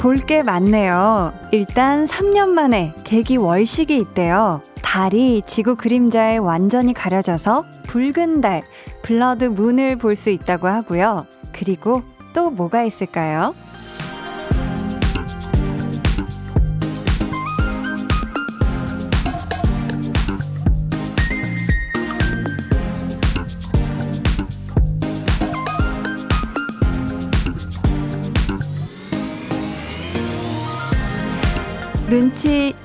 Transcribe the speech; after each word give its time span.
볼 0.00 0.18
게 0.24 0.42
많네요. 0.42 1.32
일단 1.52 2.06
3년 2.06 2.48
만에 2.48 2.94
개기 3.04 3.36
월식이 3.36 3.96
있대요. 3.98 4.62
달이 4.80 5.42
지구 5.46 5.76
그림자에 5.76 6.38
완전히 6.38 6.94
가려져서 6.94 7.64
붉은 7.86 8.40
달, 8.40 8.62
블러드 9.02 9.44
문을 9.44 9.96
볼 9.96 10.16
수 10.16 10.30
있다고 10.30 10.68
하고요. 10.68 11.26
그리고 11.52 12.02
또 12.32 12.50
뭐가 12.50 12.82
있을까요? 12.84 13.54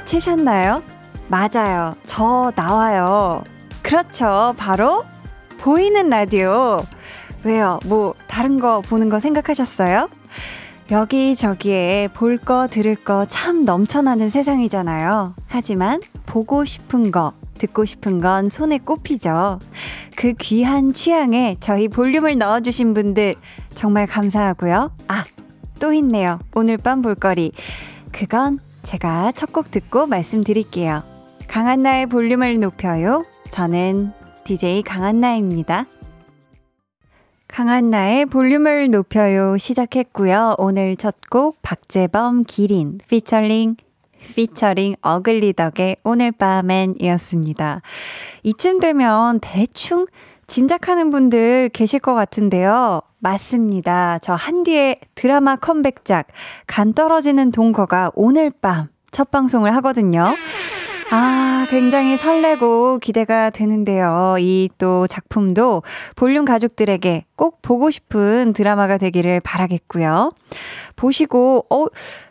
채셨나요? 0.05 0.83
맞아요. 1.27 1.91
저 2.03 2.51
나와요. 2.55 3.43
그렇죠. 3.81 4.53
바로 4.57 5.03
보이는 5.57 6.09
라디오. 6.09 6.83
왜요? 7.43 7.79
뭐 7.85 8.13
다른 8.27 8.59
거 8.59 8.81
보는 8.81 9.09
거 9.09 9.19
생각하셨어요? 9.19 10.09
여기저기에 10.91 12.09
볼 12.13 12.37
거, 12.37 12.67
들을 12.67 12.95
거 12.95 13.25
참 13.27 13.65
넘쳐나는 13.65 14.29
세상이잖아요. 14.29 15.33
하지만 15.47 15.99
보고 16.27 16.63
싶은 16.63 17.11
거, 17.11 17.33
듣고 17.57 17.85
싶은 17.85 18.21
건 18.21 18.49
손에 18.49 18.77
꼽히죠. 18.77 19.59
그 20.15 20.33
귀한 20.33 20.93
취향에 20.93 21.55
저희 21.59 21.87
볼륨을 21.87 22.37
넣어주신 22.37 22.93
분들 22.93 23.35
정말 23.73 24.05
감사하고요. 24.05 24.91
아, 25.07 25.25
또 25.79 25.91
있네요. 25.93 26.39
오늘 26.53 26.77
밤 26.77 27.01
볼거리. 27.01 27.51
그건 28.11 28.59
제가 28.85 29.31
첫 29.31 29.51
곡 29.51 29.71
듣고 29.71 30.05
말씀드릴게요. 30.05 31.01
강한나의 31.47 32.07
볼륨을 32.07 32.59
높여요. 32.59 33.25
저는 33.49 34.11
DJ 34.43 34.83
강한나입니다. 34.83 35.85
강한나의 37.47 38.25
볼륨을 38.27 38.89
높여요 38.91 39.57
시작했고요. 39.57 40.55
오늘 40.57 40.95
첫 40.95 41.15
곡 41.31 41.61
박재범 41.61 42.43
기린 42.43 42.99
피처링 43.09 43.75
피처링 44.35 44.95
어글리덕의 45.01 45.97
오늘 46.03 46.31
밤엔 46.31 46.95
이었습니다. 46.99 47.81
이쯤 48.43 48.79
되면 48.79 49.39
대충 49.41 50.05
짐작하는 50.47 51.09
분들 51.09 51.69
계실 51.69 51.99
것 51.99 52.13
같은데요. 52.13 53.01
맞습니다. 53.25 54.19
저 54.19 54.33
한디의 54.33 54.97
드라마 55.15 55.55
컴백작 55.55 56.27
간 56.67 56.93
떨어지는 56.93 57.51
동거가 57.51 58.11
오늘 58.13 58.51
밤 58.51 58.89
첫 59.15 59.31
방송을 59.31 59.73
하거든요. 59.75 60.35
아, 61.09 61.65
굉장히 61.69 62.17
설레고 62.17 62.99
기대가 62.99 63.49
되는데요. 63.49 64.35
이 64.39 64.67
또 64.77 65.07
작품도 65.07 65.83
볼륨 66.17 66.43
가족들에게 66.43 67.23
꼭 67.37 67.61
보고 67.61 67.89
싶은 67.91 68.51
드라마가 68.51 68.97
되기를 68.97 69.39
바라겠고요. 69.39 70.33
보시고, 70.97 71.65
어, 71.69 71.85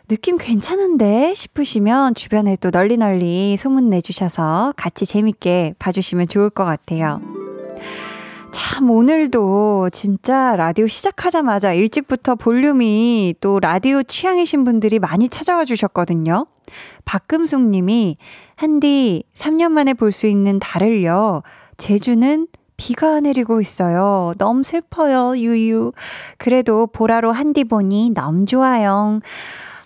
느낌 0.07 0.37
괜찮은데 0.37 1.33
싶으시면 1.33 2.13
주변에 2.13 2.55
또 2.57 2.69
널리 2.69 2.97
널리 2.97 3.57
소문 3.57 3.89
내주셔서 3.89 4.73
같이 4.77 5.07
재밌게 5.07 5.73
봐주시면 5.79 6.27
좋을 6.27 6.51
것 6.51 6.65
같아요. 6.65 7.19
참, 8.57 8.89
오늘도 8.89 9.89
진짜 9.91 10.55
라디오 10.55 10.87
시작하자마자 10.87 11.73
일찍부터 11.73 12.35
볼륨이 12.35 13.35
또 13.41 13.59
라디오 13.59 14.01
취향이신 14.01 14.63
분들이 14.63 14.97
많이 14.97 15.27
찾아와 15.27 15.65
주셨거든요. 15.65 16.47
박금숙 17.03 17.63
님이, 17.63 18.15
한디, 18.55 19.25
3년 19.33 19.71
만에 19.71 19.93
볼 19.93 20.13
수 20.13 20.25
있는 20.27 20.59
달을요. 20.59 21.43
제주는 21.75 22.47
비가 22.77 23.19
내리고 23.19 23.59
있어요. 23.59 24.31
너무 24.37 24.63
슬퍼요, 24.63 25.37
유유. 25.37 25.91
그래도 26.37 26.87
보라로 26.87 27.33
한디 27.33 27.65
보니 27.65 28.11
너무 28.11 28.45
좋아요. 28.45 29.19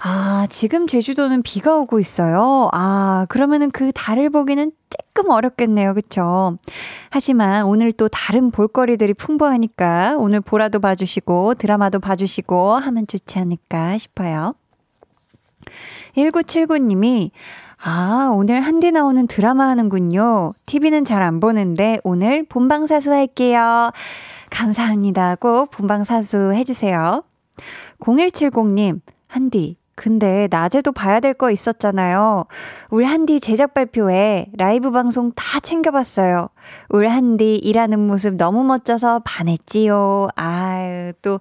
아, 0.01 0.45
지금 0.47 0.85
제주도는 0.85 1.41
비가 1.41 1.75
오고 1.75 1.99
있어요. 1.99 2.69
아, 2.71 3.25
그러면은 3.29 3.71
그 3.71 3.91
달을 3.93 4.29
보기는 4.29 4.71
조금 4.89 5.29
어렵겠네요. 5.29 5.93
그쵸? 5.93 6.57
하지만 7.09 7.65
오늘 7.65 7.91
또 7.91 8.07
다른 8.07 8.51
볼거리들이 8.51 9.13
풍부하니까 9.13 10.15
오늘 10.17 10.41
보라도 10.41 10.79
봐주시고 10.79 11.55
드라마도 11.55 11.99
봐주시고 11.99 12.73
하면 12.73 13.07
좋지 13.07 13.39
않을까 13.39 13.97
싶어요. 13.97 14.55
1979님이 16.15 17.31
아, 17.81 18.31
오늘 18.33 18.59
한디 18.61 18.91
나오는 18.91 19.25
드라마 19.27 19.67
하는군요. 19.67 20.53
TV는 20.65 21.05
잘 21.05 21.21
안 21.21 21.39
보는데 21.39 21.99
오늘 22.03 22.45
본방사수 22.45 23.11
할게요. 23.13 23.91
감사합니다. 24.49 25.35
꼭 25.35 25.71
본방사수 25.71 26.51
해주세요. 26.55 27.23
0170님, 27.99 28.99
한디, 29.27 29.77
근데 29.99 30.47
낮에도 30.49 30.93
봐야 30.93 31.19
될 31.19 31.33
거 31.33 31.51
있었잖아요. 31.51 32.45
울 32.89 33.03
한디 33.03 33.41
제작 33.41 33.73
발표에 33.73 34.47
라이브 34.57 34.91
방송 34.91 35.33
다 35.33 35.59
챙겨봤어요. 35.59 36.47
울 36.91 37.07
한디 37.09 37.55
일하는 37.57 37.99
모습 38.07 38.35
너무 38.35 38.63
멋져서 38.63 39.23
반했지요. 39.25 40.29
아유, 40.37 41.11
또, 41.21 41.39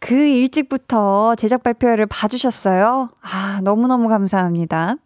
그 0.00 0.12
일찍부터 0.12 1.36
제작 1.36 1.62
발표를 1.62 2.06
봐주셨어요. 2.06 3.10
아, 3.22 3.60
너무너무 3.62 4.08
감사합니다. 4.08 4.96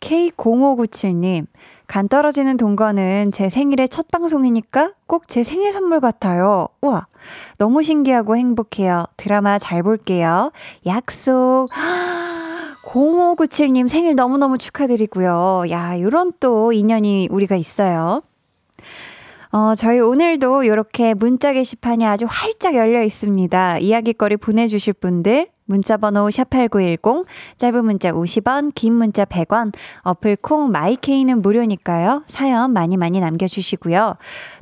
K0597님, 0.00 1.46
간 1.86 2.08
떨어지는 2.08 2.56
동거는 2.56 3.30
제 3.32 3.48
생일의 3.48 3.88
첫 3.88 4.08
방송이니까 4.10 4.92
꼭 5.06 5.26
제 5.28 5.42
생일 5.44 5.72
선물 5.72 6.00
같아요. 6.00 6.68
우와, 6.80 7.06
너무 7.58 7.82
신기하고 7.82 8.36
행복해요. 8.36 9.04
드라마 9.16 9.58
잘 9.58 9.82
볼게요. 9.82 10.50
약속. 10.86 11.68
0597님 12.84 13.88
생일 13.88 14.14
너무너무 14.14 14.58
축하드리고요. 14.58 15.64
야, 15.70 15.98
요런 16.00 16.32
또 16.38 16.72
인연이 16.72 17.28
우리가 17.30 17.56
있어요. 17.56 18.22
어, 19.50 19.74
저희 19.74 20.00
오늘도 20.00 20.64
이렇게 20.64 21.14
문자 21.14 21.52
게시판이 21.52 22.04
아주 22.06 22.26
활짝 22.28 22.74
열려 22.74 23.02
있습니다. 23.02 23.78
이야기거리 23.78 24.36
보내주실 24.36 24.94
분들 24.94 25.48
문자번호 25.66 26.28
샵8910, 26.28 27.26
짧은 27.56 27.84
문자 27.84 28.12
50원, 28.12 28.72
긴 28.74 28.94
문자 28.94 29.24
100원, 29.24 29.72
어플 30.02 30.36
콩 30.36 30.70
마이케이는 30.70 31.42
무료니까요. 31.42 32.22
사연 32.26 32.72
많이 32.72 32.96
많이 32.96 33.20
남겨주시고요. 33.20 34.16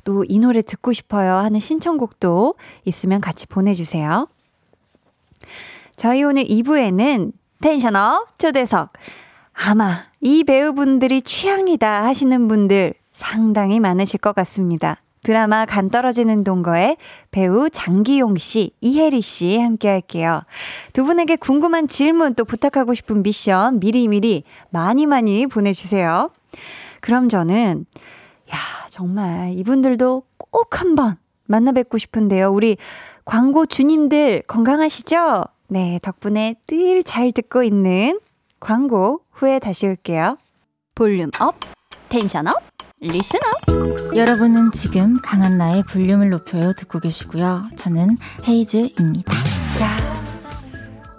또 0.05 0.25
이 0.29 0.39
노래 0.39 0.63
듣고 0.63 0.93
싶어요 0.93 1.35
하는 1.35 1.59
신청곡도 1.59 2.55
있으면 2.85 3.21
같이 3.21 3.47
보내주세요. 3.47 4.29
저희 5.97 6.23
오늘 6.23 6.45
2부에는 6.45 7.33
텐션업 7.61 8.39
초대석. 8.39 8.93
아마 9.53 10.05
이 10.21 10.45
배우분들이 10.45 11.23
취향이다 11.23 12.05
하시는 12.05 12.49
분들 12.49 12.95
상당히 13.13 13.79
많으실 13.81 14.21
것 14.21 14.35
같습니다. 14.35 15.03
드라마 15.23 15.67
간 15.67 15.89
떨어지는 15.89 16.43
동거에 16.43 16.97
배우 17.31 17.71
장기용 17.71 18.39
씨, 18.39 18.73
이혜리 18.81 19.21
씨 19.21 19.57
함께 19.59 19.89
할게요. 19.89 20.43
두 20.93 21.05
분에게 21.05 21.37
궁금한 21.37 21.87
질문 21.87 22.35
또 22.35 22.45
부탁하고 22.45 22.93
싶은 22.95 23.23
미션 23.23 23.79
미리미리 23.79 24.43
많이 24.71 25.07
많이 25.07 25.47
보내주세요. 25.47 26.31
그럼 27.01 27.29
저는, 27.29 27.87
야, 28.53 28.57
정말 28.89 29.53
이분들도 29.53 30.25
꼭 30.37 30.81
한번 30.81 31.17
만나 31.47 31.71
뵙고 31.71 31.99
싶은데요. 31.99 32.51
우리 32.51 32.77
광고 33.25 33.65
주님들 33.67 34.43
건강하시죠? 34.49 35.43
네, 35.69 36.01
덕분에 36.03 36.57
늘 36.69 37.03
잘 37.05 37.31
듣고 37.31 37.63
있는 37.63 38.19
광고 38.59 39.21
후에 39.31 39.61
다시 39.61 39.87
올게요. 39.87 40.37
volume 40.97 41.31
up, 41.39 41.55
tension 42.09 42.49
up. 42.49 42.72
리스너 43.03 44.15
여러분은 44.15 44.71
지금 44.73 45.17
강한나의 45.25 45.83
볼륨을 45.91 46.31
높여요 46.31 46.73
듣고 46.73 47.01
계시고요. 47.01 47.65
저는 47.77 48.11
헤이즈입니다. 48.47 49.33
야. 49.81 49.97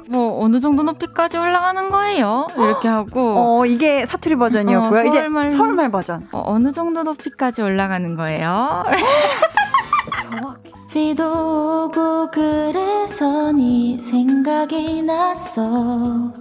뭐 0.07 0.41
어느 0.41 0.61
정도 0.61 0.83
높이까지 0.83 1.37
올라가는 1.37 1.89
거예요? 1.89 2.47
이렇게 2.55 2.87
하고 2.87 3.35
어 3.37 3.65
이게 3.65 4.05
사투리 4.05 4.35
버전이었고요. 4.37 5.01
어, 5.01 5.11
서울말, 5.11 5.47
이제 5.47 5.57
서울말 5.57 5.91
버전. 5.91 6.25
어, 6.31 6.57
느 6.59 6.71
정도 6.71 7.03
높이까지 7.03 7.61
올라가는 7.61 8.15
거예요? 8.15 8.85
비도 10.89 11.87
오고 11.87 12.31
그래서 12.31 13.51
네 13.51 13.99
생각이 13.99 15.01
났어 15.01 16.31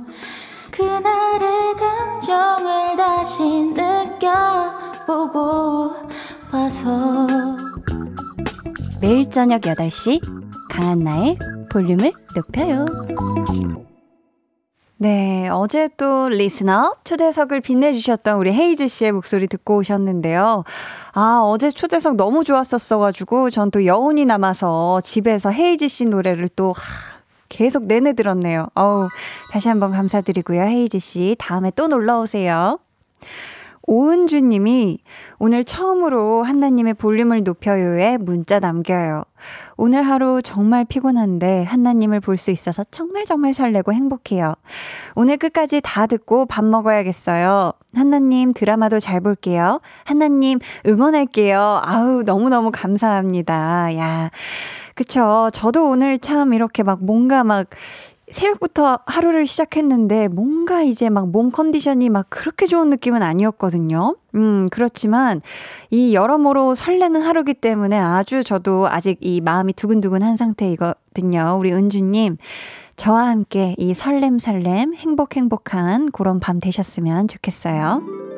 그날의 0.70 1.74
감정을 1.74 2.96
다시 2.96 3.42
느껴 3.74 4.91
보고 5.16 5.92
봐서 6.50 7.26
매일 9.02 9.28
저녁 9.30 9.60
8시 9.62 10.20
강한나의 10.70 11.38
볼륨을 11.70 12.12
높여요. 12.34 12.86
네, 14.96 15.48
어제 15.48 15.88
또 15.98 16.28
listener 16.30 16.94
초대석을 17.04 17.60
빛내주셨던 17.60 18.38
우리 18.38 18.52
헤이즈 18.52 18.86
씨의 18.88 19.12
목소리 19.12 19.48
듣고 19.48 19.78
오셨는데요. 19.78 20.64
아, 21.12 21.40
어제 21.42 21.70
초대석 21.70 22.16
너무 22.16 22.44
좋았었어가지고 22.44 23.50
전 23.50 23.70
또 23.70 23.84
여운이 23.84 24.24
남아서 24.24 25.00
집에서 25.02 25.50
헤이즈 25.50 25.88
씨 25.88 26.04
노래를 26.04 26.48
또 26.56 26.72
하, 26.72 26.82
계속 27.50 27.86
내내 27.86 28.12
들었네요. 28.14 28.68
어우, 28.74 29.08
다시 29.50 29.68
한번 29.68 29.90
감사드리고요. 29.92 30.62
헤이즈 30.62 31.00
씨, 31.00 31.36
다음에 31.38 31.70
또 31.74 31.86
놀러 31.88 32.20
오세요. 32.20 32.78
오은주 33.86 34.40
님이 34.40 34.98
오늘 35.38 35.64
처음으로 35.64 36.42
한나님의 36.44 36.94
볼륨을 36.94 37.42
높여요에 37.42 38.16
문자 38.16 38.58
남겨요. 38.60 39.24
오늘 39.76 40.02
하루 40.02 40.40
정말 40.42 40.84
피곤한데 40.84 41.64
한나님을 41.64 42.20
볼 42.20 42.36
수 42.36 42.50
있어서 42.50 42.84
정말 42.90 43.24
정말 43.24 43.54
설레고 43.54 43.92
행복해요. 43.92 44.54
오늘 45.14 45.36
끝까지 45.36 45.80
다 45.82 46.06
듣고 46.06 46.46
밥 46.46 46.64
먹어야겠어요. 46.64 47.72
한나님 47.94 48.52
드라마도 48.54 48.98
잘 49.00 49.20
볼게요. 49.20 49.80
한나님 50.04 50.58
응원할게요. 50.86 51.80
아우, 51.82 52.22
너무너무 52.22 52.70
감사합니다. 52.72 53.96
야. 53.96 54.30
그쵸. 54.94 55.50
저도 55.52 55.88
오늘 55.88 56.18
참 56.18 56.52
이렇게 56.52 56.82
막 56.82 57.02
뭔가 57.04 57.44
막 57.44 57.66
새벽부터 58.32 58.98
하루를 59.06 59.46
시작했는데 59.46 60.28
뭔가 60.28 60.82
이제 60.82 61.08
막 61.08 61.26
몸 61.32 61.50
컨디션이 61.50 62.08
막 62.10 62.26
그렇게 62.28 62.66
좋은 62.66 62.90
느낌은 62.90 63.22
아니었거든요. 63.22 64.16
음, 64.34 64.68
그렇지만 64.70 65.40
이 65.90 66.14
여러모로 66.14 66.74
설레는 66.74 67.22
하루기 67.22 67.54
때문에 67.54 67.96
아주 67.98 68.42
저도 68.42 68.88
아직 68.88 69.18
이 69.20 69.40
마음이 69.40 69.72
두근두근한 69.74 70.36
상태이거든요. 70.36 71.56
우리 71.58 71.72
은주님. 71.72 72.36
저와 72.96 73.28
함께 73.28 73.74
이 73.78 73.94
설렘설렘 73.94 74.94
행복행복한 74.94 76.10
그런 76.12 76.40
밤 76.40 76.60
되셨으면 76.60 77.28
좋겠어요. 77.28 78.31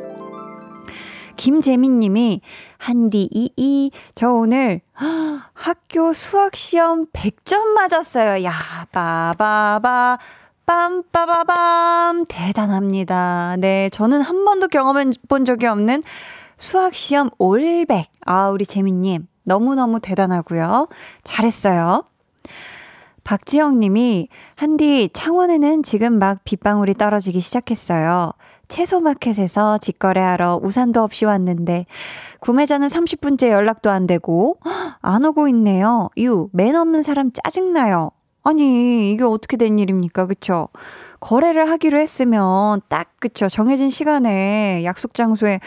김재민님이 1.37 2.41
한디 2.79 3.29
이이 3.31 3.91
저 4.15 4.31
오늘 4.31 4.81
학교 5.53 6.13
수학 6.13 6.57
시험 6.57 7.07
100점 7.07 7.75
맞았어요. 7.75 8.45
야 8.45 8.53
빠바바 8.93 10.19
빰빠바밤 10.67 12.27
대단합니다. 12.29 13.57
네, 13.59 13.91
저는 13.91 14.21
한 14.21 14.45
번도 14.45 14.69
경험해 14.69 15.11
본 15.29 15.45
적이 15.45 15.67
없는 15.67 16.03
수학 16.57 16.95
시험 16.95 17.31
올백. 17.39 18.07
아, 18.25 18.49
우리 18.51 18.65
재민님 18.65 19.27
너무너무 19.45 20.01
대단하고요. 20.01 20.89
잘했어요. 21.23 22.05
박지영 23.25 23.81
님이, 23.81 24.29
한디, 24.55 25.09
창원에는 25.13 25.83
지금 25.83 26.19
막 26.19 26.45
빗방울이 26.45 26.95
떨어지기 26.95 27.41
시작했어요. 27.41 28.33
채소마켓에서 28.69 29.79
직거래하러 29.79 30.61
우산도 30.63 31.03
없이 31.03 31.25
왔는데 31.25 31.87
구매자는 32.41 32.89
30분째 32.89 33.49
연락도 33.51 33.91
안 33.91 34.07
되고 34.07 34.59
안 35.01 35.25
오고 35.25 35.49
있네요. 35.49 36.11
유, 36.19 36.49
맨 36.53 36.77
없는 36.77 37.03
사람 37.03 37.31
짜증나요. 37.33 38.11
아니, 38.47 39.11
이게 39.11 39.25
어떻게 39.25 39.57
된 39.57 39.79
일입니까? 39.79 40.27
그쵸? 40.27 40.69
거래를 41.21 41.71
하기로 41.71 41.99
했으면 41.99 42.83
딱, 42.89 43.09
그쵸? 43.19 43.49
정해진 43.49 43.89
시간에 43.89 44.85
약속 44.85 45.15
장소에 45.15 45.61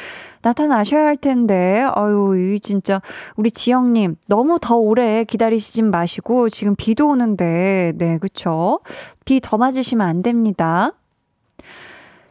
나타나셔야 0.44 1.04
할 1.08 1.18
텐데, 1.18 1.82
아유, 1.96 2.36
이 2.54 2.60
진짜, 2.60 3.02
우리 3.36 3.50
지영님, 3.50 4.18
너무 4.28 4.60
더 4.62 4.76
오래 4.78 5.24
기다리시진 5.24 5.90
마시고, 5.90 6.50
지금 6.50 6.76
비도 6.76 7.08
오는데, 7.10 7.94
네, 7.96 8.20
그쵸? 8.20 8.82
비 9.26 9.40
더 9.42 9.58
맞으시면 9.58 10.08
안 10.08 10.22
됩니다. 10.22 10.92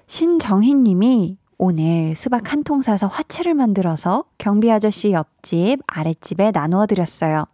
신정희 0.06 0.74
님이 0.74 1.36
오늘 1.58 2.14
수박 2.14 2.52
한 2.52 2.62
통 2.62 2.80
사서 2.82 3.06
화채를 3.06 3.54
만들어서 3.54 4.24
경비 4.38 4.70
아저씨 4.70 5.12
옆집, 5.12 5.80
아랫집에 5.86 6.50
나누어 6.52 6.86
드렸어요. 6.86 7.44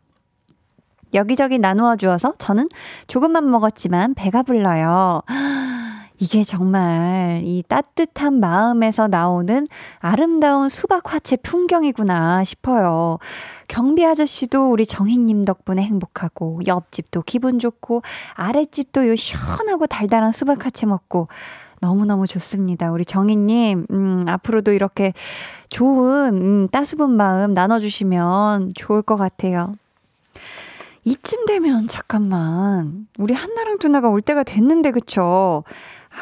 여기저기 1.14 1.58
나누어 1.58 1.96
주어서 1.96 2.34
저는 2.38 2.66
조금만 3.06 3.50
먹었지만 3.50 4.14
배가 4.14 4.42
불러요. 4.42 5.22
이게 6.18 6.44
정말 6.44 7.42
이 7.44 7.62
따뜻한 7.66 8.38
마음에서 8.38 9.08
나오는 9.08 9.66
아름다운 9.98 10.68
수박 10.68 11.12
화채 11.12 11.36
풍경이구나 11.36 12.44
싶어요. 12.44 13.18
경비 13.66 14.06
아저씨도 14.06 14.70
우리 14.70 14.86
정희님 14.86 15.44
덕분에 15.44 15.82
행복하고, 15.82 16.60
옆집도 16.66 17.22
기분 17.22 17.58
좋고, 17.58 18.02
아랫집도 18.34 19.08
요 19.08 19.16
시원하고 19.16 19.86
달달한 19.88 20.30
수박 20.30 20.64
화채 20.64 20.86
먹고, 20.86 21.26
너무너무 21.86 22.28
좋습니다. 22.28 22.92
우리 22.92 23.04
정희님, 23.04 23.86
음, 23.90 24.24
앞으로도 24.28 24.72
이렇게 24.72 25.12
좋은, 25.68 26.28
음, 26.36 26.68
따스분 26.68 27.10
마음 27.16 27.52
나눠주시면 27.52 28.72
좋을 28.76 29.02
것 29.02 29.16
같아요. 29.16 29.74
이쯤 31.04 31.44
되면, 31.46 31.88
잠깐만. 31.88 33.08
우리 33.18 33.34
한나랑 33.34 33.80
두나가 33.80 34.08
올 34.08 34.20
때가 34.22 34.44
됐는데, 34.44 34.92
그쵸? 34.92 35.64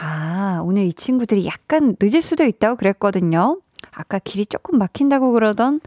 아, 0.03 0.62
오늘 0.65 0.85
이 0.85 0.95
친구들이 0.95 1.47
약간 1.47 1.95
늦을 2.01 2.23
수도 2.23 2.45
있다고 2.45 2.77
그랬거든요. 2.77 3.61
아까 3.93 4.19
길이 4.19 4.47
조금 4.47 4.79
막힌다고 4.79 5.33
그러던, 5.33 5.81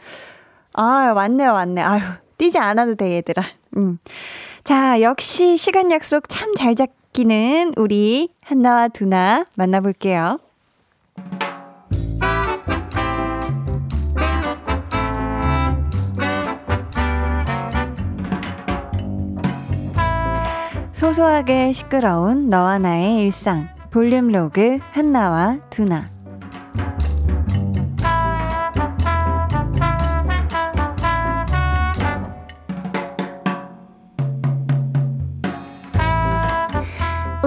아, 0.74 1.14
왔네요, 1.16 1.52
왔네. 1.52 1.82
아유, 1.82 2.02
뛰지 2.38 2.60
않아도 2.60 2.94
돼, 2.94 3.16
얘들아. 3.16 3.42
음. 3.78 3.98
자, 4.64 5.02
역시 5.02 5.58
시간 5.58 5.92
약속 5.92 6.30
참 6.30 6.54
잘 6.54 6.76
잡, 6.76 6.92
아끼는 7.14 7.74
우리 7.78 8.30
한나와 8.42 8.88
두나 8.88 9.46
만나볼게요. 9.54 10.40
소소하게 20.92 21.72
시끄러운 21.72 22.50
너와 22.50 22.80
나의 22.80 23.20
일상 23.20 23.68
볼륨 23.92 24.30
로그 24.30 24.80
한나와 24.82 25.60
두나 25.70 26.10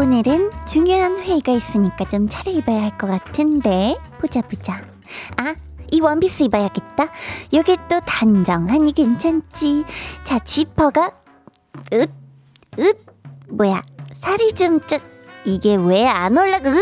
오늘은 0.07 0.53
중요한 0.69 1.19
회의가 1.19 1.51
있으니까 1.51 2.05
좀 2.05 2.29
차려입어야 2.29 2.81
할 2.83 2.97
것 2.97 3.09
같은데. 3.09 3.99
보자 4.21 4.41
보자. 4.41 4.81
아 5.37 5.53
이 5.91 6.01
원피스 6.01 6.45
입어야겠다. 6.45 7.09
요게 7.53 7.77
또 7.89 7.99
단정하니 8.07 8.93
괜찮지. 8.93 9.85
자 10.23 10.39
지퍼가 10.39 11.11
으 11.93 12.07
으 12.79 12.93
뭐야 13.49 13.83
살이 14.15 14.53
좀쭉 14.53 15.03
이게 15.45 15.75
왜 15.75 16.07
안 16.07 16.37
올라가 16.39 16.71
으 16.71 16.75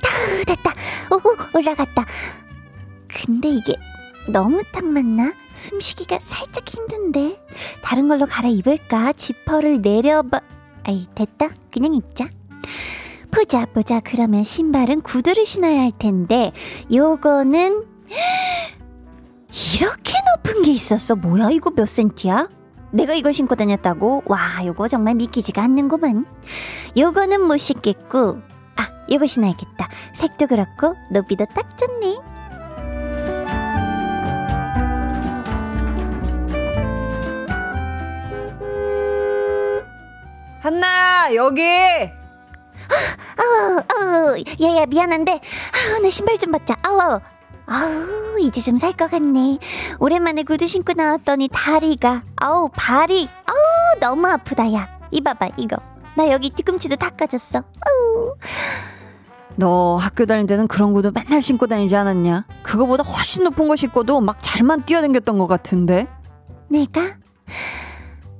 타, 0.00 0.44
됐다. 0.46 0.72
오 1.10 1.20
올라갔다. 1.58 2.06
근데 3.08 3.48
이게 3.48 3.74
너무 4.28 4.62
딱 4.70 4.84
맞나? 4.84 5.32
숨쉬기가 5.52 6.20
살짝 6.20 6.68
힘든데. 6.68 7.44
다른 7.82 8.06
걸로 8.06 8.26
갈아입을까? 8.26 9.14
지퍼를 9.14 9.82
내려봐 9.82 10.40
아이 10.84 11.06
됐다. 11.14 11.48
그냥 11.72 11.94
입자. 11.94 12.28
보자 13.30 13.66
보자. 13.66 14.00
그러면 14.00 14.42
신발은 14.42 15.02
구두를 15.02 15.46
신어야 15.46 15.80
할 15.80 15.92
텐데 15.96 16.52
요거는 16.92 17.84
이렇게 19.76 20.12
높은 20.36 20.62
게 20.62 20.70
있었어. 20.72 21.16
뭐야 21.16 21.50
이거 21.50 21.70
몇 21.70 21.88
센티야? 21.88 22.48
내가 22.92 23.14
이걸 23.14 23.32
신고 23.32 23.54
다녔다고? 23.54 24.22
와 24.26 24.38
요거 24.66 24.88
정말 24.88 25.14
믿기지가 25.14 25.62
않는구만. 25.62 26.26
요거는 26.96 27.42
못 27.46 27.56
신겠고 27.58 28.38
아 28.76 28.88
요거 29.10 29.26
신어야겠다. 29.26 29.88
색도 30.14 30.48
그렇고 30.48 30.94
높이도 31.12 31.46
딱 31.54 31.76
좋네 31.78 31.89
한나야 40.70 41.34
여기. 41.34 41.62
아우 43.36 43.80
아우 43.98 44.36
얘야 44.60 44.86
미안한데. 44.86 45.32
아우 45.32 46.00
내 46.02 46.10
신발 46.10 46.38
좀 46.38 46.52
벗자. 46.52 46.76
아우. 46.82 47.20
아우 47.66 48.38
이제 48.40 48.60
좀 48.60 48.76
살 48.78 48.92
것 48.92 49.10
같네. 49.10 49.58
오랜만에 49.98 50.44
구두 50.44 50.68
신고 50.68 50.92
나왔더니 50.92 51.48
다리가. 51.52 52.22
아우 52.36 52.68
발이. 52.72 53.28
아우 53.46 53.56
너무 54.00 54.28
아프다 54.28 54.72
야. 54.72 54.88
이봐봐 55.10 55.48
이거. 55.56 55.76
나 56.16 56.30
여기 56.30 56.50
뒤꿈치도 56.50 56.96
닦아줬어. 56.96 57.58
아우. 57.58 58.34
너 59.56 59.96
학교 59.96 60.24
다닐 60.24 60.46
때는 60.46 60.68
그런 60.68 60.92
구두 60.92 61.10
맨날 61.12 61.42
신고 61.42 61.66
다니지 61.66 61.94
않았냐? 61.96 62.46
그거보다 62.62 63.02
훨씬 63.02 63.42
높은 63.42 63.66
거 63.66 63.74
신고도 63.74 64.20
막 64.20 64.38
잘만 64.40 64.84
뛰어댕겼던 64.84 65.36
것 65.36 65.48
같은데. 65.48 66.06
내가? 66.68 67.16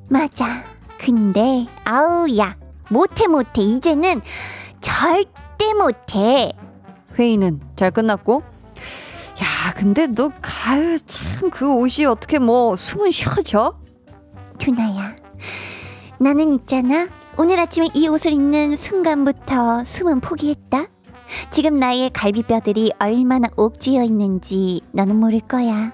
맞아 0.09 0.63
근데, 1.03 1.67
아우, 1.85 2.27
야, 2.37 2.57
못해, 2.91 3.27
못해. 3.27 3.63
이제는 3.63 4.21
절대 4.83 5.73
못해. 5.75 6.53
회의는 7.19 7.61
잘 7.75 7.91
끝났고? 7.91 8.43
야, 9.43 9.73
근데 9.75 10.07
너, 10.07 10.31
가을 10.43 11.01
참, 11.07 11.49
그 11.49 11.73
옷이 11.73 12.05
어떻게 12.05 12.39
뭐, 12.39 12.77
숨은 12.77 13.13
쉬어져? 13.13 13.79
두나야, 14.59 15.17
나는 16.19 16.53
있잖아. 16.53 17.09
오늘 17.39 17.59
아침에 17.59 17.89
이 17.95 18.07
옷을 18.07 18.35
입는 18.35 18.77
순간부터 18.77 19.85
숨은 19.85 20.21
포기했다. 20.21 20.85
지금 21.51 21.79
나의 21.79 22.11
갈비뼈들이 22.11 22.93
얼마나 22.99 23.49
옥죄어 23.57 24.03
있는지 24.05 24.83
너는 24.93 25.17
모를 25.17 25.41
거야. 25.41 25.93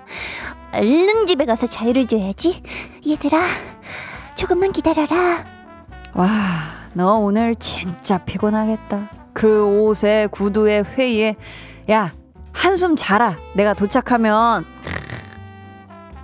얼른 0.74 1.28
집에 1.28 1.44
가서 1.44 1.68
자유를 1.68 2.06
줘야지. 2.06 2.60
얘들아, 3.06 3.38
조금만 4.36 4.70
기다려라. 4.70 5.44
와, 6.14 6.28
너 6.92 7.16
오늘 7.16 7.56
진짜 7.56 8.18
피곤하겠다. 8.18 9.10
그 9.32 9.64
옷에, 9.64 10.28
구두에, 10.30 10.80
회의에. 10.80 11.36
야, 11.90 12.12
한숨 12.52 12.94
자라. 12.96 13.36
내가 13.54 13.74
도착하면. 13.74 14.64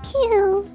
퓨. 0.03 0.71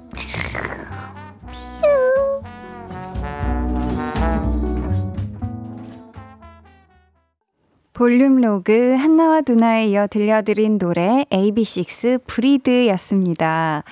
볼륨 7.92 8.40
로그 8.40 8.94
한나와 8.94 9.40
두나에 9.40 9.88
이어 9.88 10.06
들려드린 10.06 10.78
노래 10.78 11.24
AB6 11.32 12.20
브리드였습니다. 12.28 13.82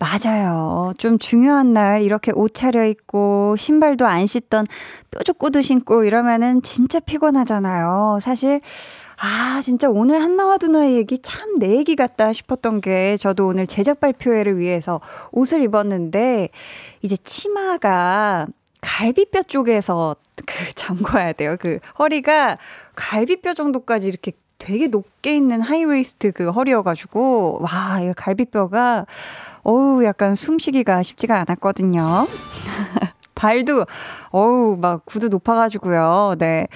맞아요. 0.00 0.94
좀 0.96 1.18
중요한 1.18 1.74
날 1.74 2.00
이렇게 2.00 2.32
옷 2.34 2.54
차려입고 2.54 3.56
신발도 3.56 4.06
안 4.06 4.26
신던 4.26 4.66
뾰족 5.10 5.38
구두 5.38 5.60
신고 5.60 6.04
이러면은 6.04 6.62
진짜 6.62 7.00
피곤하잖아요. 7.00 8.18
사실 8.22 8.62
아, 9.22 9.60
진짜 9.60 9.90
오늘 9.90 10.22
한나와 10.22 10.56
두나의 10.56 10.96
얘기 10.96 11.18
참 11.18 11.50
내 11.60 11.76
얘기 11.76 11.94
같다 11.96 12.32
싶었던 12.32 12.80
게 12.80 13.18
저도 13.18 13.46
오늘 13.48 13.66
제작 13.66 14.00
발표회를 14.00 14.56
위해서 14.58 15.00
옷을 15.32 15.62
입었는데 15.62 16.48
이제 17.02 17.16
치마가 17.18 18.46
갈비뼈 18.80 19.42
쪽에서 19.42 20.16
그 20.46 20.74
잠궈야 20.74 21.34
돼요. 21.34 21.56
그 21.60 21.80
허리가 21.98 22.56
갈비뼈 22.94 23.52
정도까지 23.52 24.08
이렇게 24.08 24.32
되게 24.56 24.86
높게 24.88 25.36
있는 25.36 25.60
하이웨이스트 25.60 26.32
그 26.32 26.50
허리여가지고 26.50 27.60
와 27.62 28.00
이거 28.00 28.14
갈비뼈가 28.16 29.04
어우 29.62 30.04
약간 30.04 30.34
숨쉬기가 30.34 31.02
쉽지가 31.02 31.38
않았거든요. 31.40 32.26
발도 33.34 33.86
어우 34.30 34.76
막 34.78 35.06
구두 35.06 35.28
높아가지고요. 35.28 36.34
네. 36.38 36.66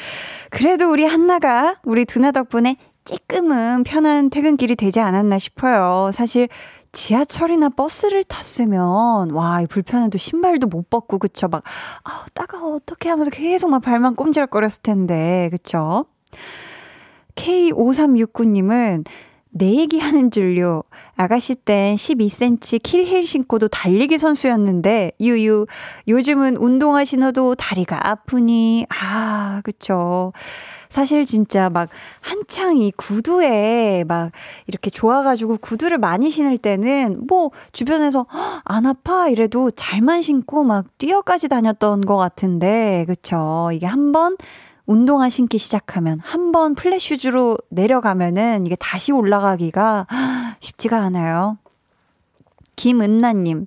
그래도 0.50 0.90
우리 0.90 1.04
한나가 1.04 1.76
우리 1.84 2.04
두나 2.04 2.30
덕분에 2.30 2.76
찌끔은 3.04 3.84
편한 3.84 4.30
퇴근길이 4.30 4.76
되지 4.76 5.00
않았나 5.00 5.38
싶어요. 5.38 6.10
사실 6.12 6.48
지하철이나 6.92 7.68
버스를 7.70 8.24
탔으면 8.24 9.30
와, 9.32 9.60
이 9.60 9.66
불편해도 9.66 10.16
신발도 10.16 10.68
못 10.68 10.88
벗고 10.88 11.18
그쵸? 11.18 11.48
막 11.48 11.62
아, 12.04 12.24
따가워 12.32 12.76
어떻게 12.76 13.10
하면서 13.10 13.30
계속 13.30 13.68
막 13.70 13.82
발만 13.82 14.14
꼼지락거렸을 14.14 14.82
텐데. 14.82 15.50
그쵸? 15.50 16.06
K5369님은 17.34 19.04
내 19.56 19.72
얘기하는 19.76 20.32
줄요. 20.32 20.82
아가씨 21.14 21.54
땐 21.54 21.94
12cm 21.94 22.82
킬힐 22.82 23.24
신고도 23.24 23.68
달리기 23.68 24.18
선수였는데, 24.18 25.12
유유. 25.20 25.66
요즘은 26.08 26.56
운동화 26.56 27.04
신어도 27.04 27.54
다리가 27.54 28.08
아프니, 28.08 28.84
아, 28.88 29.60
그쵸. 29.62 30.32
사실 30.88 31.24
진짜 31.24 31.70
막 31.70 31.88
한창 32.20 32.78
이 32.78 32.90
구두에 32.90 34.04
막 34.08 34.32
이렇게 34.66 34.90
좋아가지고 34.90 35.58
구두를 35.58 35.98
많이 35.98 36.30
신을 36.30 36.58
때는 36.58 37.22
뭐 37.28 37.50
주변에서 37.72 38.26
안 38.64 38.86
아파 38.86 39.28
이래도 39.28 39.70
잘만 39.70 40.22
신고 40.22 40.64
막 40.64 40.86
뛰어까지 40.98 41.48
다녔던 41.48 42.00
것 42.00 42.16
같은데, 42.16 43.04
그쵸. 43.06 43.70
이게 43.72 43.86
한번 43.86 44.36
운동화 44.86 45.28
신기 45.28 45.58
시작하면 45.58 46.20
한 46.22 46.52
번 46.52 46.74
플랫슈즈로 46.74 47.58
내려가면은 47.70 48.64
이게 48.66 48.76
다시 48.76 49.10
올라가기가 49.12 50.06
쉽지가 50.60 50.98
않아요. 51.00 51.58
김은나님, 52.76 53.66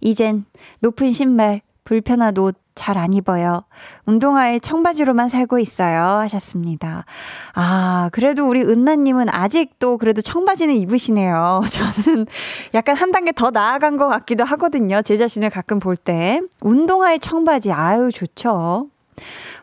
이젠 0.00 0.44
높은 0.80 1.12
신발, 1.12 1.62
불편한 1.84 2.36
옷 2.38 2.56
잘 2.80 2.96
안 2.96 3.12
입어요. 3.12 3.64
운동화에 4.06 4.58
청바지로만 4.58 5.28
살고 5.28 5.58
있어요. 5.58 6.02
하셨습니다. 6.20 7.04
아, 7.52 8.08
그래도 8.10 8.48
우리 8.48 8.62
은나님은 8.62 9.28
아직도 9.28 9.98
그래도 9.98 10.22
청바지는 10.22 10.76
입으시네요. 10.76 11.62
저는 12.04 12.26
약간 12.72 12.96
한 12.96 13.12
단계 13.12 13.32
더 13.32 13.50
나아간 13.50 13.98
것 13.98 14.08
같기도 14.08 14.44
하거든요. 14.44 15.02
제 15.02 15.18
자신을 15.18 15.50
가끔 15.50 15.78
볼 15.78 15.94
때. 15.94 16.40
운동화에 16.62 17.18
청바지, 17.18 17.70
아유, 17.72 18.10
좋죠. 18.10 18.88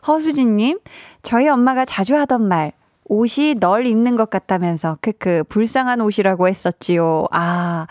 허수진님, 0.06 0.78
저희 1.22 1.48
엄마가 1.48 1.84
자주 1.84 2.16
하던 2.16 2.46
말, 2.48 2.72
옷이 3.08 3.54
널 3.54 3.86
입는 3.86 4.16
것 4.16 4.30
같다면서, 4.30 4.98
크크, 5.00 5.44
불쌍한 5.48 6.00
옷이라고 6.00 6.48
했었지요. 6.48 7.26
아, 7.30 7.86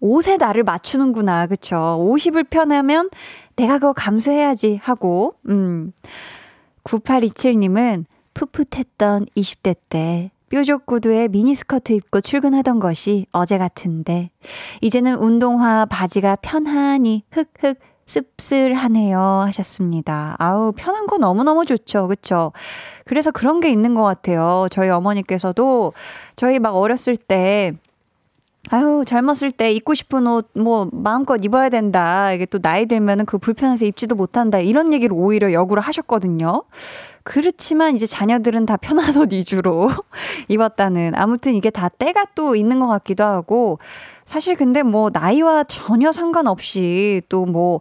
옷에 0.00 0.38
나를 0.38 0.62
맞추는구나. 0.64 1.46
그쵸. 1.46 1.98
옷이 2.00 2.32
불편하면 2.32 3.10
내가 3.56 3.74
그거 3.74 3.92
감수해야지 3.92 4.80
하고, 4.82 5.32
음. 5.48 5.92
9827님은 6.84 8.06
풋풋했던 8.34 9.26
20대 9.36 9.76
때 9.88 10.30
뾰족 10.48 10.84
구두에 10.84 11.28
미니스커트 11.28 11.92
입고 11.92 12.20
출근하던 12.20 12.78
것이 12.78 13.26
어제 13.32 13.56
같은데, 13.58 14.30
이제는 14.80 15.16
운동화 15.16 15.86
바지가 15.86 16.36
편하니 16.36 17.24
흑흑 17.30 17.78
씁쓸하네요 18.12 19.18
하셨습니다. 19.18 20.36
아우 20.38 20.72
편한 20.72 21.06
거 21.06 21.16
너무너무 21.16 21.64
좋죠. 21.64 22.08
그쵸? 22.08 22.52
그래서 23.04 23.30
그런 23.30 23.60
게 23.60 23.70
있는 23.70 23.94
것 23.94 24.02
같아요. 24.02 24.66
저희 24.70 24.90
어머니께서도 24.90 25.94
저희 26.36 26.58
막 26.58 26.76
어렸을 26.76 27.16
때 27.16 27.72
아유, 28.70 29.02
젊었을 29.04 29.50
때 29.50 29.72
입고 29.72 29.92
싶은 29.94 30.26
옷, 30.28 30.48
뭐, 30.54 30.88
마음껏 30.92 31.36
입어야 31.44 31.68
된다. 31.68 32.32
이게 32.32 32.46
또 32.46 32.60
나이 32.60 32.86
들면은 32.86 33.26
그 33.26 33.36
불편해서 33.36 33.84
입지도 33.86 34.14
못한다. 34.14 34.60
이런 34.60 34.92
얘기를 34.92 35.14
오히려 35.18 35.52
역으로 35.52 35.80
하셨거든요. 35.80 36.62
그렇지만 37.24 37.96
이제 37.96 38.06
자녀들은 38.06 38.66
다 38.66 38.76
편한 38.76 39.04
옷 39.18 39.32
위주로 39.32 39.90
입었다는. 40.46 41.14
아무튼 41.16 41.54
이게 41.54 41.70
다 41.70 41.88
때가 41.88 42.26
또 42.36 42.54
있는 42.54 42.78
것 42.78 42.86
같기도 42.86 43.24
하고. 43.24 43.78
사실 44.24 44.56
근데 44.56 44.82
뭐, 44.82 45.10
나이와 45.12 45.64
전혀 45.64 46.12
상관없이 46.12 47.22
또 47.28 47.44
뭐, 47.44 47.80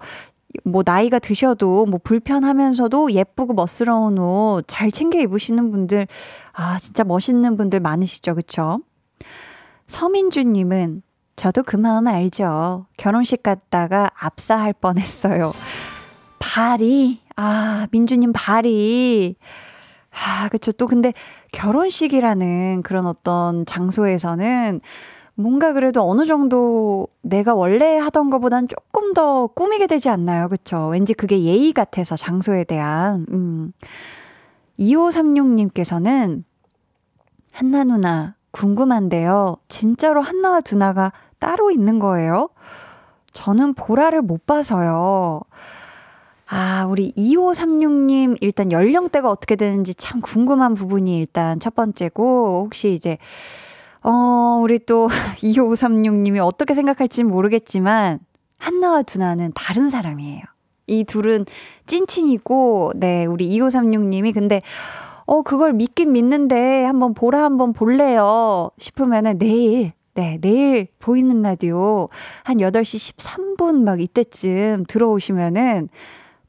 뭐 0.65 0.83
나이가 0.86 1.19
드셔도 1.19 1.86
뭐 1.86 2.00
불편하면서도 2.03 3.12
예쁘고 3.12 3.53
멋스러운 3.53 4.17
옷 4.17 4.63
잘 4.67 4.91
챙겨 4.91 5.17
입으시는 5.19 5.71
분들 5.71 6.07
아 6.51 6.77
진짜 6.77 7.03
멋있는 7.05 7.55
분들 7.55 7.79
많으시죠 7.79 8.36
그쵸? 8.36 8.81
서민주님은 9.88 11.03
저도 11.36 11.63
그 11.63 11.75
마음 11.75 12.07
알죠. 12.07 12.86
결혼식 12.98 13.43
갔다가 13.43 14.10
압사할 14.19 14.74
뻔했어요. 14.74 15.53
발이 16.39 17.21
아 17.36 17.88
민주님 17.91 18.31
발이 18.33 19.36
아 20.12 20.50
그쵸 20.50 20.71
또 20.74 20.88
근데 20.88 21.13
결혼식이라는 21.53 22.83
그런 22.83 23.05
어떤 23.05 23.65
장소에서는 23.65 24.81
뭔가 25.41 25.74
그래도 25.74 26.01
어느 26.01 26.25
정도 26.25 27.07
내가 27.21 27.55
원래 27.55 27.98
하던 27.98 28.29
것보단 28.29 28.67
조금 28.67 29.13
더 29.13 29.48
꾸미게 29.48 29.88
되지 29.88 30.10
않나요? 30.10 30.50
그쵸? 30.50 30.89
왠지 30.91 31.13
그게 31.13 31.41
예의 31.41 31.74
같아서 31.74 32.15
장소에 32.15 32.63
대한, 32.63 33.25
음. 33.31 33.74
2536님께서는 34.79 36.43
한나 37.51 37.83
누나, 37.83 38.36
궁금한데요. 38.51 39.57
진짜로 39.67 40.21
한나와 40.21 40.62
두나가 40.62 41.12
따로 41.39 41.71
있는 41.71 42.00
거예요? 42.00 42.50
저는 43.33 43.74
보라를 43.74 44.21
못 44.21 44.45
봐서요. 44.45 45.41
아, 46.48 46.86
우리 46.89 47.13
2536님, 47.13 48.38
일단 48.41 48.74
연령대가 48.74 49.29
어떻게 49.29 49.55
되는지 49.55 49.95
참 49.95 50.19
궁금한 50.19 50.74
부분이 50.74 51.15
일단 51.15 51.62
첫 51.62 51.75
번째고, 51.75 52.63
혹시 52.65 52.91
이제, 52.91 53.17
어, 54.03 54.60
우리 54.62 54.79
또 54.79 55.08
2536님이 55.43 56.46
어떻게 56.46 56.74
생각할지 56.74 57.24
모르겠지만, 57.24 58.20
한나와 58.58 59.01
두나는 59.01 59.51
다른 59.55 59.89
사람이에요. 59.89 60.41
이 60.88 61.03
둘은 61.03 61.46
찐친이고, 61.88 62.93
네, 62.96 63.25
우리 63.25 63.50
2536님이 63.50 64.34
근데, 64.34 64.62
어, 65.25 65.43
그걸 65.43 65.74
믿긴 65.74 66.12
믿는데 66.12 66.84
한번 66.84 67.13
보라 67.13 67.43
한번 67.43 67.74
볼래요. 67.74 68.70
싶으면은 68.77 69.38
내일, 69.38 69.93
네, 70.13 70.38
내일 70.41 70.88
보이는 71.00 71.41
라디오 71.41 72.08
한 72.43 72.58
8시 72.58 73.15
13분 73.15 73.84
막 73.84 74.01
이때쯤 74.01 74.86
들어오시면은 74.88 75.88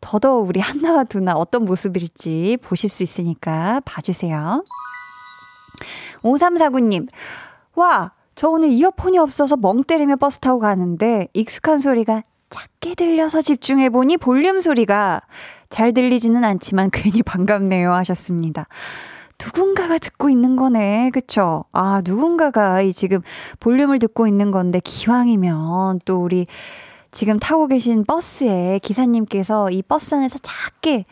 더더욱 0.01 0.49
우리 0.49 0.59
한나와 0.59 1.05
두나 1.05 1.35
어떤 1.35 1.65
모습일지 1.65 2.59
보실 2.61 2.91
수 2.91 3.05
있으니까 3.05 3.81
봐주세요. 3.85 4.65
5349님, 6.23 7.09
와, 7.75 8.13
저 8.35 8.49
오늘 8.49 8.71
이어폰이 8.71 9.19
없어서 9.19 9.57
멍 9.57 9.85
때리며 9.85 10.17
버스 10.17 10.39
타고 10.39 10.59
가는데 10.59 11.29
익숙한 11.35 11.79
소리가 11.79 12.23
작게 12.51 12.95
들려서 12.95 13.41
집중해보니 13.41 14.19
볼륨 14.19 14.61
소리가 14.61 15.23
잘 15.71 15.93
들리지는 15.95 16.45
않지만 16.45 16.91
괜히 16.93 17.23
반갑네요 17.25 17.93
하셨습니다. 17.93 18.67
누군가가 19.43 19.99
듣고 19.99 20.29
있는 20.29 20.55
거네. 20.55 21.11
그쵸? 21.11 21.65
아, 21.73 22.01
누군가가 22.05 22.81
이 22.83 22.93
지금 22.93 23.19
볼륨을 23.59 23.99
듣고 23.99 24.27
있는 24.29 24.51
건데, 24.51 24.81
기왕이면 24.85 26.01
또 26.05 26.17
우리 26.17 26.47
지금 27.11 27.39
타고 27.39 27.67
계신 27.67 28.05
버스에 28.05 28.79
기사님께서 28.83 29.71
이 29.71 29.83
버스 29.83 30.15
안에서 30.15 30.39
작게 30.39 31.05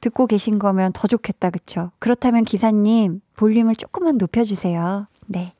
듣고 0.00 0.26
계신 0.26 0.58
거면 0.58 0.92
더 0.92 1.08
좋겠다. 1.08 1.50
그쵸? 1.50 1.90
그렇다면 1.98 2.44
기사님, 2.44 3.20
볼륨을 3.36 3.76
조금만 3.76 4.18
높여주세요. 4.18 5.06
네. 5.26 5.52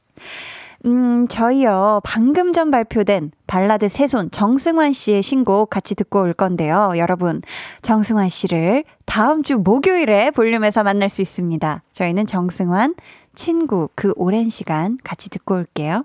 음, 0.86 1.26
저희요, 1.28 2.00
방금 2.04 2.52
전 2.52 2.70
발표된 2.70 3.32
발라드 3.48 3.88
새손 3.88 4.30
정승환 4.30 4.92
씨의 4.92 5.22
신곡 5.22 5.70
같이 5.70 5.94
듣고 5.96 6.22
올 6.22 6.32
건데요. 6.32 6.92
여러분, 6.96 7.42
정승환 7.82 8.28
씨를 8.28 8.84
다음 9.04 9.42
주 9.42 9.56
목요일에 9.58 10.30
볼륨에서 10.30 10.84
만날 10.84 11.08
수 11.08 11.20
있습니다. 11.20 11.82
저희는 11.92 12.26
정승환, 12.26 12.94
친구, 13.34 13.88
그 13.94 14.12
오랜 14.16 14.48
시간 14.48 14.98
같이 15.02 15.30
듣고 15.30 15.56
올게요. 15.56 16.04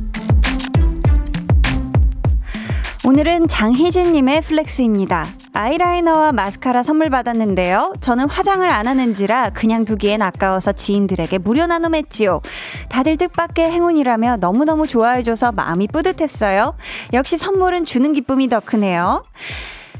오늘은 3.03 3.47
장희진님의 3.47 4.41
flex입니다. 4.41 5.27
아이라이너와 5.53 6.33
마스카라 6.33 6.83
선물 6.83 7.09
받았는데요. 7.09 7.93
저는 7.99 8.29
화장을 8.29 8.69
안 8.69 8.85
하는지라 8.85 9.49
그냥 9.49 9.85
두기엔 9.85 10.21
아까워서 10.21 10.71
지인들에게 10.71 11.39
무료 11.39 11.65
나눔했지요. 11.65 12.41
다들 12.89 13.17
뜻밖의 13.17 13.71
행운이라며 13.71 14.37
너무너무 14.37 14.85
좋아해줘서 14.85 15.51
마음이 15.51 15.87
뿌듯했어요. 15.87 16.75
역시 17.13 17.37
선물은 17.37 17.85
주는 17.85 18.13
기쁨이 18.13 18.47
더 18.49 18.59
크네요. 18.59 19.23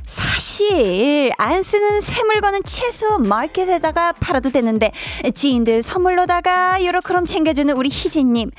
사실 0.03 1.31
안 1.37 1.63
쓰는 1.63 2.01
새 2.01 2.23
물건은 2.23 2.61
최소 2.65 3.17
마켓에다가 3.17 4.11
팔아도 4.13 4.51
되는데 4.51 4.91
지인들 5.33 5.81
선물로다가 5.81 6.85
요렇게럼 6.85 7.25
챙겨주는 7.25 7.73
우리 7.75 7.89
희진님 7.89 8.51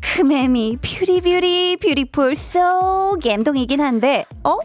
크매미 0.00 0.78
뷰리뷰리 0.80 1.76
beautiful 1.76 2.36
so 2.36 3.16
갬동이긴 3.22 3.80
한데 3.80 4.24
어? 4.44 4.58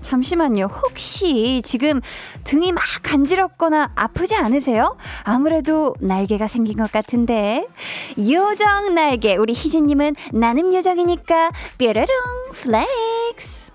잠시만요. 0.00 0.64
혹시 0.82 1.62
지금 1.64 2.00
등이 2.44 2.72
막 2.72 2.82
간지럽거나 3.02 3.92
아프지 3.94 4.34
않으세요? 4.34 4.96
아무래도 5.22 5.94
날개가 6.00 6.46
생긴 6.46 6.78
것 6.78 6.90
같은데. 6.90 7.66
요정 8.18 8.94
날개. 8.94 9.36
우리 9.36 9.52
희진님은 9.52 10.16
나는 10.32 10.72
요정이니까 10.74 11.50
뾰로롱 11.78 12.06
flex. 12.54 13.72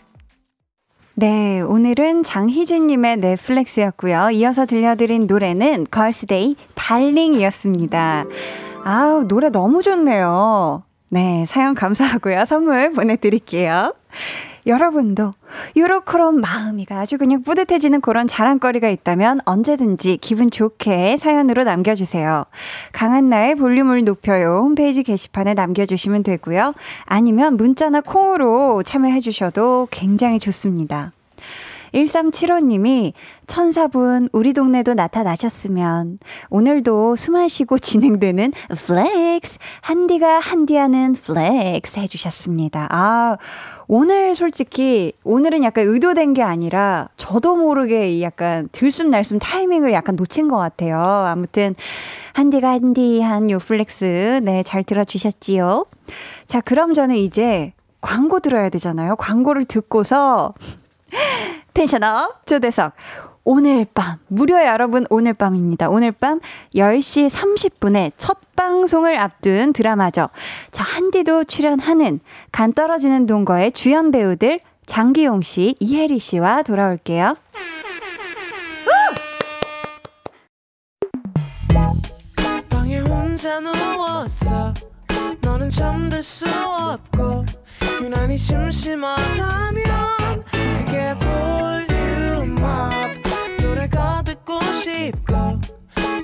네, 1.17 1.61
오늘은 1.61 2.23
장희진님의 2.23 3.17
네 3.17 3.31
flex였고요. 3.31 4.31
이어서 4.31 4.65
들려드린 4.65 5.27
노래는 5.27 5.87
걸스데이 5.89 6.57
Darling이었습니다. 6.73 8.25
아우, 8.83 9.25
노래 9.25 9.49
너무 9.49 9.81
좋네요. 9.81 10.83
네, 11.09 11.45
사연 11.47 11.75
감사하고요. 11.75 12.45
선물 12.45 12.91
보내드릴게요. 12.91 13.93
여러분도 14.67 15.33
요렇게런 15.77 16.41
마음이가 16.41 16.99
아주 16.99 17.17
그냥 17.19 17.43
뿌듯해지는 17.43 18.01
그런 18.01 18.25
자랑거리가 18.25 18.89
있다면 18.89 19.41
언제든지 19.45 20.17
기분 20.17 20.49
좋게 20.49 21.17
사연으로 21.17 21.63
남겨주세요. 21.63 22.45
강한나의 22.91 23.55
볼륨을 23.55 24.03
높여요. 24.03 24.61
홈페이지 24.63 25.03
게시판에 25.03 25.53
남겨주시면 25.53 26.23
되고요. 26.23 26.73
아니면 27.05 27.57
문자나 27.57 28.01
콩으로 28.01 28.81
참여해주셔도 28.81 29.87
굉장히 29.91 30.39
좋습니다. 30.39 31.11
1375님이 31.95 33.13
천사분 33.47 34.27
우리 34.33 34.53
동네도 34.53 34.95
나타나셨으면 34.95 36.19
오늘도 36.49 37.15
숨 37.15 37.33
마시고 37.33 37.77
진행되는 37.79 38.51
flex 38.69 39.59
한디가 39.81 40.39
한디하는 40.39 41.13
flex 41.13 41.99
해주셨습니다. 41.99 42.87
아 42.91 43.37
오늘 43.87 44.35
솔직히 44.35 45.13
오늘은 45.23 45.63
약간 45.63 45.87
의도된 45.87 46.33
게 46.33 46.43
아니라 46.43 47.07
저도 47.17 47.55
모르게 47.55 48.21
약간 48.21 48.67
들숨날숨 48.71 49.39
타이밍을 49.39 49.93
약간 49.93 50.15
놓친 50.15 50.47
것 50.49 50.57
같아요. 50.57 50.99
아무튼 50.99 51.75
한디가 52.33 52.71
한디한 52.71 53.49
요 53.51 53.59
flex 53.59 54.41
네 54.43 54.63
잘 54.63 54.83
들어주셨지요. 54.83 55.85
자 56.47 56.59
그럼 56.61 56.93
저는 56.93 57.15
이제 57.15 57.73
광고 58.01 58.39
들어야 58.39 58.69
되잖아요. 58.69 59.15
광고를 59.15 59.63
듣고서 59.65 60.53
tension 61.75 62.31
up 62.31 62.47
초대석. 62.47 62.93
오늘 63.43 63.85
밤, 63.93 64.17
무려 64.27 64.65
여러분 64.65 65.05
오늘 65.11 65.33
밤입니다. 65.33 65.89
오늘 65.89 66.11
밤 66.11 66.39
10시 66.73 67.29
30분에 67.29 68.11
첫 68.17 68.39
방송을 68.55 69.15
앞둔 69.17 69.71
드라마죠. 69.71 70.29
저 70.71 70.83
한디도 70.83 71.43
출연하는 71.43 72.21
간 72.51 72.73
떨어지는 72.73 73.27
동거의 73.27 73.71
주연 73.73 74.11
배우들 74.11 74.61
장기용 74.87 75.43
씨, 75.43 75.75
이혜리 75.79 76.17
씨와 76.17 76.63
돌아올게요. 76.63 77.35
너는 85.41 85.69
잠들 85.69 86.23
수 86.23 86.45
없고 86.47 87.45
유난히 88.01 88.37
심심하다면 88.37 90.04
그게 90.95 91.13
볼륨업 92.45 92.61
노래가 93.61 94.23
듣고 94.23 94.61
싶고 94.75 95.59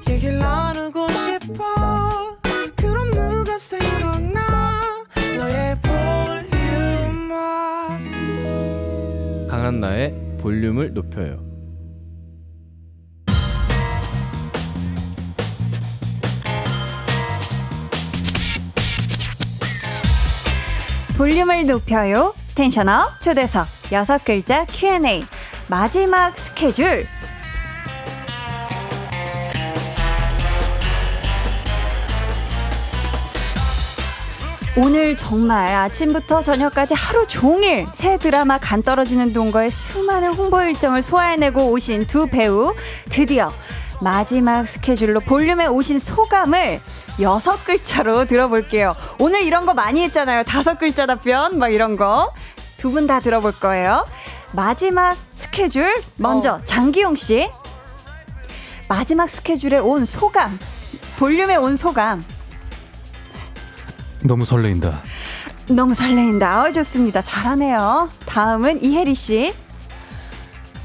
얘기를 0.09 0.39
나누고 0.39 1.11
싶어 1.11 2.37
그럼 2.77 3.11
누가 3.11 3.57
생각나 3.57 4.81
너의 5.37 5.77
볼륨업 5.81 7.31
강한나의 9.49 10.37
볼륨을 10.39 10.93
높여요. 10.93 11.51
볼륨을 21.17 21.65
높여요. 21.67 22.33
텐션업 22.61 23.19
초대석 23.19 23.65
여섯 23.91 24.23
글자 24.23 24.65
Q&A. 24.65 25.23
마지막 25.67 26.37
스케줄. 26.37 27.07
오늘 34.77 35.17
정말 35.17 35.73
아침부터 35.73 36.43
저녁까지 36.43 36.93
하루 36.93 37.25
종일 37.25 37.87
새 37.93 38.19
드라마 38.19 38.59
간 38.59 38.83
떨어지는 38.83 39.33
동거의 39.33 39.71
수많은 39.71 40.35
홍보 40.35 40.61
일정을 40.61 41.01
소화해내고 41.01 41.71
오신 41.71 42.05
두 42.05 42.27
배우. 42.27 42.75
드디어 43.09 43.51
마지막 44.01 44.67
스케줄로 44.67 45.19
볼륨에 45.19 45.67
오신 45.67 45.99
소감을 45.99 46.81
여섯 47.19 47.63
글자로 47.63 48.25
들어볼게요. 48.25 48.95
오늘 49.19 49.43
이런 49.43 49.65
거 49.65 49.73
많이 49.73 50.01
했잖아요. 50.03 50.43
다섯 50.43 50.79
글자 50.79 51.05
답변, 51.05 51.59
막 51.59 51.69
이런 51.69 51.95
거. 51.95 52.33
두 52.77 52.89
분 52.91 53.05
다 53.05 53.19
들어볼 53.19 53.51
거예요. 53.59 54.07
마지막 54.53 55.15
스케줄 55.35 55.93
먼저 56.17 56.55
어. 56.55 56.61
장기용 56.65 57.15
씨 57.15 57.49
마지막 58.89 59.29
스케줄에 59.29 59.77
온 59.77 60.03
소감 60.03 60.59
볼륨에 61.19 61.55
온 61.57 61.77
소감 61.77 62.25
너무 64.23 64.43
설레인다. 64.45 65.03
너무 65.67 65.93
설레인다. 65.93 66.63
어, 66.63 66.71
좋습니다. 66.71 67.21
잘하네요. 67.21 68.09
다음은 68.25 68.83
이혜리 68.83 69.13
씨. 69.15 69.53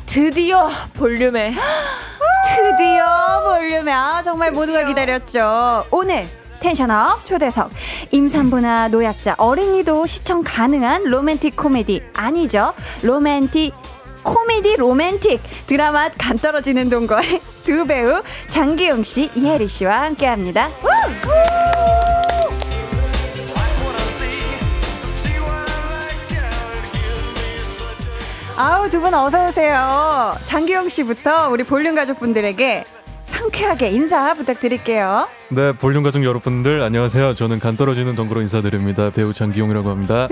드디어 0.06 0.68
볼륨에 0.94 1.54
드디어 2.54 3.42
볼륨에 3.44 3.92
아, 3.92 4.22
정말 4.22 4.50
모두가 4.52 4.84
기다렸죠. 4.84 5.84
오늘 5.90 6.26
텐션업 6.60 7.24
초대석. 7.26 7.70
임산부나 8.12 8.88
노약자 8.88 9.34
어린이도 9.38 10.06
시청 10.06 10.42
가능한 10.44 11.04
로맨틱 11.04 11.56
코미디 11.56 12.02
아니죠? 12.14 12.72
로맨틱 13.02 13.74
코미디 14.22 14.76
로맨틱. 14.76 15.40
드라마 15.66 16.08
간 16.10 16.38
떨어지는 16.38 16.88
동거의 16.90 17.40
두 17.64 17.84
배우 17.86 18.22
장기용 18.48 19.02
씨 19.04 19.30
이혜리 19.34 19.68
씨와 19.68 20.02
함께합니다. 20.02 20.68
아우 28.56 28.88
두 28.88 29.00
분 29.00 29.12
어서 29.14 29.48
오세요. 29.48 30.34
장기용 30.44 30.88
씨부터 30.88 31.48
우리 31.50 31.62
볼륨 31.64 31.94
가족분들에게 31.94 32.84
상쾌하게 33.24 33.88
인사 33.90 34.32
부탁드릴게요. 34.34 35.28
네, 35.50 35.72
볼륨 35.72 36.02
가족 36.02 36.24
여러분들 36.24 36.82
안녕하세요. 36.82 37.34
저는 37.34 37.58
간 37.58 37.76
떨어지는 37.76 38.14
동그로 38.16 38.40
인사드립니다. 38.40 39.10
배우 39.10 39.32
장기용이라고 39.32 39.90
합니다. 39.90 40.28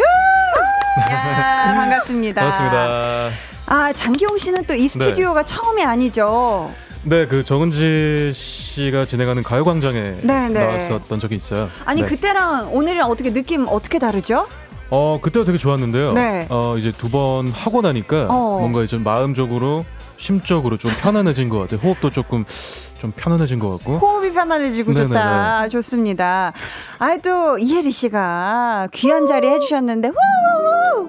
야, 1.10 1.74
반갑습니다. 1.74 2.40
반갑습니다. 2.40 3.30
아 3.66 3.92
장기용 3.92 4.38
씨는 4.38 4.64
또 4.64 4.74
이 4.74 4.88
스튜디오가 4.88 5.42
처음이 5.44 5.84
아니죠. 5.84 6.72
네, 7.02 7.26
그 7.26 7.44
정은지 7.44 8.32
씨가 8.32 9.04
진행하는 9.04 9.42
가요광장에 9.42 10.00
네, 10.22 10.48
네. 10.48 10.64
나왔었던 10.66 11.20
적이 11.20 11.34
있어요. 11.36 11.68
아니 11.84 12.00
네. 12.00 12.08
그때랑 12.08 12.72
오늘이랑 12.74 13.10
어떻게 13.10 13.30
느낌 13.32 13.66
어떻게 13.68 13.98
다르죠? 13.98 14.46
어 14.90 15.18
그때가 15.20 15.44
되게 15.44 15.58
좋았는데요. 15.58 16.12
네. 16.12 16.46
어 16.50 16.76
이제 16.78 16.92
두 16.92 17.08
번 17.10 17.50
하고 17.50 17.80
나니까 17.80 18.26
어. 18.30 18.58
뭔가 18.60 18.82
이제 18.82 18.96
마음적으로 18.98 19.84
심적으로 20.16 20.76
좀 20.78 20.90
편안해진 21.00 21.48
것 21.48 21.58
같아요. 21.60 21.80
호흡도 21.80 22.10
조금 22.10 22.44
좀 22.98 23.12
편안해진 23.14 23.58
것 23.58 23.68
같고. 23.78 23.98
호흡이 23.98 24.32
편안해지고 24.32 24.92
네네네. 24.92 25.08
좋다. 25.08 25.68
좋습니다. 25.68 26.52
아이 26.98 27.20
또 27.20 27.58
이혜리 27.58 27.90
씨가 27.90 28.88
귀한 28.92 29.26
자리 29.26 29.48
해주셨는데 29.48 30.08
후 30.08 30.14
후 30.14 31.00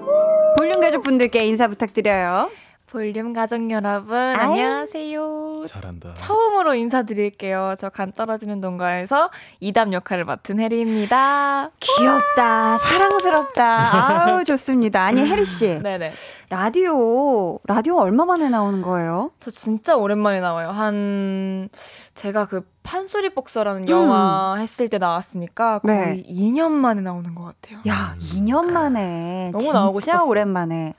볼륨 0.58 0.80
가족 0.80 1.02
분들께 1.02 1.46
인사 1.46 1.68
부탁드려요. 1.68 2.50
볼륨 2.90 3.32
가족 3.32 3.68
여러분 3.72 4.16
안녕하세요. 4.16 5.64
잘한다. 5.66 6.14
처음으로 6.14 6.74
인사드릴게요. 6.74 7.74
저 7.76 7.88
간 7.90 8.12
떨어지는 8.12 8.60
동가에서 8.60 9.30
이담 9.58 9.92
역할을 9.92 10.24
맡은 10.24 10.60
혜리입니다. 10.60 11.70
귀엽다, 11.80 12.78
사랑스럽다. 12.78 14.28
아우 14.30 14.44
좋습니다. 14.46 15.02
아니 15.02 15.26
혜리 15.28 15.44
씨 15.44 15.80
네네. 15.82 16.12
라디오 16.50 17.58
라디오 17.64 17.96
얼마 17.98 18.24
만에 18.24 18.48
나오는 18.48 18.80
거예요? 18.82 19.32
저 19.40 19.50
진짜 19.50 19.96
오랜만에 19.96 20.38
나와요. 20.38 20.70
한 20.70 21.68
제가 22.14 22.46
그 22.46 22.64
판소리 22.84 23.30
복서라는 23.34 23.82
음. 23.84 23.88
영화 23.88 24.54
했을 24.58 24.88
때 24.88 24.98
나왔으니까 24.98 25.80
거의 25.80 25.96
네. 25.96 26.22
2년 26.22 26.70
만에 26.70 27.00
나오는 27.00 27.34
것 27.34 27.42
같아요. 27.44 27.80
야, 27.88 28.14
2년 28.20 28.70
만에 28.70 29.50
너무 29.50 29.58
진짜 29.64 29.78
나오고 29.78 29.98
싶었어요. 30.00 30.28
오랜만에. 30.28 30.94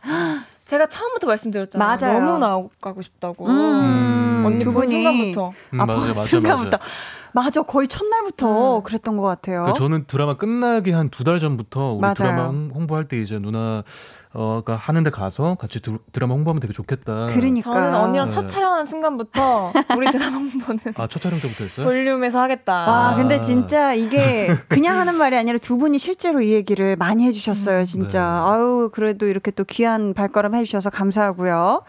제가 0.68 0.88
처음부터 0.88 1.28
말씀드렸잖아요. 1.28 1.98
맞아요. 2.00 2.20
너무 2.20 2.38
나오고 2.40 3.02
싶다고. 3.02 3.48
음, 3.48 4.44
언니 4.46 4.60
두본 4.60 4.86
분이 4.86 4.92
순간부터. 4.92 5.54
음, 5.74 5.82
아, 5.82 5.86
맞아요, 5.86 6.00
본 6.02 6.10
맞아요, 6.14 6.26
순간부터. 6.28 6.78
맞아요. 6.78 6.92
맞아, 7.34 7.62
거의 7.62 7.88
첫날부터 7.88 8.78
음. 8.80 8.84
그랬던 8.84 9.16
것 9.18 9.24
같아요. 9.24 9.66
그 9.66 9.74
저는 9.74 10.06
드라마 10.08 10.36
끝나기 10.36 10.92
한 10.92 11.10
두 11.10 11.24
달 11.24 11.40
전부터 11.40 11.94
우리 11.94 12.02
맞아요. 12.02 12.14
드라마 12.16 12.46
홍- 12.48 12.72
홍보할 12.74 13.08
때 13.08 13.18
이제 13.18 13.40
누나 13.40 13.84
가 14.34 14.76
하는데 14.76 15.10
가서 15.10 15.56
같이 15.56 15.80
드, 15.82 15.98
드라마 16.12 16.34
홍보하면 16.36 16.60
되게 16.60 16.74
좋겠다. 16.74 17.28
그러니까. 17.28 17.72
저는 17.72 17.96
언니랑 17.96 18.30
첫 18.30 18.42
네. 18.42 18.48
촬영하는 18.48 18.86
순간부터 18.86 19.74
우리 19.98 20.12
드라마 20.12 20.38
홍보는 20.38 20.80
아첫 20.96 21.22
촬영 21.22 21.40
때부터 21.40 21.64
했어요? 21.64 21.86
볼륨에서 21.86 22.42
하겠다. 22.42 22.74
와, 22.74 23.10
아. 23.10 23.16
근데 23.16 23.42
진짜 23.42 23.94
이게 23.94 24.48
그냥 24.68 24.98
하는 24.98 25.16
말이 25.16 25.38
아니라 25.38 25.58
두 25.58 25.78
분이 25.78 25.98
실제로 25.98 26.42
이 26.42 26.52
얘기를 26.52 26.96
많이 26.96 27.26
해주셨어요, 27.26 27.86
진짜. 27.86 28.20
네. 28.20 28.52
아유, 28.52 28.90
그래도 28.94 29.26
이렇게 29.28 29.52
또 29.52 29.64
귀한 29.64 30.14
발걸음 30.14 30.54
해주셔서 30.56 30.90
감사하고요. 30.90 31.84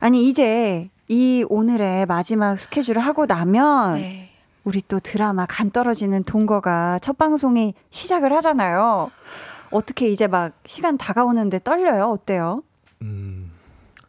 아니, 0.00 0.28
이제 0.28 0.90
이 1.08 1.44
오늘의 1.48 2.06
마지막 2.06 2.58
스케줄을 2.58 3.00
하고 3.02 3.26
나면 3.26 3.96
네. 3.96 4.30
우리 4.64 4.80
또 4.86 4.98
드라마 5.00 5.44
간 5.46 5.70
떨어지는 5.70 6.24
동거가 6.24 6.98
첫 7.00 7.18
방송이 7.18 7.74
시작을 7.90 8.32
하잖아요. 8.36 9.10
어떻게 9.72 10.08
이제 10.08 10.26
막 10.26 10.52
시간 10.66 10.96
다가오는데 10.98 11.60
떨려요? 11.64 12.04
어때요? 12.10 12.62
음, 13.02 13.50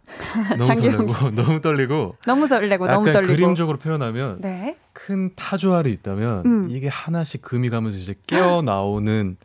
너무 0.57 0.75
설레고 0.75 1.31
너무 1.31 1.61
떨리고 1.61 2.15
너무 2.25 2.47
설레고 2.47 2.87
너무 2.87 3.11
떨리고. 3.11 3.33
그림적으로 3.33 3.77
표현하면 3.79 4.41
네. 4.41 4.77
큰 4.93 5.31
타조알이 5.35 5.91
있다면 5.91 6.45
음. 6.45 6.67
이게 6.69 6.87
하나씩 6.87 7.41
금이 7.41 7.69
가면서 7.69 7.97
이제 7.97 8.13
깨어 8.27 8.61
나오는 8.61 9.37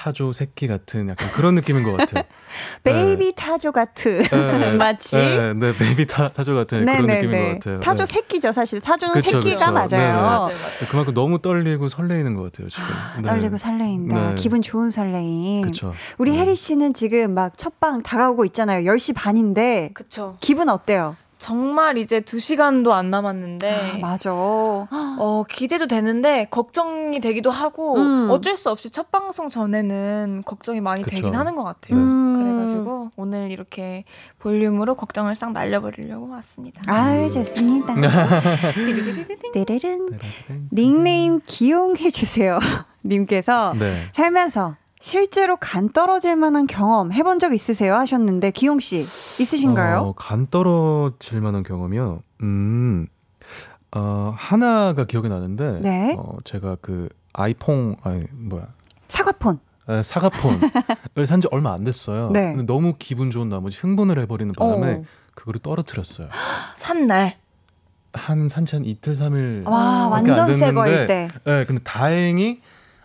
타조 0.00 0.32
새끼 0.32 0.66
같은 0.66 1.10
약간 1.10 1.30
그런 1.32 1.54
느낌인 1.54 1.82
것 1.82 1.94
같아요. 1.94 2.24
baby 2.84 3.34
타조 3.36 3.70
같은 3.70 4.22
네. 4.22 4.72
마치. 4.78 5.16
네, 5.16 5.52
네, 5.52 5.76
baby 5.76 6.06
타, 6.06 6.30
타조 6.32 6.54
같은 6.54 6.86
그런 6.86 7.06
느낌인 7.06 7.30
것 7.30 7.52
같아요. 7.54 7.80
타조 7.80 8.06
네. 8.06 8.06
새끼죠, 8.06 8.50
사실. 8.52 8.80
타조는 8.80 9.12
그쵸, 9.12 9.42
새끼가 9.42 9.66
그쵸. 9.66 9.72
맞아요. 9.72 9.88
네네. 9.88 10.12
맞아요. 10.12 10.50
그만큼 10.90 11.12
너무 11.12 11.42
떨리고 11.42 11.90
설레이는 11.90 12.34
것 12.34 12.44
같아요 12.44 12.70
지금. 12.70 12.84
네. 13.18 13.22
떨리고 13.28 13.58
설레인다. 13.58 14.28
네. 14.30 14.34
기분 14.36 14.62
좋은 14.62 14.90
설레임. 14.90 15.60
그렇죠. 15.62 15.92
우리 16.16 16.34
혜리 16.38 16.56
씨는 16.56 16.94
지금 16.94 17.34
막 17.34 17.58
첫방 17.58 18.02
다가오고 18.02 18.46
있잖아요. 18.46 18.90
10시 18.90 19.14
반인데 19.14 19.90
그쵸. 19.92 20.38
기분 20.40 20.70
어때요? 20.70 21.14
정말 21.40 21.96
이제 21.96 22.20
두 22.20 22.38
시간도 22.38 22.92
안 22.92 23.08
남았는데. 23.08 23.72
아, 23.72 23.98
맞아. 23.98 24.30
어, 24.32 25.44
기대도 25.48 25.86
되는데, 25.86 26.46
걱정이 26.50 27.18
되기도 27.20 27.50
하고, 27.50 27.96
음. 27.96 28.28
어쩔 28.30 28.58
수 28.58 28.70
없이 28.70 28.90
첫 28.90 29.10
방송 29.10 29.48
전에는 29.48 30.42
걱정이 30.44 30.82
많이 30.82 31.02
그쵸. 31.02 31.16
되긴 31.16 31.34
하는 31.34 31.56
것 31.56 31.64
같아요. 31.64 31.98
음. 31.98 32.36
그래가지고, 32.36 33.12
오늘 33.16 33.50
이렇게 33.50 34.04
볼륨으로 34.38 34.94
걱정을 34.96 35.34
싹 35.34 35.52
날려버리려고 35.52 36.28
왔습니다. 36.28 36.82
아유, 36.86 37.30
좋습니다. 37.30 37.94
띠르릉. 39.54 40.18
닉네임 40.72 41.40
기용해주세요. 41.44 42.58
님께서 43.02 43.74
네. 43.78 44.08
살면서 44.12 44.76
실제로 45.10 45.56
간 45.56 45.88
떨어질 45.88 46.36
만한 46.36 46.66
경험 46.66 47.10
해본 47.10 47.38
적 47.38 47.54
있으세요? 47.54 47.94
하셨는데, 47.96 48.50
기용 48.50 48.80
씨, 48.80 48.98
있으신가요? 48.98 49.98
어, 50.00 50.12
간 50.12 50.46
떨어질 50.46 51.40
만한 51.40 51.62
경험이요. 51.62 52.22
음, 52.42 53.06
어, 53.96 54.34
하나가 54.36 55.04
기억이 55.06 55.30
나는데, 55.30 55.80
네. 55.80 56.16
어, 56.18 56.36
제가 56.44 56.76
그 56.82 57.08
아이폰, 57.32 57.96
아니, 58.02 58.24
뭐야, 58.32 58.66
사과폰. 59.08 59.58
에, 59.88 60.02
사과폰을 60.02 60.60
산 61.26 61.40
지 61.40 61.48
얼마 61.50 61.72
안 61.72 61.82
됐어요. 61.82 62.30
네. 62.30 62.50
근데 62.54 62.64
너무 62.64 62.94
기분 62.98 63.30
좋은 63.30 63.48
나머지 63.48 63.78
흥분을 63.78 64.20
해버리는 64.20 64.52
바람에 64.52 64.92
어. 64.96 65.02
그거를 65.34 65.60
떨어뜨렸어요. 65.60 66.28
산 66.76 67.06
날. 67.06 67.38
한 68.12 68.48
산지 68.48 68.76
한 68.76 68.84
이틀 68.84 69.16
삼일 69.16 69.62
와, 69.66 70.08
완전 70.08 70.52
새 70.52 70.72
거일 70.72 71.06
때. 71.06 71.28
네, 71.44 71.64
근데 71.64 71.82
다행히 71.82 72.60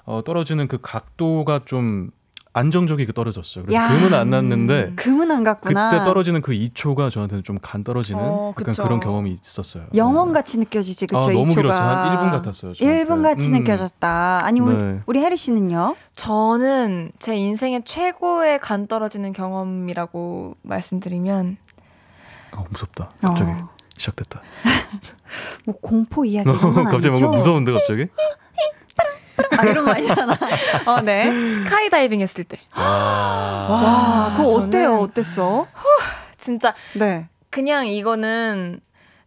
어, 0.05 0.23
떨어지는 0.23 0.67
그 0.67 0.77
각도가 0.81 1.61
좀 1.65 2.11
안정적이게 2.57 3.11
떨어졌어요. 3.11 3.65
그래서 3.65 3.83
야. 3.83 3.89
금은 3.89 4.13
안 4.13 4.29
났는데 4.29 4.93
금은 4.95 5.29
안 5.29 5.43
갔구나. 5.43 5.89
그때 5.89 6.03
떨어지는 6.05 6.41
그 6.41 6.53
2초가 6.53 7.11
저한테는 7.11 7.43
좀 7.43 7.57
간 7.61 7.83
떨어지는 7.83 8.21
어, 8.23 8.49
약간 8.51 8.65
그쵸. 8.65 8.83
그런 8.83 8.99
경험이 9.01 9.33
있었어요. 9.33 9.87
영원 9.93 10.29
네. 10.29 10.33
같이 10.35 10.57
느껴지지, 10.59 11.07
그쵸? 11.07 11.19
아, 11.19 11.31
이 11.31 11.33
너무 11.33 11.49
초가. 11.49 11.61
길었어요. 11.61 11.85
한 11.87 12.17
1분 12.17 12.31
같았어요. 12.31 12.73
저한테. 12.73 13.03
1분 13.03 13.23
같이 13.23 13.49
음. 13.49 13.53
느껴졌다. 13.57 14.45
아니, 14.45 14.61
우리, 14.61 14.73
네. 14.73 14.99
우리 15.05 15.19
혜리 15.19 15.35
씨는요? 15.35 15.97
저는 16.13 17.11
제 17.19 17.35
인생의 17.35 17.81
최고의 17.83 18.59
간 18.59 18.87
떨어지는 18.87 19.33
경험이라고 19.33 20.55
말씀드리면, 20.61 21.57
어, 22.53 22.63
무섭다. 22.69 23.09
갑자기 23.21 23.51
어. 23.51 23.69
시작됐다. 23.97 24.41
뭐 25.65 25.75
공포 25.81 26.23
이야기 26.23 26.47
이런 26.57 26.73
건 26.73 26.83
갑자기 26.85 27.07
아니죠? 27.09 27.21
뭔가 27.25 27.37
무서운데 27.37 27.73
갑자기? 27.73 28.07
아, 29.57 29.65
이런 29.65 29.85
거 29.85 29.91
아니잖아. 29.91 30.37
어, 30.85 31.01
네. 31.01 31.29
스카이다이빙 31.65 32.21
했을 32.21 32.43
때. 32.43 32.57
와. 32.75 32.83
와, 32.83 34.33
그거 34.37 34.49
저는 34.51 34.67
어때요? 34.67 34.95
어땠어? 34.99 35.67
진짜 36.37 36.73
네. 36.93 37.27
그냥 37.49 37.87
이거는 37.87 38.79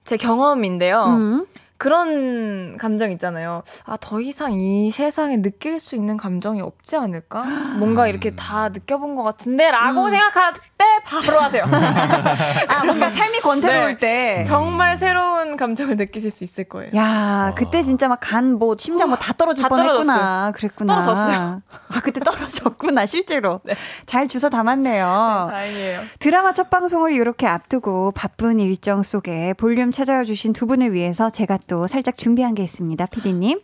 제 0.05 0.17
경험인데요. 0.17 1.05
음. 1.05 1.47
그런 1.79 2.77
감정 2.77 3.11
있잖아요. 3.13 3.63
아, 3.87 3.97
더 4.01 4.21
이상 4.21 4.53
이 4.53 4.91
세상에 4.91 5.41
느낄 5.41 5.79
수 5.79 5.95
있는 5.95 6.17
감정이 6.17 6.61
없지 6.61 6.97
않을까? 6.97 7.45
뭔가 7.79 8.09
이렇게 8.09 8.35
다 8.35 8.69
느껴본 8.69 9.15
것 9.15 9.23
같은데? 9.23 9.71
라고 9.71 10.07
음. 10.07 10.11
생각할 10.11 10.53
때 10.77 10.85
바로 11.05 11.39
하세요. 11.41 11.65
아, 12.69 12.85
뭔가 12.85 13.11
삶이 13.11 13.39
권태로울 13.41 13.97
네. 13.99 14.39
때. 14.39 14.43
정말 14.45 14.99
새로운 14.99 15.57
감정을 15.57 15.95
느끼실 15.97 16.31
수 16.33 16.43
있을 16.45 16.65
거예요. 16.65 16.91
야, 16.97 17.53
그때 17.57 17.81
진짜 17.83 18.09
막 18.09 18.19
간 18.21 18.59
뭐 18.59 18.75
심장 18.79 19.09
뭐 19.09 19.17
다 19.19 19.33
떨어질 19.35 19.63
다 19.63 19.69
뻔 19.69 19.81
했구나. 19.89 20.53
그랬구나. 20.57 21.01
떨어졌어요. 21.01 21.63
아, 21.95 22.01
그때 22.03 22.19
떨어졌구나, 22.21 23.07
실제로. 23.07 23.61
잘 24.05 24.27
주워 24.27 24.51
담았네요. 24.51 25.49
다행이에요. 25.51 26.01
드라마 26.19 26.53
첫 26.53 26.71
방송을 26.71 27.13
이렇게 27.13 27.47
앞두고 27.47 28.11
바쁜 28.13 28.59
일정 28.59 29.03
속에 29.05 29.55
볼륨 29.55 29.93
찾아와 29.93 30.25
주신 30.25 30.53
두 30.53 30.67
분을 30.67 30.93
위해서 30.93 31.31
제가 31.31 31.59
또 31.69 31.87
살짝 31.87 32.17
준비한 32.17 32.55
게 32.55 32.65
있습니다, 32.65 33.07
피디님. 33.07 33.61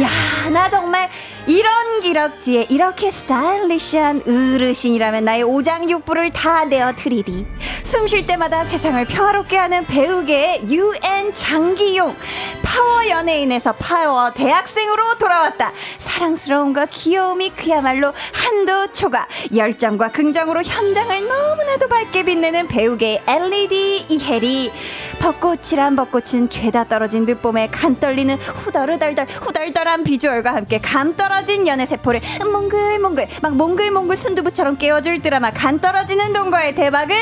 야, 0.00 0.50
나 0.50 0.68
정말 0.68 1.08
이런 1.46 2.00
기럭지에 2.00 2.66
이렇게 2.70 3.10
스타일리시한 3.10 4.22
어르신이라면 4.26 5.24
나의 5.24 5.42
오장육부를 5.42 6.30
다 6.30 6.64
내어 6.64 6.92
드리리. 6.94 7.46
숨 7.82 8.06
쉴 8.06 8.26
때마다 8.26 8.64
세상을 8.64 9.04
평화롭게 9.06 9.56
하는 9.56 9.84
배우계의 9.84 10.62
UN 10.68 11.32
장기용. 11.32 12.14
파워 12.62 13.08
연예인에서 13.08 13.72
파워 13.72 14.32
대학생으로 14.32 15.18
돌아왔다. 15.18 15.72
사랑스러움과 15.98 16.86
귀여움이 16.86 17.50
그야말로 17.50 18.12
한도 18.32 18.92
초과. 18.92 19.26
열정과 19.54 20.08
긍정으로 20.08 20.62
현장을 20.62 21.28
너무나도 21.28 21.88
밝게 21.88 22.22
빛내는 22.24 22.68
배우계의 22.68 23.22
LED 23.26 24.06
이혜리. 24.08 24.72
벚꽃이란 25.20 25.94
벚꽃은 25.96 26.50
죄다 26.50 26.84
떨어진 26.84 27.26
늦봄에 27.26 27.68
간 27.68 27.98
떨리는 28.00 28.34
후덜후덜덜 28.36 29.26
후덜덜한 29.26 30.02
비주얼과 30.04 30.54
함께 30.54 30.78
감 30.78 31.14
떨어 31.16 31.31
진 31.44 31.66
연애 31.66 31.84
세포를 31.86 32.20
몽글몽글 32.52 33.28
막 33.42 33.56
몽글몽글 33.56 34.16
순두부처럼 34.16 34.76
깨워줄 34.76 35.22
드라마 35.22 35.50
간 35.50 35.80
떨어지는 35.80 36.32
동거의 36.32 36.74
대박을 36.74 37.16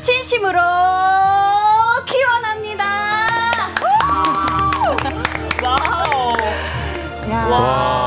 진심으로 0.00 0.58
기원합니다. 2.06 2.84
wow. 5.62 6.32
와. 7.50 7.97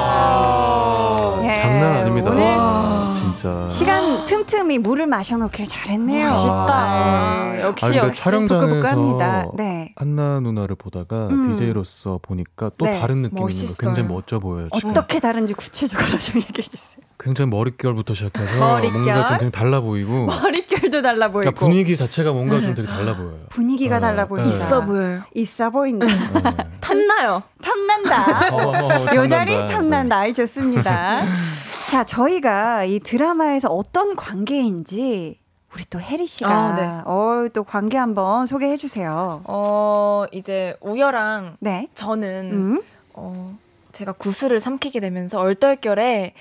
진짜. 3.41 3.69
시간 3.71 4.25
틈틈이 4.25 4.77
물을 4.79 5.07
마셔놓길 5.07 5.67
잘했네요. 5.67 6.29
멋있다. 6.29 7.51
네. 7.53 7.61
역시 7.61 7.85
아, 7.85 7.89
근데 7.89 8.07
역시. 8.07 8.21
촬영장에서. 8.21 9.51
네. 9.57 9.93
한나 9.95 10.39
누나를 10.41 10.75
보다가 10.75 11.27
음. 11.27 11.49
DJ로서 11.51 12.19
보니까 12.21 12.69
또 12.77 12.85
네. 12.85 12.99
다른 12.99 13.21
느낌이 13.23 13.51
있는 13.51 13.67
거. 13.67 13.73
굉장히 13.79 14.07
멋져 14.07 14.39
보여요. 14.39 14.69
지금. 14.75 14.91
어떻게 14.91 15.19
다른지 15.19 15.53
구체적으로 15.53 16.17
좀 16.19 16.41
얘기해 16.41 16.67
주세요. 16.67 17.01
굉장히 17.21 17.51
머릿결부터 17.51 18.13
시작해서 18.15 18.59
머릿결? 18.59 18.91
뭔가 18.91 19.27
좀 19.27 19.37
그냥 19.37 19.51
달라 19.51 19.79
보이고 19.79 20.25
머릿결도 20.25 21.01
달라 21.01 21.27
보이고 21.27 21.41
그러니까 21.41 21.59
분위기 21.59 21.95
자체가 21.95 22.31
뭔가 22.33 22.59
좀 22.61 22.73
되게 22.73 22.87
달라 22.87 23.15
보여요. 23.15 23.45
분위기가 23.49 23.97
어, 23.97 23.99
달라 23.99 24.27
보인다. 24.27 24.49
네. 24.49 24.55
있어 24.55 24.81
보여요. 24.81 25.21
있어 25.35 25.69
보인다. 25.69 26.05
네. 26.07 26.71
탐나요. 26.81 27.43
탐난다. 27.61 28.49
어, 28.55 28.71
어, 28.71 29.15
요 29.15 29.27
자리 29.27 29.53
탐난다. 29.53 29.75
탐난다. 29.75 30.17
아이 30.17 30.33
좋습니다. 30.33 31.25
자, 31.91 32.03
저희가 32.03 32.85
이 32.85 32.99
드라마에서 32.99 33.67
어떤 33.69 34.15
관계인지 34.15 35.39
우리 35.73 35.85
또 35.89 35.99
혜리 35.99 36.25
씨가 36.25 36.49
아, 36.49 36.75
네. 36.75 37.01
어, 37.05 37.47
또 37.53 37.63
관계 37.63 37.97
한번 37.97 38.47
소개해 38.47 38.77
주세요. 38.77 39.41
어, 39.45 40.25
이제 40.31 40.75
우여랑 40.81 41.57
네. 41.59 41.87
저는 41.93 42.51
음. 42.51 42.81
어, 43.13 43.57
제가 43.91 44.13
구슬을 44.13 44.59
삼키게 44.59 44.99
되면서 44.99 45.39
얼떨결에 45.39 46.33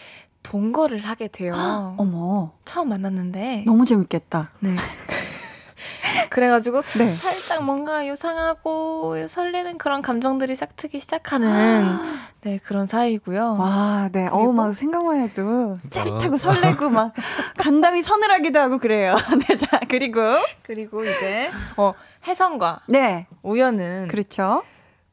동거를 0.42 1.00
하게 1.00 1.28
돼요. 1.28 1.54
어머. 1.98 2.52
처음 2.64 2.88
만났는데. 2.90 3.64
너무 3.66 3.84
재밌겠다. 3.84 4.50
네. 4.60 4.74
그래가지고 6.30 6.82
네. 6.98 7.14
살짝 7.14 7.64
뭔가 7.64 8.06
요상하고 8.06 9.26
설레는 9.28 9.78
그런 9.78 10.02
감정들이 10.02 10.54
싹 10.56 10.76
트기 10.76 10.98
시작하는 11.00 11.84
네 12.42 12.58
그런 12.58 12.86
사이고요. 12.86 13.56
와, 13.58 14.08
네. 14.12 14.28
어우, 14.28 14.52
막 14.52 14.74
생각만 14.74 15.20
해도 15.20 15.74
짜릿하고 15.90 16.36
설레고 16.36 16.90
막 16.90 17.12
간담이 17.58 18.02
서늘하기도 18.02 18.58
하고 18.58 18.78
그래요. 18.78 19.16
네, 19.48 19.56
자, 19.56 19.80
그리고 19.88 20.20
그리고 20.62 21.02
이제 21.04 21.50
어 21.76 21.94
혜선과 22.26 22.80
네. 22.88 23.26
우연은 23.42 24.08
그렇죠. 24.08 24.62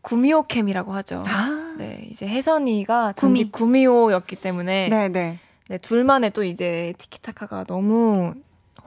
구미호캠이라고 0.01 0.93
하죠. 0.93 1.23
아. 1.27 1.66
네 1.77 2.07
이제 2.09 2.27
혜선이가 2.27 3.13
전직 3.13 3.51
구미호였기 3.51 4.35
때문에 4.37 4.89
네, 4.89 5.09
네. 5.09 5.39
네, 5.69 5.77
둘만의 5.77 6.31
또 6.31 6.43
이제 6.43 6.93
티키타카가 6.97 7.65
너무 7.65 8.33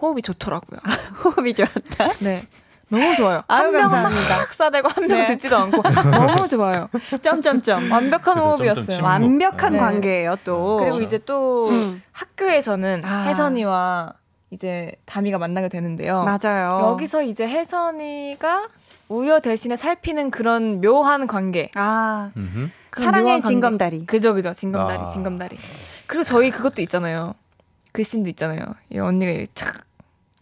호흡이 0.00 0.22
좋더라고요. 0.22 0.80
호흡이 1.24 1.54
좋았다. 1.54 2.08
네. 2.20 2.42
너무 2.88 3.14
좋아요. 3.14 3.42
아유, 3.46 3.66
한 3.66 3.72
명은 3.72 3.80
감사합니다. 3.88 4.36
막 4.36 4.52
싸대고 4.52 4.88
한 4.88 5.06
명은 5.06 5.24
네. 5.24 5.30
듣지도 5.32 5.56
않고 5.56 5.80
너무 6.10 6.48
좋아요. 6.48 6.88
점점점. 7.22 7.90
완벽한 7.92 8.38
호흡이었어요. 8.38 9.04
완벽한 9.04 9.74
네. 9.74 9.78
관계예요, 9.78 10.36
또. 10.44 10.78
그리고 10.78 11.00
이제 11.00 11.18
또 11.18 11.68
음. 11.68 12.02
학교에서는 12.10 13.02
아. 13.04 13.26
혜선이와 13.28 14.14
이제 14.50 14.92
다미가 15.06 15.38
만나게 15.38 15.68
되는데요. 15.68 16.24
맞아요. 16.24 16.88
여기서 16.90 17.22
이제 17.22 17.46
혜선이가 17.46 18.68
우여 19.08 19.38
대신에 19.40 19.76
살피는 19.76 20.30
그런 20.30 20.80
묘한 20.80 21.28
관계. 21.28 21.70
아, 21.76 22.30
음흠. 22.36 22.70
사랑의. 22.96 23.42
징검다리. 23.42 24.06
그죠, 24.06 24.34
그죠. 24.34 24.52
징검다리, 24.52 24.98
아. 24.98 25.08
징검다리. 25.10 25.56
그리고 26.06 26.24
저희 26.24 26.50
그것도 26.50 26.82
있잖아요. 26.82 27.34
그 27.92 28.02
씬도 28.02 28.28
있잖아요. 28.30 28.60
이 28.90 28.98
언니가 28.98 29.30
이렇게 29.32 29.46
착. 29.54 29.89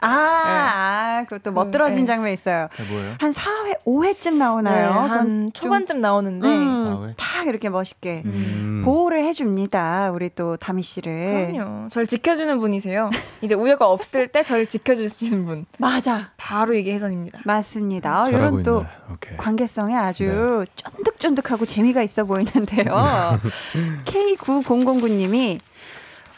아, 0.01 0.09
아, 0.09 1.25
그것도 1.29 1.53
멋들어진 1.53 2.01
네. 2.01 2.05
장면 2.05 2.33
있어요. 2.33 2.69
네, 2.77 2.85
뭐예요? 2.93 3.17
한 3.19 3.31
4회, 3.33 3.85
5회쯤 3.85 4.37
나오나요? 4.37 4.89
네, 4.91 5.09
한 5.09 5.51
좀, 5.53 5.53
초반쯤 5.53 6.01
나오는데. 6.01 6.47
음? 6.47 7.15
딱 7.17 7.47
이렇게 7.47 7.69
멋있게 7.69 8.23
음. 8.25 8.83
보호를 8.85 9.25
해줍니다. 9.25 10.11
우리 10.13 10.31
또 10.35 10.57
다미 10.57 10.83
씨를. 10.83 11.53
그럼요. 11.53 11.89
저를 11.89 12.07
지켜주는 12.07 12.59
분이세요. 12.59 13.11
이제 13.43 13.55
우여가 13.55 13.89
없을 13.89 14.29
때 14.29 14.43
저를 14.43 14.67
지켜주시는 14.67 15.45
분. 15.45 15.67
맞아. 15.79 16.31
바로 16.37 16.75
이게 16.75 16.95
혜선입니다. 16.95 17.41
맞습니다. 17.45 18.23
어, 18.23 18.29
이런 18.29 18.63
또 18.63 18.79
있네. 18.79 18.89
오케이. 19.13 19.37
관계성에 19.37 19.97
아주 19.97 20.65
쫀득쫀득하고 20.77 21.67
재미가 21.67 22.03
있어 22.03 22.25
보이는데요. 22.25 23.39
K9009님이 24.05 25.61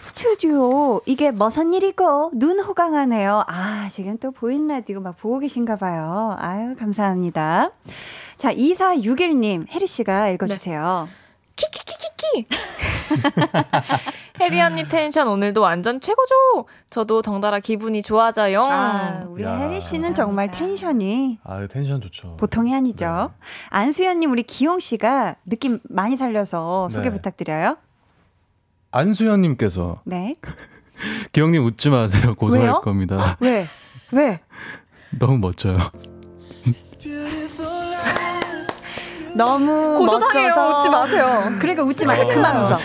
스튜디오 0.01 1.03
이게 1.05 1.31
무슨 1.31 1.75
일이고 1.75 2.31
눈 2.35 2.59
호강하네요. 2.59 3.45
아 3.47 3.87
지금 3.91 4.17
또 4.17 4.31
보이는 4.31 4.67
라디오 4.69 5.01
막 5.01 5.17
보고 5.19 5.39
계신가 5.39 5.77
봐요. 5.77 6.35
아유 6.39 6.75
감사합니다. 6.75 7.71
자 8.37 8.53
2461님 8.55 9.67
혜리 9.71 9.87
씨가 9.87 10.31
읽어주세요. 10.31 11.07
키키키키키. 11.55 12.47
혜리 14.41 14.59
언니 14.63 14.89
텐션 14.89 15.29
오늘도 15.29 15.61
완전 15.61 16.01
최고죠. 16.01 16.65
저도 16.89 17.21
덩달아 17.21 17.61
기분이 17.61 18.01
좋아져요. 18.01 18.63
아 18.67 19.27
우리 19.29 19.45
야. 19.45 19.55
혜리 19.59 19.83
씨는 19.83 20.15
정말 20.15 20.47
감사합니다. 20.47 20.59
텐션이 20.89 21.39
아, 21.45 21.67
텐션 21.67 22.01
좋죠. 22.01 22.39
보통이 22.39 22.75
아니죠. 22.75 23.33
안수연님 23.69 24.31
우리 24.31 24.45
기용 24.45 24.81
씨가 24.81 25.37
느낌 25.45 25.79
많이 25.91 26.17
살려서 26.17 26.89
소개 26.89 27.11
네. 27.11 27.17
부탁드려요. 27.17 27.77
안수현님께서 28.91 30.03
네. 30.05 30.35
기영님 31.33 31.65
웃지 31.65 31.89
마세요. 31.91 32.35
고소할 32.35 32.67
왜요? 32.67 32.81
겁니다. 32.83 33.37
왜? 33.41 33.67
왜? 34.13 34.39
너무 35.19 35.39
멋져요. 35.39 35.79
너무 39.35 39.99
고소당해요. 39.99 40.49
멋져서 40.49 40.79
웃지 40.81 40.91
마세요. 40.91 41.53
그러니까 41.61 41.83
웃지 41.85 42.05
마세요. 42.05 42.27
그만 42.29 42.57
웃어. 42.61 42.77